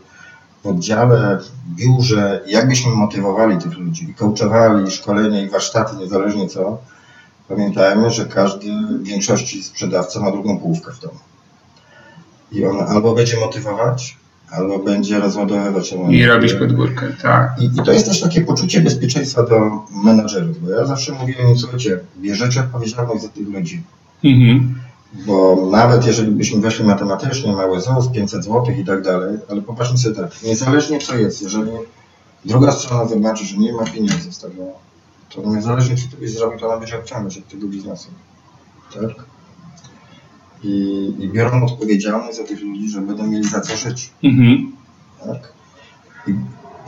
w 0.63 0.67
oddziale, 0.67 1.39
biurze, 1.75 2.41
jak 2.47 2.67
byśmy 2.67 2.91
motywowali 2.91 3.57
tych 3.57 3.77
ludzi 3.77 4.09
i 4.09 4.13
coachowali, 4.13 4.88
i 4.88 4.91
szkolenia, 4.91 5.41
i 5.41 5.49
warsztaty, 5.49 5.95
niezależnie 5.95 6.49
co, 6.49 6.77
pamiętajmy, 7.47 8.09
że 8.09 8.25
każdy 8.25 8.67
w 8.99 9.03
większości 9.03 9.63
sprzedawca 9.63 10.19
ma 10.19 10.31
drugą 10.31 10.59
połówkę 10.59 10.91
w 10.91 10.99
domu. 10.99 11.19
I 12.51 12.65
on 12.65 12.81
albo 12.81 13.15
będzie 13.15 13.39
motywować, 13.39 14.17
albo 14.51 14.79
będzie 14.79 15.19
rozładowywać. 15.19 15.95
I 16.09 16.25
robić 16.25 16.53
podgórkę, 16.53 17.13
tak. 17.21 17.55
I, 17.61 17.65
I 17.65 17.85
to 17.85 17.91
jest 17.91 18.05
też 18.05 18.21
takie 18.21 18.41
poczucie 18.41 18.81
bezpieczeństwa 18.81 19.43
do 19.43 19.85
menadżerów, 20.03 20.63
bo 20.63 20.69
ja 20.69 20.85
zawsze 20.85 21.13
mówiłem 21.13 21.49
im, 21.49 21.57
słuchajcie, 21.57 21.99
bierzecie 22.17 22.59
odpowiedzialność 22.59 23.21
za 23.21 23.29
tych 23.29 23.47
ludzi. 23.47 23.83
Mhm. 24.23 24.75
Bo 25.13 25.67
nawet 25.71 26.07
jeżeli 26.07 26.31
byśmy 26.31 26.61
weszli 26.61 26.85
matematycznie, 26.85 27.51
mały 27.51 27.81
ZUS, 27.81 28.07
500 28.13 28.43
zł 28.43 28.65
i 28.77 28.85
tak 28.85 29.01
dalej, 29.01 29.37
ale 29.49 29.61
popatrzmy 29.61 29.97
sobie 29.97 30.15
tak, 30.15 30.43
niezależnie 30.43 30.99
co 30.99 31.15
jest, 31.15 31.41
jeżeli 31.41 31.71
druga 32.45 32.71
strona 32.71 33.07
zobaczy, 33.07 33.45
że 33.45 33.57
nie 33.57 33.73
ma 33.73 33.83
pieniędzy 33.83 34.31
z 34.31 34.39
tego, 34.39 34.63
to 35.29 35.41
niezależnie 35.41 35.95
co 35.95 36.03
ty 36.11 36.17
byś 36.17 36.31
zrobił, 36.31 36.59
to 36.59 36.67
ona 36.67 36.77
będzie 36.77 36.99
odciągać 36.99 37.37
od 37.37 37.47
tego 37.47 37.67
biznesu. 37.67 38.09
Tak? 38.93 39.36
I, 40.63 41.13
I 41.19 41.29
biorą 41.29 41.63
odpowiedzialność 41.65 42.37
za 42.37 42.43
tych 42.43 42.61
ludzi, 42.61 42.89
że 42.89 43.01
będą 43.01 43.27
mieli 43.27 43.43
za 43.49 43.61
co 43.61 43.75
żyć. 43.77 44.09
Mhm. 44.23 44.71
Tak? 45.25 45.53
I, 46.27 46.35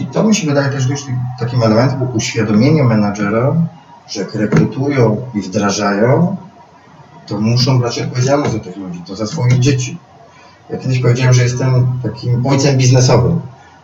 I 0.04 0.06
to 0.06 0.24
mi 0.24 0.36
się 0.36 0.48
wydaje 0.48 0.70
też 0.70 0.88
być 0.88 1.06
takim 1.40 1.64
elementem 1.64 2.08
uświadomienia 2.16 2.84
menadżera, 2.84 3.56
że 4.10 4.20
jak 4.20 4.36
rekrutują 4.36 5.22
i 5.36 5.42
wdrażają, 5.42 6.38
to 7.28 7.42
muszą 7.42 7.80
brać 7.80 8.00
odpowiedzialność 8.00 8.54
za 8.54 8.60
tych 8.60 8.78
ludzi, 8.78 9.02
to 9.08 9.16
za 9.16 9.28
swoje 9.28 9.60
dzieci. 9.60 9.98
Ja 10.70 10.78
kiedyś 10.78 11.00
powiedziałem, 11.00 11.34
że 11.34 11.44
jestem 11.44 11.88
takim 12.04 12.48
ojcem 12.48 12.78
biznesowym. 12.78 13.40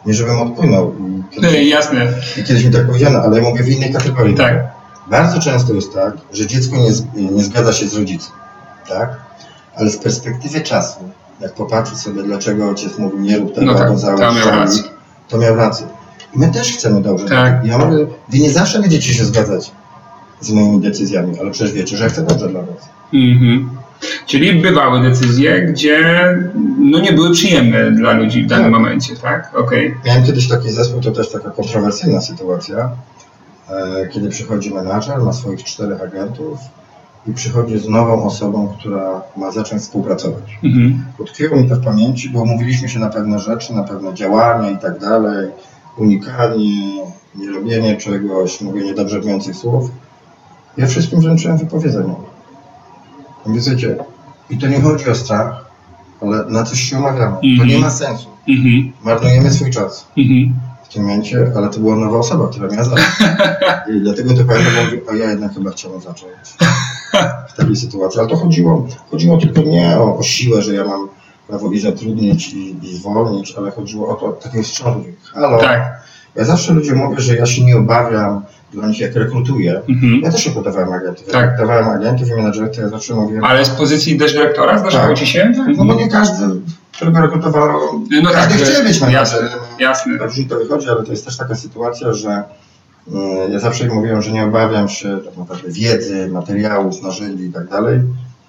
Nie 0.06 0.14
żebym 0.14 0.40
odpłynął. 0.40 0.96
I 0.96 1.02
No, 1.02 1.24
kiedyś, 1.32 1.68
jasne, 1.68 2.14
i 2.38 2.44
kiedyś 2.44 2.66
mi 2.66 2.72
tak 2.72 2.88
powiedziano, 2.88 3.20
ale 3.20 3.42
ja 3.42 3.50
mówię 3.50 3.64
w 3.64 3.70
innej 3.70 3.94
kategorii. 3.94 4.36
tak. 4.36 4.68
Bardzo 5.12 5.40
często 5.42 5.74
jest 5.74 5.94
tak, 5.94 6.14
że 6.34 6.48
dziecko 6.48 6.76
nie, 6.76 7.22
nie 7.32 7.44
zgadza 7.44 7.74
się 7.74 7.88
z 7.88 7.96
rodzicem, 7.96 8.32
tak? 8.90 9.10
Ale 9.78 9.90
z 9.90 9.98
perspektywy 9.98 10.62
czasu, 10.62 11.00
jak 11.42 11.54
popatrzeć 11.54 11.98
sobie, 11.98 12.24
dlaczego 12.24 12.70
ojciec 12.70 12.98
mówił, 12.98 13.20
nie 13.20 13.38
rób 13.38 13.54
tego, 13.56 13.66
No 13.68 13.76
tak, 13.78 13.88
to 13.88 14.34
miał 14.34 14.50
rację. 14.52 14.84
to 15.30 15.38
miał 15.38 15.56
rację. 15.56 15.88
I 16.36 16.40
my 16.40 16.48
też 16.52 16.74
chcemy 16.74 17.02
dobrze. 17.02 17.26
Tak. 17.26 17.66
Ja 17.66 17.78
mówię, 17.78 18.06
wy 18.30 18.40
nie 18.40 18.50
zawsze 18.52 18.82
będziecie 18.82 19.14
się 19.14 19.26
zgadzać 19.26 19.72
z 20.42 20.52
moimi 20.52 20.80
decyzjami, 20.82 21.40
ale 21.40 21.52
przecież 21.52 21.74
wiecie, 21.74 21.98
że 21.98 22.10
chcę 22.10 22.22
dobrze 22.24 22.50
dla 22.50 22.62
was. 22.62 22.90
Mhm. 23.14 23.70
Czyli 24.26 24.62
bywały 24.62 25.02
decyzje, 25.10 25.62
gdzie 25.62 26.00
no 26.80 27.00
nie 27.00 27.14
były 27.14 27.32
przyjemne 27.32 27.92
dla 27.92 28.12
ludzi 28.14 28.44
w 28.44 28.48
danym 28.48 28.64
Tak. 28.66 28.74
momencie, 28.74 29.16
tak? 29.16 29.52
Okej. 29.56 29.96
Miałem 30.06 30.24
kiedyś 30.26 30.48
taki 30.48 30.72
zespół, 30.72 31.02
to 31.02 31.12
też 31.12 31.32
taka 31.32 31.50
kontrowersyjna 31.52 32.22
sytuacja, 32.22 32.90
e, 33.70 34.08
kiedy 34.14 34.30
przychodzi 34.30 34.74
menadżer, 34.74 35.20
ma 35.22 35.34
swoich 35.34 35.64
czterech 35.64 36.02
agentów 36.02 36.58
i 37.28 37.34
przychodzi 37.34 37.80
z 37.80 37.88
nową 37.90 38.24
osobą, 38.24 38.74
która 38.80 39.22
ma 39.38 39.52
zacząć 39.52 39.82
współpracować. 39.82 40.58
Mhm. 40.64 41.06
Utkwiło 41.18 41.58
mi 41.58 41.70
to 41.70 41.76
w 41.76 41.84
pamięci, 41.84 42.30
bo 42.30 42.42
umówiliśmy 42.42 42.90
się 42.90 43.00
na 43.00 43.10
pewne 43.10 43.40
rzeczy, 43.40 43.74
na 43.74 43.84
pewne 43.84 44.14
działania 44.14 44.70
i 44.72 44.78
tak 44.78 45.00
dalej, 45.00 45.52
unikanie, 45.98 46.96
nie 47.36 47.50
robienie 47.52 47.98
czegoś, 47.98 48.62
mówienie 48.62 48.94
dobrze 48.94 49.20
brzmiących 49.20 49.56
słów. 49.56 49.92
Ja 50.78 50.88
wszystkim 50.88 51.22
wręczyłem 51.22 51.58
wypowiedzenie. 51.58 52.14
Słuchajcie, 53.60 53.96
i 54.50 54.58
to 54.58 54.68
nie 54.68 54.82
chodzi 54.82 55.10
o 55.10 55.16
strach, 55.16 55.66
ale 56.22 56.46
na 56.46 56.64
coś 56.64 56.80
się 56.80 56.98
umawiamy. 56.98 57.36
To 57.36 57.42
Mhm. 57.48 57.70
nie 57.70 57.80
ma 57.80 57.90
sensu. 57.90 58.28
Mhm. 58.48 58.92
Marnujemy 59.04 59.52
swój 59.52 59.72
czas 59.72 60.08
Mhm. 60.18 60.54
Tym 60.96 61.04
momencie, 61.04 61.52
ale 61.56 61.70
to 61.70 61.80
była 61.80 61.96
nowa 61.96 62.18
osoba, 62.18 62.48
która 62.48 62.68
miała 62.68 62.84
zacząć. 62.84 63.08
I 63.96 64.02
dlatego 64.02 64.34
to 64.34 64.46
pamiętam, 64.46 64.74
mówię, 64.86 65.02
a 65.12 65.16
ja 65.16 65.30
jednak 65.30 65.54
chyba 65.54 65.72
chciałem 65.72 66.02
zacząć 66.02 66.32
w 67.50 67.54
takiej 67.58 67.76
sytuacji. 67.76 68.20
Ale 68.20 68.30
to 68.30 68.36
chodziło, 68.38 68.88
chodziło 69.12 69.38
tylko 69.38 69.62
nie 69.62 69.98
o, 69.98 70.18
o 70.18 70.24
siłę, 70.24 70.62
że 70.62 70.74
ja 70.74 70.86
mam 70.86 71.10
prawo 71.48 71.72
i 71.72 71.80
zatrudnić 71.80 72.54
i, 72.54 72.76
i 72.86 72.96
zwolnić, 72.96 73.56
ale 73.58 73.72
chodziło 73.72 74.10
o 74.10 74.14
to, 74.14 74.32
takiego 74.32 74.64
wstrząsu. 74.64 75.10
Halo, 75.34 75.60
Tak. 75.60 76.02
ja 76.36 76.44
zawsze 76.44 76.74
ludziom 76.74 76.98
mówię, 76.98 77.22
że 77.22 77.36
ja 77.36 77.46
się 77.46 77.66
nie 77.66 77.78
obawiam 77.78 78.42
dla 78.74 78.88
nich, 78.88 79.00
jak 79.00 79.16
rekrutuję. 79.16 79.82
Mhm. 79.90 80.22
Ja 80.24 80.32
też 80.32 80.44
się 80.44 80.52
podawałem 80.52 80.94
agentów. 80.94 81.26
Tak. 81.26 81.42
Jak 81.46 81.56
podawałem 81.60 81.90
agentów 81.90 82.30
i 82.30 82.34
menadżerów, 82.34 82.76
to 82.76 82.82
ja 82.82 82.90
zawsze 82.90 83.14
mówię, 83.16 83.40
Ale 83.44 83.66
z 83.66 83.70
pozycji 83.70 84.18
też 84.18 84.34
dyrektora 84.34 84.80
zdarzało 84.80 85.08
Tak. 85.08 85.18
ci 85.18 85.28
się? 85.28 85.52
no 85.78 85.86
bo 85.86 85.94
nie 85.96 86.08
każdy, 86.10 86.46
którego 86.92 87.22
rekrutowano, 87.22 87.80
No 88.24 88.30
każdy 88.32 88.60
tak, 88.60 88.68
chce 88.68 88.84
być 88.84 89.02
menadżerem. 89.02 89.50
jasne. 89.80 90.18
Różnie 90.18 90.46
to 90.46 90.56
wychodzi, 90.56 90.90
ale 90.90 91.04
to 91.04 91.12
jest 91.12 91.26
też 91.26 91.38
taka 91.38 91.56
sytuacja, 91.56 92.14
że 92.14 92.44
mm, 93.12 93.52
ja 93.52 93.60
zawsze 93.60 93.86
mówiłem, 93.88 94.22
że 94.22 94.32
nie 94.32 94.44
obawiam 94.44 94.90
się 94.90 95.18
tak 95.26 95.38
naprawdę 95.38 95.70
wiedzy, 95.72 96.28
materiałów, 96.32 97.02
narzędzi 97.04 97.44
i 97.44 97.52
tak 97.54 97.70
dalej, 97.70 98.00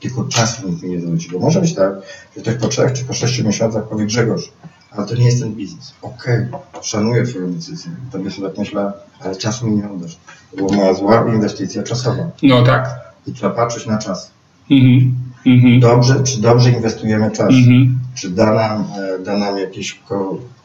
tylko 0.01 0.25
czasu 0.25 0.69
nikt 0.69 0.83
mi 0.83 0.91
nie 0.91 1.01
zwróci. 1.01 1.31
Bo 1.33 1.39
może 1.39 1.61
być 1.61 1.75
tak, 1.75 1.93
że 2.37 2.43
ktoś 2.43 2.55
po 2.55 2.69
trzech 2.69 2.93
czy 2.93 3.05
po 3.05 3.13
sześciu 3.13 3.45
miesiącach 3.45 3.89
powie 3.89 4.07
Grzegorz, 4.07 4.53
ale 4.91 5.07
to 5.07 5.15
nie 5.15 5.25
jest 5.25 5.41
ten 5.41 5.55
biznes. 5.55 5.95
Okej, 6.03 6.47
szanuję 6.83 7.25
Twoją 7.25 7.53
decyzję. 7.53 7.91
Tobie 8.13 8.31
sobie 8.31 8.49
tak 8.49 8.59
myślę, 8.59 8.93
ale 9.21 9.37
czasu 9.37 9.67
mi 9.67 9.77
nie 9.77 9.91
oddasz. 9.91 10.17
To 10.51 10.57
była 10.57 10.73
moja 10.73 10.95
zła 10.95 11.25
inwestycja 11.35 11.83
czasowa. 11.83 12.31
No 12.43 12.63
tak. 12.63 13.01
I 13.27 13.33
trzeba 13.33 13.53
patrzeć 13.53 13.87
na 13.87 13.99
czas. 13.99 14.31
Mhm. 14.71 15.15
Mhm. 15.47 15.81
Dobrze, 15.81 16.23
czy 16.23 16.41
dobrze 16.41 16.71
inwestujemy 16.71 17.31
czas? 17.31 17.51
Mhm. 17.51 17.99
Czy 18.15 18.31
da 18.31 18.55
nam, 18.55 18.85
e, 18.99 19.19
da 19.19 19.39
nam 19.39 19.59
jakieś 19.59 20.01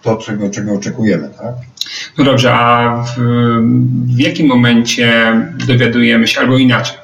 to, 0.01 0.17
czego, 0.17 0.49
czego 0.49 0.73
oczekujemy, 0.73 1.29
tak? 1.37 1.55
No 2.17 2.23
dobrze, 2.23 2.53
a 2.53 3.03
w, 3.03 3.19
w 4.05 4.19
jakim 4.19 4.47
momencie 4.47 5.33
dowiadujemy 5.67 6.27
się, 6.27 6.39
albo 6.39 6.57
inaczej, 6.57 6.97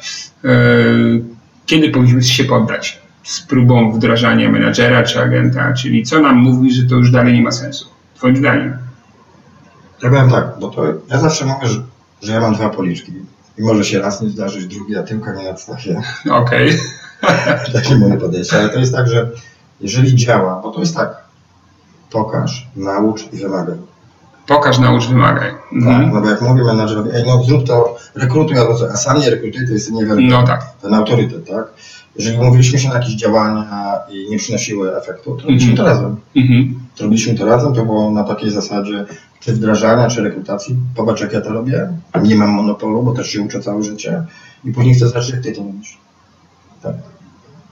yy, 0.43 1.23
kiedy 1.65 1.89
powinniśmy 1.89 2.23
się 2.23 2.43
poddać 2.43 3.01
z 3.27 3.41
próbą 3.41 3.91
wdrażania 3.91 4.51
menadżera 4.51 5.03
czy 5.03 5.21
agenta, 5.21 5.73
czyli 5.73 6.03
co 6.03 6.19
nam 6.19 6.37
mówi, 6.37 6.73
że 6.73 6.83
to 6.89 6.95
już 6.95 7.11
dalej 7.11 7.33
nie 7.33 7.41
ma 7.41 7.51
sensu, 7.51 7.85
twoim 8.15 8.37
zdaniem? 8.37 8.77
Ja 10.03 10.09
powiem 10.09 10.29
tak, 10.29 10.45
bo 10.59 10.67
to 10.67 10.83
ja 11.09 11.19
zawsze 11.19 11.45
mówię, 11.45 11.67
że, 11.67 11.81
że 12.21 12.33
ja 12.33 12.41
mam 12.41 12.53
dwa 12.53 12.69
policzki 12.69 13.13
i 13.57 13.61
może 13.61 13.83
się 13.83 13.99
raz 13.99 14.21
nie 14.21 14.29
zdarzyć, 14.29 14.67
drugi, 14.67 14.97
a 14.97 15.03
tyłka 15.03 15.33
nie 15.35 15.43
nadstawię. 15.43 16.01
Okej. 16.31 16.71
Okay. 17.21 17.73
Takie 17.81 17.95
moje 17.95 18.17
podejście, 18.17 18.57
ale 18.57 18.69
to 18.69 18.79
jest 18.79 18.93
tak, 18.93 19.07
że 19.07 19.29
jeżeli 19.81 20.15
działa, 20.15 20.61
bo 20.63 20.71
to 20.71 20.79
jest 20.79 20.95
tak, 20.95 21.23
pokaż, 22.11 22.67
naucz 22.75 23.33
i 23.33 23.37
wymagaj. 23.37 23.77
Pokaż, 24.47 24.79
naucz, 24.79 25.07
wymagaj. 25.07 25.51
Mhm. 25.73 26.03
Tak, 26.03 26.13
no 26.13 26.21
bo 26.21 26.29
jak 26.29 26.41
mówię 26.41 26.63
menadżerowi, 26.63 27.09
ej, 27.13 27.23
no 27.25 27.43
zrób 27.43 27.67
to, 27.67 27.97
rekrutuj, 28.15 28.57
a 28.93 28.97
sam 28.97 29.19
nie 29.19 29.29
rekrutuj, 29.29 29.67
to 29.67 29.73
jest 29.73 29.91
niewiarygodny. 29.91 30.29
No 30.29 30.43
tak. 30.43 30.65
Ten 30.81 30.93
autorytet, 30.93 31.47
tak? 31.47 31.67
Jeżeli 32.17 32.37
mówiliśmy 32.37 32.79
się 32.79 32.89
na 32.89 32.95
jakieś 32.95 33.15
działania 33.15 33.93
i 34.09 34.29
nie 34.29 34.37
przynosiły 34.37 34.97
efektu, 34.97 35.35
to 35.35 35.41
robiliśmy 35.41 35.73
mm 35.73 35.75
-hmm. 35.75 35.77
to 35.77 35.85
razem. 35.85 36.15
Mm 36.35 36.47
-hmm. 36.47 36.73
To 36.95 37.03
robiliśmy 37.03 37.35
to 37.35 37.45
razem, 37.45 37.73
to 37.73 37.85
było 37.85 38.11
na 38.11 38.23
takiej 38.23 38.51
zasadzie, 38.51 39.05
czy 39.39 39.53
wdrażania, 39.53 40.07
czy 40.07 40.21
rekrutacji. 40.21 40.75
Popatrz, 40.95 41.21
jak 41.21 41.33
ja 41.33 41.41
to 41.41 41.49
robię. 41.49 41.89
Nie 42.23 42.35
mam 42.35 42.49
monopolu, 42.49 43.03
bo 43.03 43.11
też 43.13 43.29
się 43.29 43.41
uczę 43.41 43.59
całe 43.59 43.83
życie. 43.83 44.23
I 44.65 44.71
później 44.71 44.95
chcę 44.95 45.07
zobaczyć, 45.07 45.31
jak 45.31 45.43
ty 45.43 45.51
to 45.51 45.63
robisz. 45.63 45.97
Tak. 46.83 46.95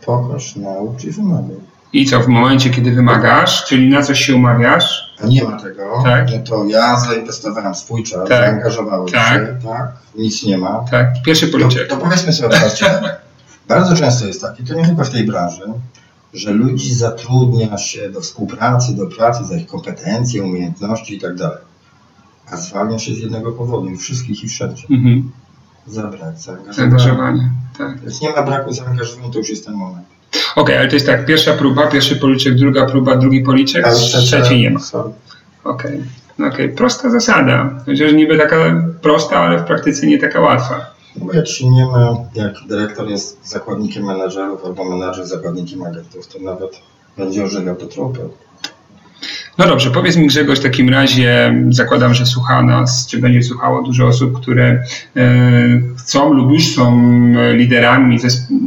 Pokaż, 0.06 0.56
naucz 0.56 1.04
i 1.04 1.12
wymagaj. 1.12 1.56
I 1.94 2.06
co 2.06 2.20
w 2.20 2.28
momencie, 2.28 2.70
kiedy 2.70 2.92
wymagasz, 2.92 3.66
czyli 3.66 3.90
na 3.90 4.02
coś 4.02 4.20
się 4.20 4.36
umawiasz? 4.36 5.16
Nie 5.28 5.44
ma 5.44 5.60
tego, 5.60 5.84
tak. 6.04 6.28
to 6.46 6.66
ja 6.66 7.00
zainwestowałem 7.00 7.76
swój 7.76 8.04
czas, 8.04 8.30
tak. 8.30 8.46
zaangażowałem 8.46 9.08
tak. 9.08 9.34
się, 9.34 9.68
tak? 9.68 9.92
Nic 10.16 10.44
nie 10.44 10.58
ma. 10.58 10.86
Tak, 10.92 11.08
pierwszy 11.26 11.48
policzek. 11.48 11.88
To, 11.88 11.96
to 11.96 12.02
powiedzmy 12.02 12.34
sobie 12.34 12.50
teraz, 12.50 12.80
bardzo 13.68 13.96
często 13.96 14.28
jest 14.28 14.42
tak, 14.42 14.60
i 14.60 14.64
to 14.64 14.74
nie 14.74 14.86
tylko 14.86 15.04
w 15.04 15.10
tej 15.10 15.24
branży, 15.24 15.64
że 16.34 16.52
ludzi 16.52 16.94
zatrudnia 16.94 17.78
się 17.78 18.10
do 18.10 18.22
współpracy, 18.22 18.96
do 18.96 19.08
pracy 19.08 19.46
za 19.46 19.56
ich 19.56 19.68
kompetencje, 19.68 20.44
umiejętności 20.44 21.16
i 21.16 21.20
tak 21.20 21.36
dalej. 21.36 21.58
A 22.52 22.58
zwalnia 22.58 23.00
się 23.00 23.14
z 23.14 23.18
jednego 23.18 23.52
powodu 23.52 23.90
i 23.90 23.98
wszystkich 23.98 24.44
i 24.44 24.48
wszędzie. 24.48 24.84
Mhm. 24.90 25.32
Za 25.88 26.08
brak 26.08 26.38
zaangażowania. 26.38 26.74
Zaangażowanie, 26.74 27.50
tak. 27.78 28.00
Więc 28.02 28.22
nie 28.22 28.30
ma 28.30 28.44
braku 28.44 28.74
zaangażowania, 28.74 29.30
to 29.30 29.38
już 29.38 29.50
jest 29.50 29.66
ten 29.66 29.74
moment. 29.74 30.06
Okej, 30.36 30.64
okay, 30.64 30.80
ale 30.80 30.88
to 30.88 30.96
jest 30.96 31.06
tak, 31.06 31.26
pierwsza 31.26 31.54
próba, 31.54 31.88
pierwszy 31.88 32.16
policzek, 32.16 32.56
druga 32.56 32.86
próba, 32.86 33.16
drugi 33.16 33.42
policzek, 33.42 33.86
trzeciej 34.26 34.62
nie 34.62 34.70
ma. 34.70 34.80
Okej, 35.64 36.02
okay. 36.38 36.48
okay. 36.48 36.70
prosta 36.70 37.10
zasada. 37.10 37.70
Chociaż 37.86 38.14
niby 38.14 38.38
taka 38.38 38.56
prosta, 39.02 39.40
ale 39.40 39.60
w 39.60 39.64
praktyce 39.64 40.08
nie 40.08 40.18
taka 40.18 40.40
łatwa. 40.40 40.95
Się 41.46 41.70
nie 41.70 41.86
ma, 41.86 42.18
jak 42.36 42.54
dyrektor 42.68 43.10
jest 43.10 43.48
zakładnikiem 43.50 44.06
menedżerów 44.06 44.66
albo 44.66 44.84
menedżer 44.84 45.28
zakładnikiem 45.28 45.84
agentów, 45.84 46.28
to 46.28 46.40
nawet 46.40 46.82
będzie 47.18 47.44
ożywiał 47.44 47.76
to 47.76 47.86
tropy. 47.86 48.30
No 49.58 49.68
dobrze, 49.68 49.92
powiedz 49.92 50.16
mi 50.18 50.28
Grzegorz 50.28 50.60
w 50.60 50.64
takim 50.64 50.90
razie, 50.90 51.56
zakładam, 51.70 52.14
że 52.14 52.26
słucha 52.26 52.62
nas, 52.62 53.08
czy 53.08 53.18
będzie 53.20 53.44
słuchało 53.44 53.82
dużo 53.84 54.08
osób, 54.08 54.42
które 54.42 54.84
e, 55.16 55.82
chcą 55.98 56.34
lub 56.34 56.52
już 56.52 56.76
są 56.76 57.02
liderami, 57.54 58.18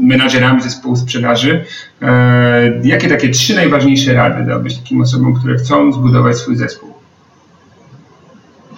menadżerami 0.03 0.63
zespołu 0.63 0.97
sprzedaży. 0.97 1.65
E, 2.03 2.81
jakie 2.85 3.09
takie 3.09 3.29
trzy 3.29 3.55
najważniejsze 3.55 4.13
rady 4.13 4.47
dałbyś 4.47 4.77
takim 4.77 5.01
osobom, 5.01 5.35
które 5.35 5.57
chcą 5.57 5.93
zbudować 5.93 6.37
swój 6.37 6.57
zespół? 6.57 6.95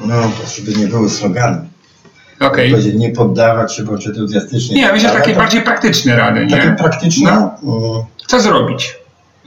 No, 0.01 0.15
to 0.23 0.51
żeby 0.57 0.79
nie 0.79 0.87
były 0.87 1.11
slogany. 1.11 1.70
Okay. 2.41 2.93
Nie 2.95 3.11
poddawać 3.11 3.77
się 3.77 3.83
bądź 3.83 4.07
entuzjastycznie. 4.07 4.77
Nie, 4.77 4.93
myślę, 4.93 5.09
że 5.09 5.15
takie 5.15 5.35
bardziej 5.35 5.63
praktyczne 5.63 6.17
rady. 6.17 6.47
Nie? 6.47 6.57
Takie 6.57 6.73
praktyczne. 6.73 7.51
No. 7.63 8.07
Co 8.27 8.41
zrobić? 8.41 8.97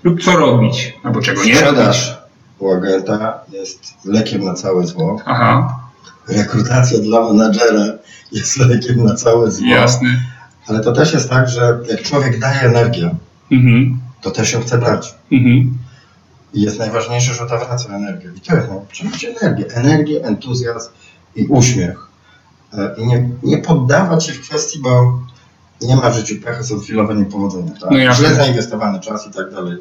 Lub 0.03 0.23
co 0.23 0.31
robić? 0.31 0.93
Albo 1.03 1.21
czego 1.21 1.43
nie 1.43 1.55
Sprzedaż 1.55 2.17
u 2.59 2.71
agenta 2.71 3.39
jest 3.51 3.93
lekiem 4.05 4.43
na 4.43 4.53
całe 4.53 4.87
zło. 4.87 5.21
Aha. 5.25 5.79
Rekrutacja 6.27 6.99
dla 6.99 7.33
menadżera 7.33 7.85
jest 8.31 8.57
lekiem 8.57 9.03
na 9.03 9.15
całe 9.15 9.51
zło. 9.51 9.67
Jasne. 9.67 10.09
Ale 10.67 10.79
to 10.79 10.91
też 10.91 11.13
jest 11.13 11.29
tak, 11.29 11.49
że 11.49 11.79
jak 11.89 12.01
człowiek 12.01 12.39
daje 12.39 12.61
energię, 12.61 13.15
mhm. 13.51 13.99
to 14.21 14.31
też 14.31 14.53
ją 14.53 14.61
chce 14.61 14.77
brać. 14.77 15.15
Mhm. 15.31 15.77
I 16.53 16.61
jest 16.61 16.79
najważniejsze, 16.79 17.33
że 17.33 17.45
ta 17.45 17.57
wraca 17.57 17.95
energię. 17.95 18.29
I 18.37 18.41
to 18.41 18.55
jest, 18.55 18.67
no, 18.69 18.81
energię. 19.41 19.65
Energię, 19.73 20.25
entuzjazm 20.25 20.89
i 21.35 21.47
uśmiech. 21.47 22.12
E, 22.77 22.95
I 22.97 23.07
nie, 23.07 23.29
nie 23.43 23.57
poddawać 23.57 24.25
się 24.25 24.33
w 24.33 24.41
kwestii, 24.41 24.79
bo 24.79 25.19
nie 25.81 25.95
ma 25.95 26.09
w 26.09 26.15
życiu 26.15 26.35
pecha, 26.43 26.63
są 26.63 26.79
chwilowe 26.79 27.15
niepowodzenia. 27.15 27.71
Tak? 27.71 27.91
No 27.91 28.13
Źle 28.13 28.35
zainwestowany 28.35 28.99
czas 28.99 29.27
i 29.27 29.31
tak 29.31 29.51
dalej. 29.51 29.77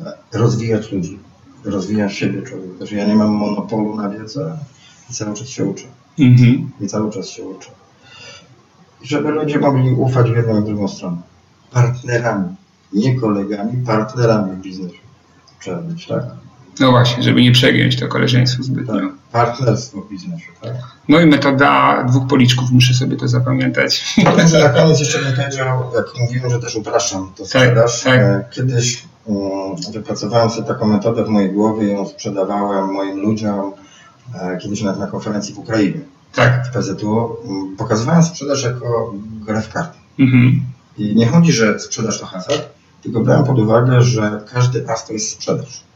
E, 0.00 0.12
rozwijać 0.32 0.92
ludzi 0.92 1.18
rozwija 1.64 2.08
siebie 2.08 2.42
człowiek. 2.42 2.78
Też 2.78 2.92
ja 2.92 3.06
nie 3.06 3.14
mam 3.14 3.30
monopolu 3.30 3.96
na 3.96 4.08
wiedzę 4.08 4.58
i 5.10 5.14
cały 5.14 5.36
czas 5.36 5.48
się 5.48 5.64
uczę. 5.64 5.84
Mhm. 6.18 6.70
I 6.80 6.86
cały 6.86 7.12
czas 7.12 7.28
się 7.28 7.42
uczę. 7.42 7.70
I 9.02 9.08
żeby 9.08 9.30
ludzie 9.30 9.58
mogli 9.58 9.90
ufać 9.90 10.30
w 10.30 10.36
jedną 10.36 10.62
i 10.62 10.64
drugą 10.64 10.88
stronę. 10.88 11.16
Partnerami. 11.72 12.56
Nie 12.92 13.20
kolegami, 13.20 13.84
partnerami 13.86 14.52
w 14.52 14.60
biznesie. 14.60 14.98
Trzeba 15.60 15.78
być, 15.78 16.06
tak? 16.06 16.24
No 16.80 16.90
właśnie, 16.90 17.22
żeby 17.22 17.42
nie 17.42 17.52
przegiąć 17.52 17.96
to 17.96 18.08
koleżeństwo 18.08 18.62
zbytnio. 18.62 18.94
Tak, 18.94 19.04
partnerstwo 19.32 20.00
w 20.00 20.08
biznesie, 20.08 20.46
tak? 20.62 20.72
No 21.08 21.20
i 21.20 21.26
metoda 21.26 22.04
dwóch 22.04 22.26
policzków, 22.26 22.70
muszę 22.70 22.94
sobie 22.94 23.16
to 23.16 23.28
zapamiętać. 23.28 24.16
Na 24.52 24.68
koniec 24.68 25.00
jeszcze 25.00 25.18
bym 25.24 25.36
powiedział, 25.36 25.92
jak 25.94 26.06
mówiłem, 26.20 26.50
że 26.50 26.60
też 26.60 26.76
upraszczam 26.76 27.32
to 27.36 27.42
tak, 27.42 27.46
sprzedaż. 27.46 28.02
Tak, 28.02 28.20
tak. 28.20 28.50
Kiedyś 28.50 29.04
um, 29.24 29.76
wypracowałem 29.92 30.50
sobie 30.50 30.68
taką 30.68 30.86
metodę 30.86 31.24
w 31.24 31.28
mojej 31.28 31.52
głowie 31.52 31.86
i 31.86 31.92
ją 31.92 32.08
sprzedawałem 32.08 32.92
moim 32.92 33.20
ludziom 33.20 33.72
e, 34.34 34.56
kiedyś 34.56 34.82
na, 34.82 34.96
na 34.96 35.06
konferencji 35.06 35.54
w 35.54 35.58
Ukrainie. 35.58 36.00
Tak. 36.34 36.66
W 36.66 36.70
PZU. 36.70 37.36
Mm, 37.44 37.76
pokazywałem 37.76 38.22
sprzedaż 38.22 38.64
jako 38.64 39.14
grę 39.46 39.62
w 39.62 39.72
karty. 39.72 39.98
Mhm. 40.18 40.60
I 40.98 41.16
nie 41.16 41.26
chodzi, 41.26 41.52
że 41.52 41.80
sprzedaż 41.80 42.20
to 42.20 42.26
hazard, 42.26 42.68
tylko 43.02 43.20
brałem 43.20 43.44
pod 43.44 43.58
uwagę, 43.58 44.02
że 44.02 44.40
każdy 44.52 44.88
as 44.88 45.06
to 45.06 45.12
jest 45.12 45.30
sprzedaż. 45.30 45.87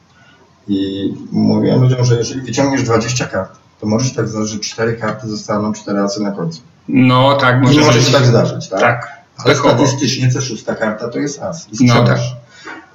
I 0.69 1.15
mówiłem 1.33 1.83
ludziom, 1.83 2.05
że 2.05 2.17
jeżeli 2.17 2.41
wyciągniesz 2.41 2.83
20 2.83 3.27
kart, 3.27 3.59
to 3.81 3.87
może 3.87 4.09
się 4.09 4.15
tak 4.15 4.29
zdarzyć, 4.29 4.53
że 4.53 4.61
4 4.61 4.97
karty 4.97 5.29
zostaną 5.29 5.73
4 5.73 5.99
razy 5.99 6.23
na 6.23 6.31
końcu. 6.31 6.61
No 6.89 7.37
tak, 7.37 7.63
może, 7.63 7.81
może 7.81 8.03
się 8.03 8.13
tak 8.13 8.27
zdarzyć, 8.27 8.69
tak? 8.69 8.81
Tak. 8.81 9.23
Ale 9.37 9.57
statystycznie 9.57 10.31
co 10.31 10.41
szósta 10.41 10.75
karta 10.75 11.09
to 11.09 11.19
jest 11.19 11.43
as. 11.43 11.69
I 11.81 11.85
no 11.85 12.05
tak. 12.05 12.19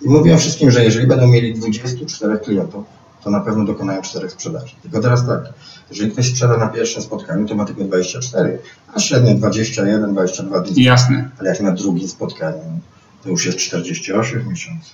I 0.01 0.09
mówiłem 0.09 0.39
wszystkim, 0.39 0.71
że 0.71 0.83
jeżeli 0.83 1.07
będą 1.07 1.27
mieli 1.27 1.53
24 1.53 2.37
klientów, 2.37 2.85
to 3.23 3.29
na 3.29 3.39
pewno 3.39 3.65
dokonają 3.65 4.01
4 4.01 4.29
sprzedaży. 4.29 4.75
Tylko 4.81 4.99
teraz 4.99 5.27
tak, 5.27 5.41
jeżeli 5.89 6.11
ktoś 6.11 6.29
sprzeda 6.29 6.57
na 6.57 6.67
pierwszym 6.67 7.01
spotkaniu, 7.01 7.47
to 7.47 7.55
ma 7.55 7.65
tylko 7.65 7.83
24, 7.83 8.59
a 8.93 8.99
średnio 8.99 9.33
21, 9.33 10.13
22 10.13 10.59
dni. 10.59 10.83
Jasne. 10.83 11.29
Ale 11.39 11.49
jak 11.49 11.61
na 11.61 11.71
drugim 11.71 12.07
spotkaniu, 12.07 12.79
to 13.23 13.29
już 13.29 13.45
jest 13.45 13.57
48 13.57 14.49
miesięcy 14.49 14.89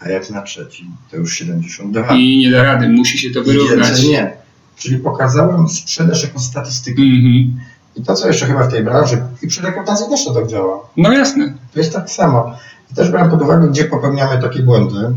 a 0.00 0.08
jak 0.08 0.30
na 0.30 0.42
trzecim 0.42 0.86
to 1.10 1.16
już 1.16 1.34
72. 1.34 2.14
I 2.14 2.38
nie 2.38 2.50
da 2.50 2.62
rady, 2.62 2.88
musi 2.88 3.18
się 3.18 3.30
to 3.30 3.42
wyrównać. 3.42 4.02
Nie. 4.02 4.36
Czyli 4.76 4.98
pokazałem 4.98 5.68
sprzedaż 5.68 6.22
jako 6.22 6.40
statystykę. 6.40 7.02
Mm 7.02 7.14
-hmm. 7.14 7.50
I 7.96 8.02
to, 8.02 8.14
co 8.14 8.28
jeszcze 8.28 8.46
chyba 8.46 8.62
w 8.62 8.70
tej 8.70 8.84
branży, 8.84 9.22
i 9.42 9.46
przy 9.46 9.62
rekrutacji 9.62 10.06
też 10.10 10.24
to 10.24 10.34
tak 10.34 10.46
działa. 10.46 10.80
No 10.96 11.12
jasne. 11.12 11.54
To 11.72 11.78
jest 11.78 11.92
tak 11.92 12.10
samo. 12.10 12.56
I 12.92 12.94
też 12.94 13.10
brałem 13.10 13.30
pod 13.30 13.42
uwagę, 13.42 13.68
gdzie 13.68 13.84
popełniamy 13.84 14.42
takie 14.42 14.62
błędy. 14.62 15.14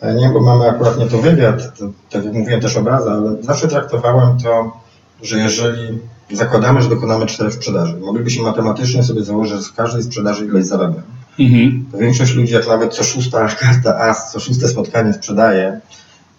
E, 0.00 0.14
nie, 0.14 0.28
bo 0.28 0.40
mamy 0.40 0.70
akurat 0.70 0.98
nie 0.98 1.06
to 1.06 1.18
wywiad, 1.18 1.78
tak 2.10 2.24
jak 2.24 2.34
mówiłem 2.34 2.60
też 2.60 2.76
obraza, 2.76 3.12
ale 3.12 3.42
zawsze 3.42 3.68
traktowałem 3.68 4.38
to, 4.38 4.80
że 5.22 5.38
jeżeli 5.38 5.98
zakładamy, 6.32 6.82
że 6.82 6.88
dokonamy 6.88 7.26
czterech 7.26 7.54
sprzedaży, 7.54 7.96
moglibyśmy 7.96 8.42
matematycznie 8.42 9.04
sobie 9.04 9.24
założyć, 9.24 9.56
że 9.56 9.62
z 9.62 9.72
każdej 9.72 10.02
sprzedaży 10.02 10.46
ileś 10.46 10.66
zarabiam. 10.66 11.02
Mhm. 11.38 11.86
Większość 11.98 12.34
ludzi, 12.34 12.54
jak 12.54 12.66
nawet 12.66 12.94
co 12.94 13.04
szósta 13.04 13.48
karta 13.60 13.98
AS, 13.98 14.32
co 14.32 14.40
szóste 14.40 14.68
spotkanie 14.68 15.12
sprzedaje, 15.12 15.80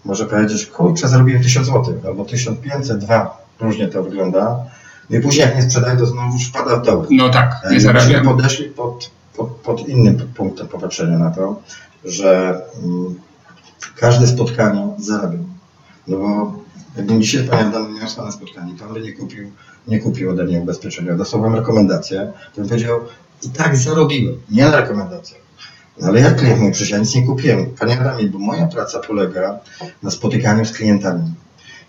może 0.05 0.25
powiedzieć, 0.25 0.65
kurczę, 0.65 1.07
zarobiłem 1.07 1.43
1000 1.43 1.67
zł 1.67 2.01
albo 2.07 2.25
1500, 2.25 2.97
2, 2.97 3.37
różnie 3.59 3.87
to 3.87 4.03
wygląda. 4.03 4.65
No 5.09 5.17
i 5.17 5.21
później 5.21 5.45
jak 5.45 5.55
nie 5.55 5.61
sprzedaje, 5.61 5.97
to 5.97 6.05
znowu 6.05 6.37
wpada 6.37 6.75
w 6.75 6.85
dół. 6.85 7.05
No 7.11 7.29
tak, 7.29 7.61
nie 7.71 7.81
zarabiam. 7.81 8.25
podeszli 8.25 8.65
pod, 8.65 9.11
pod, 9.37 9.47
pod 9.47 9.87
innym 9.87 10.17
punktem 10.35 10.67
popatrzenia 10.67 11.17
na 11.17 11.31
to, 11.31 11.61
że 12.05 12.61
mm, 12.83 13.19
każde 13.95 14.27
spotkanie 14.27 14.87
zarabiam. 14.97 15.45
No 16.07 16.17
bo 16.17 16.53
jakbym 16.97 17.21
dzisiaj 17.21 17.43
pamiętam, 17.43 17.93
miał 17.93 18.25
na 18.25 18.31
spotkanie, 18.31 18.73
pan 18.79 18.93
by 18.93 19.01
nie 19.01 19.13
kupił, 19.13 19.51
nie 19.87 19.99
kupił 19.99 20.31
ode 20.31 20.43
mnie 20.43 20.59
ubezpieczenia, 20.59 21.15
dostałbym 21.15 21.55
rekomendację, 21.55 22.31
to 22.55 22.61
bym 22.61 22.69
powiedział, 22.69 22.99
i 23.43 23.49
tak 23.49 23.77
zarobiłem. 23.77 24.41
Nie 24.51 24.65
na 24.65 24.81
rekomendacjach. 24.81 25.41
No 26.01 26.07
ale 26.07 26.19
jak 26.19 26.35
klient 26.35 26.59
mówi, 26.59 26.71
przecież 26.71 26.89
ja 26.89 26.97
nic 26.97 27.15
nie 27.15 27.25
kupiłem. 27.25 27.65
Panie 27.65 27.99
Adamie, 27.99 28.27
bo 28.27 28.39
moja 28.39 28.67
praca 28.67 28.99
polega 28.99 29.59
na 30.03 30.11
spotykaniu 30.11 30.65
z 30.65 30.71
klientami. 30.71 31.23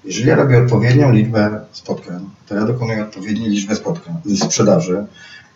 Jeżeli 0.05 0.29
ja 0.29 0.37
robię 0.37 0.59
odpowiednią 0.59 1.13
liczbę 1.13 1.61
spotkań, 1.73 2.21
to 2.49 2.55
ja 2.55 2.65
dokonuję 2.65 3.03
odpowiedniej 3.03 3.51
liczby 3.51 3.75
spotkań, 3.75 4.15
sprzedaży 4.37 5.05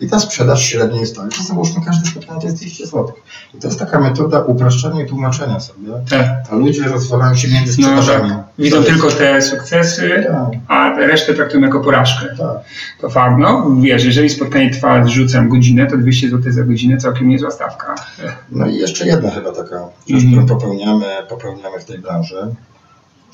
i 0.00 0.08
ta 0.08 0.18
sprzedaż 0.20 0.62
średnio 0.64 1.00
jest 1.00 1.16
tak, 1.16 1.32
że 1.34 1.42
załóżmy 1.44 1.84
każde 1.84 2.10
spotkanie 2.10 2.40
to 2.40 2.46
jest 2.46 2.58
200 2.58 2.86
zł. 2.86 3.12
I 3.54 3.58
to 3.58 3.66
jest 3.68 3.78
taka 3.78 4.00
metoda 4.00 4.40
upraszczania 4.40 5.02
i 5.02 5.06
tłumaczenia 5.08 5.60
sobie, 5.60 5.88
Tak. 6.10 6.26
a 6.50 6.54
ludzie 6.54 6.82
rozwalają 6.84 7.34
się 7.34 7.48
między 7.48 7.80
No 7.80 7.86
sprzedażami. 7.86 8.30
tak. 8.30 8.38
Widzą 8.58 8.76
jest- 8.76 8.88
tylko 8.88 9.10
te 9.10 9.42
sukcesy, 9.42 10.24
Tak, 10.28 10.48
a 10.68 10.98
resztę 10.98 11.34
traktują 11.34 11.62
jako 11.62 11.80
porażkę. 11.80 12.26
tak. 12.38 12.56
To 13.00 13.10
fakt, 13.10 13.34
no 13.38 13.70
wiesz, 13.80 14.04
jeżeli 14.04 14.30
spotkanie 14.30 14.70
trwa, 14.70 15.06
rzucam 15.06 15.48
godzinę, 15.48 15.86
to 15.86 15.96
200 15.98 16.30
zł 16.30 16.52
za 16.52 16.62
godzinę 16.64 16.96
całkiem 16.96 17.28
niezła 17.28 17.50
stawka. 17.50 17.94
No 18.50 18.66
i 18.66 18.76
jeszcze 18.76 19.06
jedna 19.06 19.30
chyba 19.30 19.52
taka 19.52 19.88
rzecz, 20.08 20.24
Mhm. 20.24 20.32
którą 20.32 20.46
popełniamy, 20.58 21.06
popełniamy 21.28 21.80
w 21.80 21.84
tej 21.84 21.98
branży, 21.98 22.36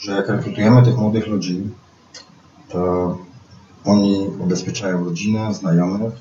że 0.00 0.12
jak 0.12 0.28
rekrutujemy 0.28 0.82
tych 0.82 0.96
młodych 0.96 1.26
ludzi, 1.26 1.62
to 2.68 3.18
oni 3.84 4.26
ubezpieczają 4.38 5.04
rodzinę, 5.04 5.54
znajomych, 5.54 6.12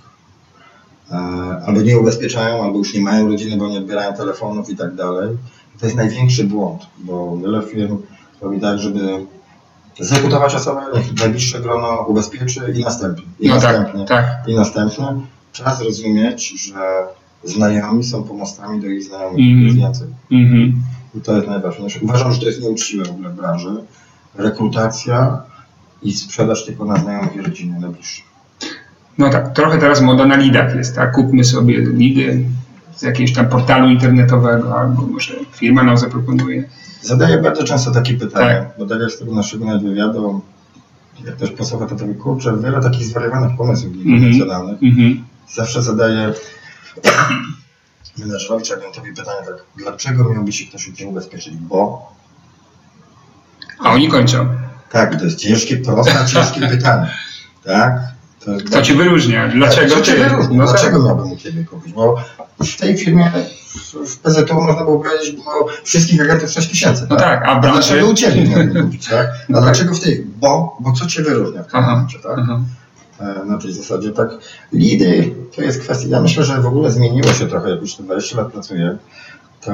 e, 1.11 1.15
albo 1.65 1.82
nie 1.82 1.99
ubezpieczają, 1.99 2.63
albo 2.63 2.77
już 2.77 2.93
nie 2.93 3.01
mają 3.01 3.27
rodziny, 3.27 3.57
bo 3.57 3.67
nie 3.67 3.77
odbierają 3.77 4.13
telefonów 4.13 4.69
i 4.69 4.75
tak 4.75 4.95
dalej. 4.95 5.38
To 5.80 5.86
jest 5.86 5.97
największy 5.97 6.43
błąd, 6.43 6.82
bo 6.99 7.38
wiele 7.38 7.61
firm 7.61 7.97
robi 8.41 8.59
tak, 8.59 8.80
żeby 8.80 9.25
zrekrutować 9.99 10.55
osobę, 10.55 10.82
niech 10.95 11.19
najbliższe 11.19 11.59
grono 11.59 12.05
ubezpieczy 12.07 12.73
i 12.75 12.84
następnie. 12.84 13.25
I 13.39 13.47
No 13.47 13.55
następnie. 13.55 14.05
tak, 14.05 14.25
tak. 14.25 14.47
I 14.47 14.55
następnie 14.55 15.05
trzeba 15.51 15.75
zrozumieć, 15.75 16.49
że 16.49 16.80
znajomi 17.43 18.03
są 18.03 18.23
pomostami 18.23 18.82
do 18.82 18.88
ich 18.88 19.03
znajomych. 19.03 19.39
Mhm. 19.39 19.61
Jest 19.65 19.77
więcej. 19.77 20.07
Mhm. 20.32 20.61
I 20.61 20.98
to 21.24 21.36
jest 21.36 21.47
najważniejsze. 21.47 21.99
Uważam, 22.03 22.34
że 22.34 22.39
to 22.39 22.45
jest 22.45 22.62
nieuczciwe 22.62 23.05
w 23.05 23.10
ogóle 23.10 23.30
w 23.30 23.36
branży. 23.36 23.70
Rekrutacja 24.36 25.41
i 26.03 26.12
sprzedaż 26.14 26.66
tylko 26.66 26.86
na 26.86 26.97
znajomych 26.97 27.36
i 27.36 27.41
rodzinie 27.41 27.80
najbliższych. 27.80 28.26
No 29.18 29.30
tak, 29.30 29.53
trochę 29.53 29.78
teraz 29.78 30.01
moda 30.01 30.26
na 30.26 30.36
lidach 30.36 30.76
jest, 30.76 30.95
tak? 30.95 31.12
Kupmy 31.16 31.43
sobie 31.43 31.78
lidy 31.82 32.45
z 32.95 33.01
jakiegoś 33.01 33.34
tam 33.34 33.49
portalu 33.49 33.89
internetowego, 33.89 34.80
albo 34.80 35.01
może 35.01 35.34
firma 35.51 35.84
nam 35.84 35.97
zaproponuje. 35.97 36.64
Zadaję 37.01 37.38
bardzo 37.41 37.64
często 37.64 37.91
takie 37.91 38.14
pytania, 38.14 38.62
Tak. 38.62 38.74
bo 38.80 38.86
tak 38.86 39.12
z 39.12 39.20
tego 39.20 39.36
naszego 39.36 39.66
nawet 39.66 39.84
wywiadu, 39.84 40.41
jak 41.26 41.36
też 41.36 41.51
posłucha, 41.51 41.86
to 41.86 41.95
mówię, 41.95 42.14
kurczę, 42.20 42.57
wiele 42.64 42.82
takich 42.82 43.05
zwariowanych 43.05 43.57
pomysłów 43.57 43.93
Mhm. 43.93 44.16
konwencjonalnych. 44.16 44.84
Mhm. 44.84 45.24
Zawsze 45.55 45.82
zadaję 45.82 46.34
menedżerowi 48.20 48.65
czy 48.65 48.74
agentowi 48.74 49.13
pytanie 49.13 49.39
tak, 49.45 49.55
dlaczego 49.78 50.34
miałby 50.34 50.51
się 50.51 50.65
ktoś 50.65 50.88
u 50.88 50.93
Ciebie 50.93 51.09
ubezpieczyć? 51.09 51.53
Bo 51.57 52.11
A 53.84 53.91
oni 53.91 54.07
kończą. 54.09 54.47
Tak, 54.91 55.15
to 55.20 55.26
jest 55.26 55.38
ciężkie, 55.39 55.78
proste, 55.78 56.26
ciężkie 56.28 56.67
pytanie. 56.78 57.09
Tak? 57.65 57.99
To, 58.45 58.51
Kto 58.67 58.82
cię 58.82 58.93
wyróżnia? 58.95 59.47
Dlaczego 59.47 59.95
Co 59.95 60.01
cię 60.01 60.13
ty? 60.13 60.17
wyróżnia? 60.24 60.57
No 60.57 60.65
tak. 60.65 60.74
Dlaczego 60.76 61.03
miałbym 61.05 61.32
u 61.32 61.38
Ciebie 61.38 61.63
kupić? 61.65 61.93
Bo 61.93 62.15
w 62.65 62.76
tej 62.78 62.97
firmie, 62.97 63.32
w- 64.05 64.17
PZU 64.17 64.53
można 64.53 64.84
było 64.84 64.99
powiedzieć, 64.99 65.32
było 65.32 65.67
wszystkich 65.84 66.22
agentów 66.22 66.51
6 66.51 66.70
tysięcy. 66.70 67.07
No 67.09 67.15
tak, 67.15 67.43
a 67.43 67.45
A 67.45 67.59
branży... 67.59 67.89
dlaczego 67.89 68.07
u 68.09 68.13
Ciebie 68.13 68.67
kupić, 68.84 69.07
tak? 69.07 69.28
A 69.28 69.32
No 69.49 69.57
tak. 69.57 69.63
dlaczego 69.65 69.95
w 69.95 69.99
tej? 69.99 70.26
Bo, 70.39 70.78
bo 70.80 70.91
co 70.91 71.05
Cię 71.07 71.22
wyróżnia 71.24 71.63
w 71.63 71.67
tym 71.67 71.80
Aha, 71.80 71.91
momencie, 71.91 72.20
tak? 72.20 72.32
aha. 72.38 72.59
E, 73.20 73.45
Na 73.45 73.57
tej 73.57 73.74
zasadzie, 73.74 74.11
tak. 74.11 74.30
Lidy 74.74 75.36
to 75.55 75.61
jest 75.61 75.80
kwestia, 75.82 76.07
ja 76.09 76.22
myślę, 76.22 76.43
że 76.43 76.61
w 76.61 76.65
ogóle 76.65 76.91
zmieniło 76.91 77.34
się 77.34 77.47
trochę, 77.47 77.70
jak 77.70 77.82
już 77.82 77.95
te 77.95 78.03
20 78.03 78.38
lat 78.38 78.51
pracuję, 78.51 78.97
to, 79.61 79.74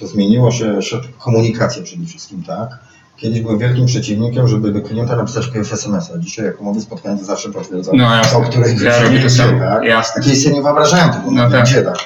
to 0.00 0.06
zmieniło 0.06 0.50
się 0.50 0.78
komunikacja 1.18 1.82
przede 1.82 2.06
wszystkim, 2.06 2.42
tak? 2.42 2.68
Kiedyś 3.16 3.40
byłem 3.40 3.58
wielkim 3.58 3.86
przeciwnikiem, 3.86 4.48
żeby 4.48 4.72
do 4.72 4.82
klienta 4.82 5.16
napisać 5.16 5.50
SMS-a. 5.72 6.18
Dzisiaj 6.18 6.44
jak 6.46 6.60
umowy 6.60 6.80
spotkania 6.80 7.16
to 7.18 7.24
zawsze 7.24 7.50
potwierdzam, 7.50 7.96
No 7.96 8.14
jasne. 8.16 8.38
o 8.38 8.42
której 8.42 8.76
Ja 8.84 9.02
robię 9.02 9.22
to 9.22 9.30
samo. 9.30 9.58
tak? 9.60 9.84
Jasne. 9.84 10.22
Kiedyś 10.22 10.42
sobie 10.42 10.54
nie 10.54 10.62
wyobrażałem 10.62 11.10
tego, 11.10 11.30
No 11.30 11.42
no 11.42 11.50
tak. 11.50 11.64
gdzie 11.64 11.82
tak. 11.82 11.96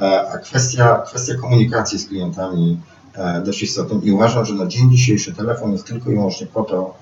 E, 0.00 0.30
A 0.32 0.38
kwestia, 0.38 1.02
kwestia 1.06 1.34
komunikacji 1.40 1.98
z 1.98 2.08
klientami 2.08 2.80
e, 3.14 3.42
dość 3.46 3.62
istotna 3.62 4.00
i 4.02 4.12
uważam, 4.12 4.44
że 4.44 4.54
na 4.54 4.66
dzień 4.66 4.90
dzisiejszy 4.90 5.34
telefon 5.34 5.72
jest 5.72 5.86
tylko 5.86 6.10
i 6.10 6.14
wyłącznie 6.14 6.46
po 6.46 6.62
to, 6.62 6.94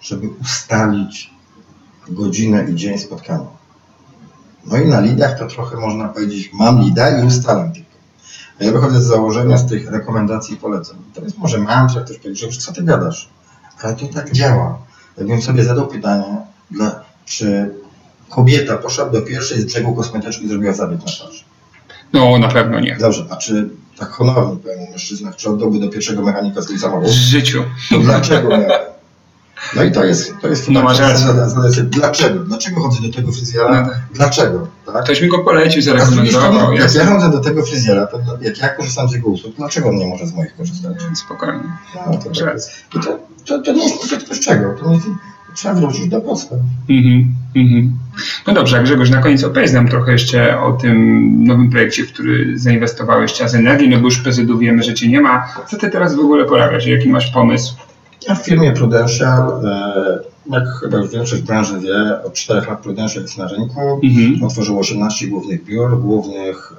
żeby 0.00 0.28
ustalić 0.42 1.30
godzinę 2.08 2.64
i 2.70 2.74
dzień 2.74 2.98
spotkania. 2.98 3.46
No 4.66 4.76
i 4.76 4.86
na 4.88 5.00
lidach 5.00 5.38
to 5.38 5.46
trochę 5.46 5.76
można 5.76 6.08
powiedzieć, 6.08 6.50
mam 6.54 6.80
lida 6.80 7.20
i 7.22 7.26
ustalam 7.26 7.72
tylko. 7.72 7.88
A 8.60 8.64
ja 8.64 8.72
wychodzę 8.72 9.00
z 9.00 9.04
założenia, 9.06 9.58
z 9.58 9.66
tych 9.66 9.90
rekomendacji 9.90 10.54
i 10.54 10.58
poleceń. 10.58 10.96
To 11.14 11.22
jest 11.22 11.38
może 11.38 11.58
mantra, 11.58 12.00
ktoś 12.00 12.18
powie, 12.18 12.34
że 12.34 12.48
co 12.48 12.72
ty 12.72 12.82
gadasz? 12.82 13.28
Ale 13.82 13.94
to 13.94 14.06
tak 14.06 14.32
działa. 14.32 14.78
Jakbym 15.18 15.42
sobie 15.42 15.64
zadał 15.64 15.86
pytanie, 15.86 16.36
dla, 16.70 17.00
czy 17.24 17.70
kobieta 18.30 18.76
poszła 18.76 19.04
do 19.10 19.22
pierwszej 19.22 19.60
z 19.60 19.64
brzegu 19.64 19.94
kosmetyczki 19.94 20.44
i 20.44 20.48
zrobiła 20.48 20.72
zabieg 20.72 21.00
na 21.00 21.06
twarzy? 21.12 21.44
No 22.12 22.38
na 22.38 22.48
pewno 22.48 22.80
nie. 22.80 22.96
Dobrze, 23.00 23.24
a 23.30 23.36
czy 23.36 23.68
tak 23.98 24.08
honownie 24.10 24.56
powiem 24.56 24.78
mężczyzna, 24.90 25.32
czy 25.32 25.50
oddałby 25.50 25.78
do 25.78 25.88
pierwszego 25.88 26.22
mechanika 26.22 26.62
swój 26.62 26.76
W 26.76 26.80
samochód? 26.80 27.08
życiu. 27.10 27.64
To 27.90 27.98
dlaczego 27.98 28.56
nie? 28.56 28.68
No 29.76 29.84
i 29.84 29.92
to 29.92 30.04
jest, 30.04 30.34
to 30.42 30.48
jest 30.48 30.68
No 30.70 30.82
masz 30.82 30.98
rację. 30.98 31.26
dlaczego? 31.82 32.44
Dlaczego 32.44 32.80
chodzę 32.80 33.02
do 33.02 33.12
tego 33.12 33.32
fryzjera? 33.32 33.82
No. 33.86 33.92
Dlaczego? 34.14 34.66
Tak? 34.86 35.04
Ktoś 35.04 35.22
mi 35.22 35.28
go 35.28 35.38
polecił, 35.38 35.82
zarekomendował. 35.82 36.72
jak 36.72 36.94
ja 36.94 37.06
chodzę 37.06 37.30
do 37.30 37.40
tego 37.40 37.62
fryzjera, 37.62 38.06
to 38.06 38.20
jak 38.40 38.58
ja 38.58 38.68
korzystam 38.68 39.08
z 39.08 39.12
jego 39.12 39.28
usług, 39.28 39.56
dlaczego 39.56 39.88
on 39.88 39.94
nie 39.96 40.06
może 40.06 40.26
z 40.26 40.34
moich 40.34 40.56
korzystać? 40.56 40.96
Spokojnie. 41.14 41.62
No, 41.94 42.18
to, 42.18 42.30
tak 42.30 42.54
jest. 42.54 42.70
To, 42.90 43.00
to, 43.46 43.62
to 43.62 43.72
nie 43.72 43.84
jest 43.84 44.40
czego. 44.44 44.74
To 44.74 44.90
nie 44.90 45.00
trzeba 45.54 45.74
wrócić 45.74 46.08
do 46.08 46.20
podstaw. 46.20 46.58
Mhm, 46.88 47.34
mhm. 47.56 47.98
No 48.46 48.54
dobrze, 48.54 48.78
a 48.78 48.82
Grzegorz, 48.82 49.10
na 49.10 49.22
koniec 49.22 49.44
opowiedz 49.44 49.72
nam 49.72 49.88
trochę 49.88 50.12
jeszcze 50.12 50.60
o 50.60 50.72
tym 50.72 51.28
nowym 51.44 51.70
projekcie, 51.70 52.04
w 52.04 52.12
który 52.12 52.58
zainwestowałeś 52.58 53.32
czas 53.32 53.54
energii, 53.54 53.88
no 53.88 53.96
bo 53.96 54.04
już 54.04 54.18
PZU 54.18 54.58
wiemy, 54.58 54.82
że 54.82 54.94
cię 54.94 55.08
nie 55.08 55.20
ma. 55.20 55.48
Co 55.70 55.76
ty 55.76 55.90
teraz 55.90 56.14
w 56.14 56.20
ogóle 56.20 56.44
porabiasz? 56.44 56.86
Jaki 56.86 57.08
masz 57.08 57.30
pomysł? 57.30 57.74
Ja 58.26 58.34
w 58.34 58.44
firmie 58.44 58.72
Prudential, 58.72 59.66
e, 59.66 60.18
jak 60.46 60.64
chyba 60.80 60.96
już 60.96 61.10
większość 61.10 61.42
branży 61.42 61.80
wie, 61.80 62.22
od 62.24 62.32
4 62.32 62.66
lat 62.66 62.80
Prudential 62.80 63.22
jest 63.22 63.38
na 63.38 63.48
rynku. 63.48 64.00
Mhm. 64.02 64.44
Otworzyło 64.44 64.80
18 64.80 65.26
głównych 65.26 65.64
biur, 65.64 66.00
głównych, 66.00 66.72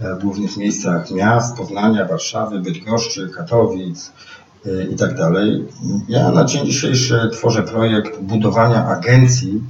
e, 0.00 0.06
e, 0.06 0.18
głównych 0.22 0.56
miejscach 0.56 1.10
miast, 1.10 1.56
Poznania, 1.56 2.04
Warszawy, 2.04 2.60
Bydgoszczy, 2.60 3.28
Katowic 3.28 4.12
i 4.90 4.96
tak 4.96 5.14
dalej. 5.14 5.64
Ja 6.08 6.30
na 6.30 6.44
dzień 6.44 6.66
dzisiejszy 6.66 7.30
tworzę 7.32 7.62
projekt 7.62 8.20
budowania 8.20 8.86
agencji, 8.86 9.62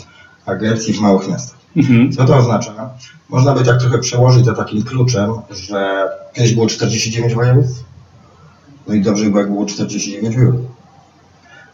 agencji 0.47 0.95
w 0.95 1.01
małych 1.01 1.29
miastach. 1.29 1.59
Mhm. 1.77 2.13
Co 2.13 2.25
to 2.25 2.37
oznacza? 2.37 2.91
Można 3.29 3.55
by 3.55 3.65
tak 3.65 3.81
trochę 3.81 3.99
przełożyć 3.99 4.45
to 4.45 4.53
takim 4.53 4.83
kluczem, 4.83 5.31
że 5.51 6.09
kiedyś 6.33 6.55
było 6.55 6.67
49 6.67 7.35
województw, 7.35 7.85
no 8.87 8.95
i 8.95 9.01
dobrze 9.01 9.25
by 9.25 9.31
było, 9.31 9.41
jak 9.41 9.51
było 9.51 9.67
49 9.67 10.37
biur. 10.37 10.55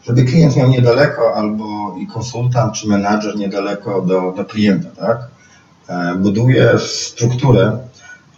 Żeby 0.03 0.23
klient 0.23 0.55
miał 0.55 0.69
niedaleko, 0.69 1.35
albo 1.35 1.95
i 1.99 2.07
konsultant 2.07 2.73
czy 2.73 2.87
menadżer 2.87 3.37
niedaleko 3.37 4.01
do, 4.01 4.33
do 4.37 4.45
klienta, 4.45 4.89
tak? 4.97 5.27
E, 5.87 6.15
Buduje 6.15 6.79
strukturę, 6.79 7.77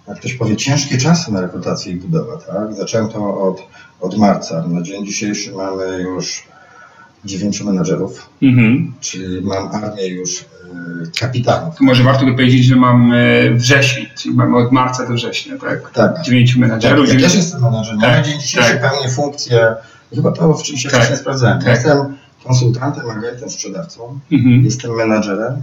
jak 0.08 0.18
ktoś 0.18 0.34
powie, 0.34 0.58
ciężkie 0.58 0.98
czasy 0.98 1.32
na 1.34 1.42
rekrutację 1.42 1.94
i 1.94 1.96
budowę, 1.96 2.38
tak? 2.48 2.74
Zacząłem 2.74 3.10
to 3.10 3.42
od, 3.42 3.62
od 4.02 4.18
marca. 4.18 4.68
Na 4.68 4.82
dzień 4.82 5.06
dzisiejszy 5.06 5.52
mamy 5.52 6.02
już 6.02 6.51
dziewięciu 7.26 7.66
menadżerów, 7.66 8.30
Mhm. 8.44 8.94
czyli 9.02 9.42
mam 9.42 9.68
armię 9.76 10.08
już 10.08 10.40
e, 10.42 10.46
kapitanów. 11.20 11.76
To 11.76 11.84
może 11.84 12.04
warto 12.04 12.26
by 12.26 12.32
powiedzieć, 12.32 12.66
że 12.66 12.76
mamy 12.76 13.52
wrzesień, 13.56 14.06
czyli 14.18 14.36
mamy 14.36 14.58
od 14.58 14.72
marca 14.72 15.08
do 15.08 15.14
września, 15.14 15.58
tak? 15.58 15.92
Tak. 15.92 16.22
Dziewięciu 16.22 16.60
menadżerów. 16.60 17.14
Ja 17.14 17.20
też 17.20 17.36
jestem 17.36 17.62
menadżerem. 17.62 18.02
Tak, 18.02 18.18
Na 18.18 18.22
dzień 18.24 18.40
dzisiejszy 18.42 18.70
tak. 18.74 18.92
pełnię 18.92 19.10
funkcję, 19.10 19.76
chyba 20.16 20.32
to 20.32 20.56
oczywiście 20.56 20.90
Tak, 20.90 20.98
wcześniej 21.00 21.20
sprawdzałem. 21.20 21.60
tak. 21.60 21.68
Jestem 21.68 22.18
konsultantem, 22.44 23.10
agentem, 23.10 23.50
sprzedawcą, 23.50 24.20
Mhm. 24.32 24.66
jestem 24.66 24.92
menadżerem 24.92 25.62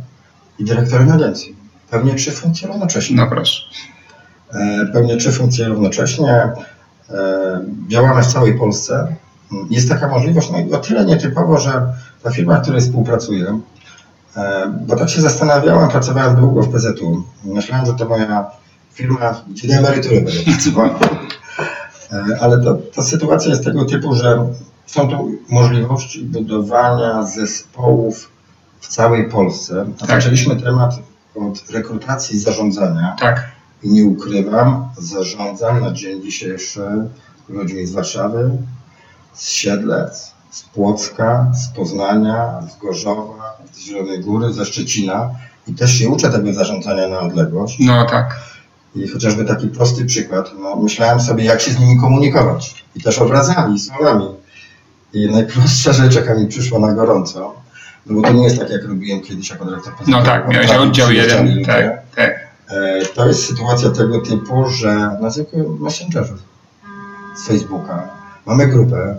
i 0.58 0.64
dyrektorem 0.64 1.12
agencji. 1.12 1.56
Pełnię 1.90 2.14
trzy 2.14 2.30
funkcje 2.30 2.68
równocześnie. 2.68 3.16
No 3.16 3.26
proszę. 3.26 3.62
E, 4.52 4.86
Pełnię 4.92 5.16
trzy 5.16 5.32
funkcje 5.32 5.68
równocześnie. 5.68 6.30
E, 6.30 6.52
Działamy 7.88 8.22
w 8.22 8.26
całej 8.26 8.58
Polsce. 8.58 9.14
Jest 9.70 9.88
taka 9.88 10.08
możliwość, 10.08 10.50
no 10.50 10.58
i 10.58 10.72
o 10.72 10.78
tyle 10.78 11.04
nietypowo, 11.04 11.58
że 11.58 11.92
ta 12.22 12.30
firma, 12.30 12.58
w 12.58 12.62
której 12.62 12.80
współpracuję, 12.80 13.60
bo 14.86 14.96
tak 14.96 15.10
się 15.10 15.20
zastanawiałem, 15.20 15.88
pracowałem 15.88 16.36
długo 16.36 16.62
w 16.62 16.68
PZU. 16.68 17.22
Myślałem, 17.44 17.86
że 17.86 17.94
to 17.94 18.08
moja 18.08 18.46
firma, 18.92 19.42
gdzie 19.50 19.68
do 19.68 19.74
emerytury 19.74 20.20
będę 20.20 20.42
pracował. 20.44 20.90
E, 22.12 22.40
Ale 22.40 22.64
to, 22.64 22.74
ta 22.94 23.02
sytuacja 23.02 23.50
jest 23.50 23.64
tego 23.64 23.84
typu, 23.84 24.14
że 24.14 24.46
są 24.86 25.08
tu 25.08 25.32
możliwości 25.48 26.24
budowania 26.24 27.22
zespołów 27.22 28.30
w 28.80 28.88
całej 28.88 29.30
Polsce. 29.30 29.86
Tak. 29.98 30.08
zaczęliśmy 30.08 30.56
temat 30.56 30.94
od 31.34 31.70
rekrutacji 31.70 32.36
i 32.36 32.40
zarządzania 32.40 33.16
Tak. 33.20 33.48
i 33.82 33.90
nie 33.90 34.04
ukrywam, 34.04 34.88
zarządzam 34.98 35.80
na 35.80 35.92
dzień 35.92 36.22
dzisiejszy 36.22 36.82
ludźmi 37.48 37.86
z 37.86 37.92
Warszawy, 37.92 38.50
z 39.38 39.48
Siedlec, 39.48 40.32
z 40.50 40.62
Płocka, 40.62 41.52
z 41.54 41.76
Poznania, 41.76 42.60
z 42.70 42.78
Gorzowa, 42.78 43.56
z 43.72 43.78
Zielonej 43.78 44.20
Góry, 44.20 44.52
ze 44.52 44.64
Szczecina 44.64 45.30
i 45.66 45.74
też 45.74 45.98
się 45.98 46.08
uczę 46.08 46.30
tego 46.30 46.52
zarządzania 46.52 47.08
na 47.08 47.20
odległość. 47.20 47.76
No 47.80 48.04
tak. 48.04 48.40
I 48.94 49.08
chociażby 49.08 49.44
taki 49.44 49.68
prosty 49.68 50.04
przykład, 50.04 50.50
no, 50.60 50.76
myślałem 50.76 51.20
sobie, 51.20 51.44
jak 51.44 51.60
się 51.60 51.70
z 51.70 51.80
nimi 51.80 52.00
komunikować. 52.00 52.84
I 52.96 53.02
też 53.02 53.18
obrazami, 53.18 53.80
słowami. 53.80 54.28
I 55.12 55.30
najprostsza 55.30 55.92
rzecz, 55.92 56.14
jaka 56.14 56.34
mi 56.34 56.46
przyszła 56.46 56.78
na 56.78 56.92
gorąco, 56.92 57.54
no 58.06 58.14
bo 58.14 58.28
to 58.28 58.32
nie 58.32 58.44
jest 58.44 58.58
tak, 58.58 58.70
jak 58.70 58.84
robiłem 58.84 59.20
kiedyś 59.20 59.50
jako 59.50 59.64
dyrektor 59.64 59.92
No 60.06 60.22
tak, 60.22 60.48
miałeś 60.48 60.70
oddział 60.70 61.12
jeden, 61.12 61.64
tak, 61.64 62.02
tak. 62.16 62.48
E, 62.70 63.06
to 63.14 63.26
jest 63.26 63.46
sytuacja 63.46 63.90
tego 63.90 64.20
typu, 64.20 64.68
że 64.68 65.18
na 65.20 65.30
zwykłym 65.30 65.78
messengerze 65.80 66.34
z 67.36 67.46
Facebooka 67.46 68.08
mamy 68.46 68.66
grupę, 68.66 69.16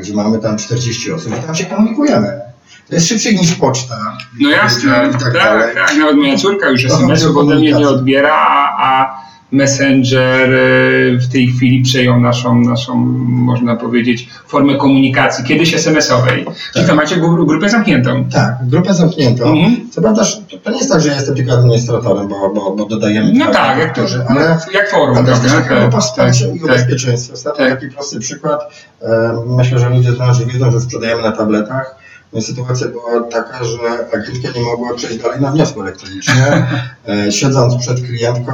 gdzie 0.00 0.14
mamy 0.14 0.38
tam 0.38 0.58
40 0.58 1.12
osób 1.12 1.38
i 1.38 1.46
tam 1.46 1.54
się 1.54 1.64
komunikujemy. 1.64 2.40
To 2.88 2.94
jest 2.94 3.08
szybciej 3.08 3.36
niż 3.36 3.54
poczta. 3.54 4.18
No 4.40 4.50
jasne, 4.50 5.10
tak, 5.12 5.32
tak, 5.32 5.74
tak, 5.74 5.96
Nawet 5.96 6.16
moja 6.16 6.36
córka 6.36 6.68
już 6.68 6.84
SMS-ów 6.84 7.36
ode 7.36 7.54
mnie 7.54 7.72
nie 7.72 7.88
odbiera, 7.88 8.32
a, 8.32 8.86
a 8.88 9.17
Messenger 9.52 10.52
y, 10.52 11.18
w 11.18 11.32
tej 11.32 11.46
chwili 11.46 11.82
przejął 11.82 12.20
naszą, 12.20 12.60
naszą, 12.60 12.94
można 13.28 13.76
powiedzieć, 13.76 14.28
formę 14.46 14.74
komunikacji, 14.74 15.44
kiedyś 15.44 15.74
SMS-owej. 15.74 16.44
Tak. 16.74 16.84
I 16.84 16.86
to 16.86 16.94
macie 16.94 17.16
grupę 17.16 17.68
zamkniętą. 17.68 18.24
Tak, 18.24 18.56
grupę 18.62 18.94
zamkniętą. 18.94 19.44
Mhm. 19.44 19.90
Co 19.90 20.00
prawda, 20.00 20.22
to 20.62 20.70
nie 20.70 20.78
jest 20.78 20.92
tak, 20.92 21.00
że 21.00 21.08
jestem 21.08 21.34
tylko 21.34 21.52
administratorem, 21.52 22.28
bo, 22.28 22.50
bo, 22.54 22.76
bo 22.76 22.84
dodajemy... 22.84 23.32
No 23.34 23.46
tak, 23.52 23.78
jak, 23.78 23.94
to, 23.94 24.02
ale, 24.28 24.58
jak 24.74 24.90
forum. 24.90 25.16
Ale 25.16 25.26
też 25.26 25.52
taka 25.52 25.80
grupa 25.80 26.00
wsparcia 26.00 26.46
tak, 26.46 26.56
i. 26.56 27.32
Ostatnio 27.32 27.66
tak. 27.66 27.80
taki 27.80 27.94
prosty 27.94 28.20
przykład. 28.20 28.60
Myślę, 29.46 29.78
że 29.78 29.88
ludzie 29.88 30.12
z 30.12 30.18
nas 30.18 30.44
wiedzą, 30.44 30.70
że 30.70 30.80
sprzedajemy 30.80 31.22
na 31.22 31.32
tabletach 31.32 31.97
sytuacja 32.40 32.88
była 32.88 33.22
taka, 33.22 33.64
że 33.64 33.78
agentka 34.14 34.58
nie 34.58 34.60
mogła 34.64 34.94
przejść 34.94 35.18
dalej 35.18 35.40
na 35.40 35.50
wniosku 35.50 35.82
elektronicznie. 35.82 36.66
Siedząc 37.30 37.76
przed 37.76 38.00
klientką, 38.00 38.52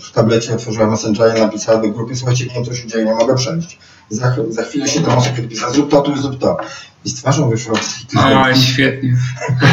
w 0.00 0.12
tablecie 0.12 0.54
otworzyła 0.54 0.86
Messengera 0.86 1.36
i 1.36 1.40
napisała 1.40 1.82
do 1.82 1.88
grupy, 1.88 2.16
słuchajcie, 2.16 2.46
nie 2.46 2.54
wiem 2.54 2.64
co 2.64 2.74
się 2.74 2.86
dzieje, 2.86 3.04
nie 3.04 3.14
mogę 3.14 3.34
przejść. 3.34 3.78
Za, 4.08 4.36
za 4.48 4.62
chwilę 4.62 4.88
się 4.88 5.00
tam 5.00 5.18
osób 5.18 5.36
podpisała, 5.36 5.72
zrób 5.72 5.90
to, 5.90 6.00
tu, 6.00 6.16
zrób 6.16 6.38
to. 6.38 6.56
I 7.04 7.10
z 7.10 7.14
twarzą 7.14 7.50
wyszła 7.50 7.78
No, 8.14 8.54
świetnie. 8.54 9.16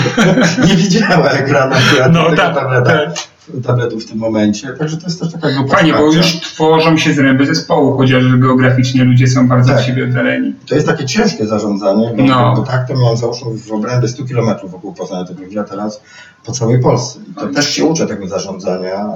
nie 0.68 0.76
widziała 0.76 1.30
ekranu 1.30 1.76
no, 2.12 2.36
tak, 2.36 2.55
tableta. 2.55 2.91
Tak 2.91 3.30
tabletów 3.64 4.04
w 4.04 4.10
tym 4.10 4.18
momencie, 4.18 4.68
także 4.68 4.97
to 4.97 5.04
jest 5.04 5.20
też 5.20 5.32
taka 5.32 5.52
grupa 5.52 5.76
Panie, 5.76 5.93
bo 5.93 6.14
już 6.14 6.39
tworzą 6.39 6.97
się 6.97 7.14
zręby 7.14 7.45
zespołu, 7.45 7.97
chociaż 7.97 8.24
geograficznie 8.38 9.04
ludzie 9.04 9.28
są 9.28 9.47
bardzo 9.47 9.70
tak. 9.70 9.80
od 9.80 9.86
siebie 9.86 10.04
oddaleni. 10.04 10.54
To 10.70 10.76
jest 10.76 10.88
takie 10.88 11.06
ciężkie 11.06 11.45
zarządzanie, 11.47 12.14
bo, 12.18 12.24
no. 12.24 12.54
bo 12.56 12.62
tak 12.62 12.88
to 12.88 12.95
miałem 12.95 13.18
załóżmy 13.18 13.58
w 13.58 13.72
obrębie 13.72 14.08
100 14.08 14.24
km 14.26 14.58
wokół 14.64 14.93
Poznania 14.93 15.26
tego 15.26 15.62
a 15.62 15.64
teraz 15.64 16.02
po 16.45 16.52
całej 16.52 16.80
Polsce. 16.80 17.20
I 17.32 17.34
to 17.34 17.45
no. 17.45 17.54
też 17.54 17.70
się 17.70 17.86
uczę 17.86 18.08
tego 18.08 18.28
zarządzania. 18.28 19.14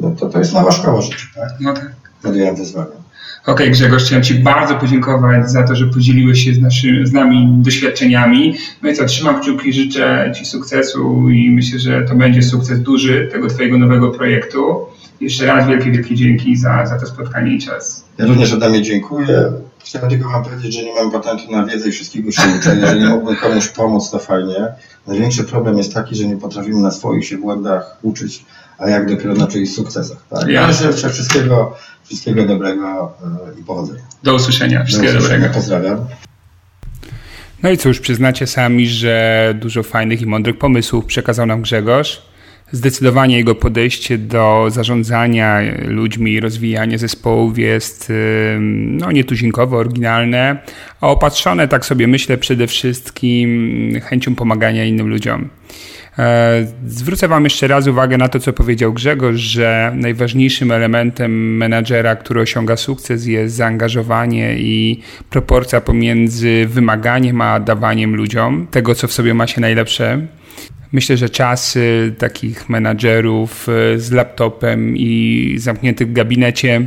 No 0.00 0.10
to, 0.10 0.28
to 0.28 0.38
jest 0.38 0.54
nowa 0.54 0.70
szkoła 0.70 1.00
życia, 1.00 1.26
tak? 1.34 1.48
No 1.60 1.74
tak. 1.74 1.92
Podjąłem 2.22 2.56
wyzwanie. 2.56 2.97
Okay, 3.46 3.70
Grzegorz, 3.70 4.04
chciałem 4.04 4.24
Ci 4.24 4.34
bardzo 4.34 4.74
podziękować 4.74 5.50
za 5.50 5.62
to, 5.62 5.74
że 5.74 5.86
podzieliłeś 5.86 6.44
się 6.44 6.54
z, 6.54 6.60
naszy, 6.60 7.06
z 7.06 7.12
nami 7.12 7.48
doświadczeniami. 7.50 8.54
No 8.82 8.90
i 8.90 8.94
co, 8.94 9.04
trzymam 9.04 9.40
kciuki, 9.40 9.72
życzę 9.72 10.32
Ci 10.36 10.44
sukcesu 10.44 11.30
i 11.30 11.50
myślę, 11.50 11.78
że 11.78 12.02
to 12.02 12.14
będzie 12.14 12.42
sukces 12.42 12.80
duży 12.80 13.28
tego 13.32 13.48
Twojego 13.48 13.78
nowego 13.78 14.10
projektu. 14.10 14.76
Jeszcze 15.20 15.46
raz 15.46 15.68
wielkie, 15.68 15.90
wielkie 15.90 16.14
dzięki 16.14 16.56
za, 16.56 16.86
za 16.86 16.98
to 16.98 17.06
spotkanie 17.06 17.54
i 17.54 17.60
czas. 17.60 18.04
Ja 18.18 18.26
również 18.26 18.52
ode 18.52 18.68
mnie 18.68 18.82
dziękuję. 18.82 19.52
Chciałem 19.84 20.10
tylko 20.10 20.30
Wam 20.30 20.44
powiedzieć, 20.44 20.74
że 20.74 20.82
nie 20.82 20.94
mam 20.94 21.10
patentu 21.10 21.52
na 21.52 21.66
wiedzę 21.66 21.88
i 21.88 21.92
wszystkiego 21.92 22.30
się 22.30 22.42
uczę. 22.58 22.76
Jeżeli 22.80 23.06
mógłbym 23.06 23.36
komuś 23.36 23.68
pomóc, 23.68 24.10
to 24.10 24.18
fajnie. 24.18 24.66
Największy 25.06 25.44
problem 25.44 25.78
jest 25.78 25.94
taki, 25.94 26.16
że 26.16 26.26
nie 26.26 26.36
potrafimy 26.36 26.80
na 26.80 26.90
swoich 26.90 27.26
się 27.26 27.38
błędach 27.38 27.96
uczyć, 28.02 28.44
a 28.78 28.88
jak 28.88 29.08
dopiero 29.08 29.34
na 29.34 29.46
czyichś 29.46 29.72
sukcesach. 29.72 30.18
Tak? 30.30 30.48
Ja 30.48 30.72
życzę 30.72 31.10
wszystkiego 31.10 31.76
Wszystkiego 32.08 32.46
dobrego 32.46 33.12
e, 33.56 33.60
i 33.60 33.64
powodzenia. 33.64 34.02
Do 34.22 34.34
usłyszenia. 34.34 34.84
Wszystkiego 34.84 35.12
Do 35.12 35.18
usłyszenia. 35.18 35.40
dobrego. 35.40 35.60
Pozdrawiam. 35.60 36.06
No 37.62 37.70
i 37.70 37.78
cóż, 37.78 38.00
przyznacie 38.00 38.46
sami, 38.46 38.88
że 38.88 39.54
dużo 39.60 39.82
fajnych 39.82 40.22
i 40.22 40.26
mądrych 40.26 40.58
pomysłów 40.58 41.04
przekazał 41.04 41.46
nam 41.46 41.62
Grzegorz. 41.62 42.22
Zdecydowanie 42.72 43.36
jego 43.36 43.54
podejście 43.54 44.18
do 44.18 44.66
zarządzania 44.68 45.60
ludźmi 45.84 46.32
i 46.32 46.40
rozwijania 46.40 46.98
zespołów 46.98 47.58
jest 47.58 48.12
no, 48.60 49.12
nietuzinkowo, 49.12 49.76
oryginalne, 49.76 50.62
a 51.00 51.08
opatrzone, 51.08 51.68
tak 51.68 51.86
sobie 51.86 52.06
myślę, 52.06 52.38
przede 52.38 52.66
wszystkim 52.66 54.00
chęcią 54.04 54.34
pomagania 54.34 54.84
innym 54.84 55.08
ludziom. 55.08 55.48
E, 56.18 56.66
zwrócę 56.86 57.28
Wam 57.28 57.44
jeszcze 57.44 57.68
raz 57.68 57.86
uwagę 57.86 58.18
na 58.18 58.28
to, 58.28 58.40
co 58.40 58.52
powiedział 58.52 58.92
Grzegorz, 58.92 59.36
że 59.36 59.92
najważniejszym 59.94 60.72
elementem 60.72 61.56
menadżera, 61.56 62.16
który 62.16 62.40
osiąga 62.40 62.76
sukces, 62.76 63.26
jest 63.26 63.54
zaangażowanie 63.54 64.58
i 64.58 65.00
proporcja 65.30 65.80
pomiędzy 65.80 66.66
wymaganiem 66.68 67.40
a 67.40 67.60
dawaniem 67.60 68.16
ludziom 68.16 68.66
tego, 68.70 68.94
co 68.94 69.08
w 69.08 69.12
sobie 69.12 69.34
ma 69.34 69.46
się 69.46 69.60
najlepsze. 69.60 70.26
Myślę, 70.92 71.16
że 71.16 71.28
czasy 71.28 72.14
takich 72.18 72.68
menadżerów 72.68 73.68
e, 73.68 73.98
z 73.98 74.12
laptopem 74.12 74.96
i 74.96 75.54
zamkniętych 75.58 76.08
w 76.08 76.12
gabinecie 76.12 76.86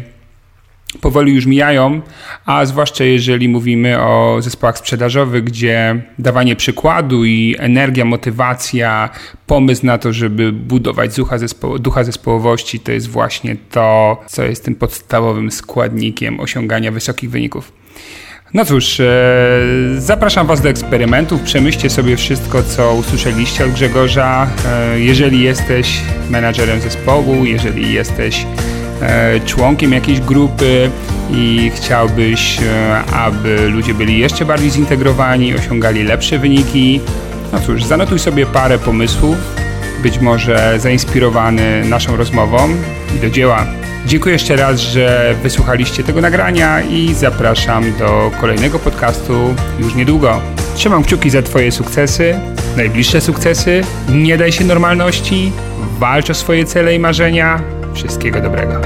powoli 1.02 1.36
już 1.36 1.46
mijają, 1.46 2.02
a 2.46 2.66
zwłaszcza 2.66 3.04
jeżeli 3.04 3.50
mówimy 3.50 4.02
o 4.02 4.38
zespołach 4.40 4.78
sprzedażowych, 4.78 5.44
gdzie 5.44 6.02
dawanie 6.20 6.56
przykładu 6.56 7.26
i 7.26 7.56
energia, 7.60 8.06
motywacja, 8.06 9.10
pomysł 9.48 9.86
na 9.86 9.98
to, 9.98 10.14
żeby 10.14 10.52
budować 10.52 11.16
ducha, 11.16 11.38
zespo 11.38 11.80
ducha 11.80 12.04
zespołowości, 12.04 12.80
to 12.80 12.92
jest 12.92 13.08
właśnie 13.08 13.56
to, 13.72 14.22
co 14.28 14.44
jest 14.44 14.66
tym 14.66 14.76
podstawowym 14.76 15.52
składnikiem 15.52 16.40
osiągania 16.40 16.92
wysokich 16.92 17.30
wyników. 17.30 17.72
No 18.54 18.66
cóż, 18.66 19.00
e, 19.00 19.06
zapraszam 19.98 20.48
Was 20.48 20.62
do 20.62 20.70
eksperymentów. 20.70 21.42
Przemyślcie 21.42 21.90
sobie 21.90 22.18
wszystko, 22.18 22.64
co 22.64 22.94
usłyszeliście 22.94 23.66
od 23.66 23.72
Grzegorza. 23.72 24.50
E, 24.66 25.00
jeżeli 25.00 25.42
jesteś 25.42 26.02
menadżerem 26.30 26.82
zespołu, 26.82 27.46
jeżeli 27.46 27.94
jesteś 27.94 28.46
członkiem 29.46 29.92
jakiejś 29.94 30.20
grupy 30.20 30.90
i 31.34 31.72
chciałbyś, 31.76 32.60
e, 32.62 33.02
aby 33.14 33.70
ludzie 33.70 33.94
byli 33.94 34.20
jeszcze 34.20 34.46
bardziej 34.46 34.70
zintegrowani, 34.70 35.56
osiągali 35.56 36.04
lepsze 36.04 36.38
wyniki, 36.40 37.00
no 37.54 37.60
cóż, 37.60 37.84
zanotuj 37.84 38.20
sobie 38.20 38.46
parę 38.46 38.80
pomysłów, 38.80 39.38
być 40.04 40.20
może 40.20 40.80
zainspirowany 40.80 41.86
naszą 41.86 42.16
rozmową 42.16 42.70
i 43.16 43.20
do 43.20 43.30
dzieła. 43.30 43.66
Dziękuję 44.06 44.34
jeszcze 44.34 44.56
raz, 44.56 44.80
że 44.80 45.36
wysłuchaliście 45.44 46.04
tego 46.04 46.22
nagrania 46.22 46.82
i 46.82 47.14
zapraszam 47.14 47.98
do 48.00 48.32
kolejnego 48.42 48.80
podcastu 48.80 49.56
już 49.80 49.96
niedługo. 49.96 50.42
Trzymam 50.76 51.04
kciuki 51.04 51.30
za 51.30 51.42
Twoje 51.42 51.72
sukcesy, 51.72 52.40
najbliższe 52.78 53.22
sukcesy. 53.22 53.82
Nie 54.10 54.38
daj 54.38 54.52
się 54.52 54.64
normalności, 54.64 55.52
walcz 56.00 56.30
o 56.30 56.34
swoje 56.34 56.66
cele 56.66 56.96
i 56.96 57.00
marzenia 57.00 57.81
Wszystkiego 57.94 58.42
dobrego. 58.42 58.82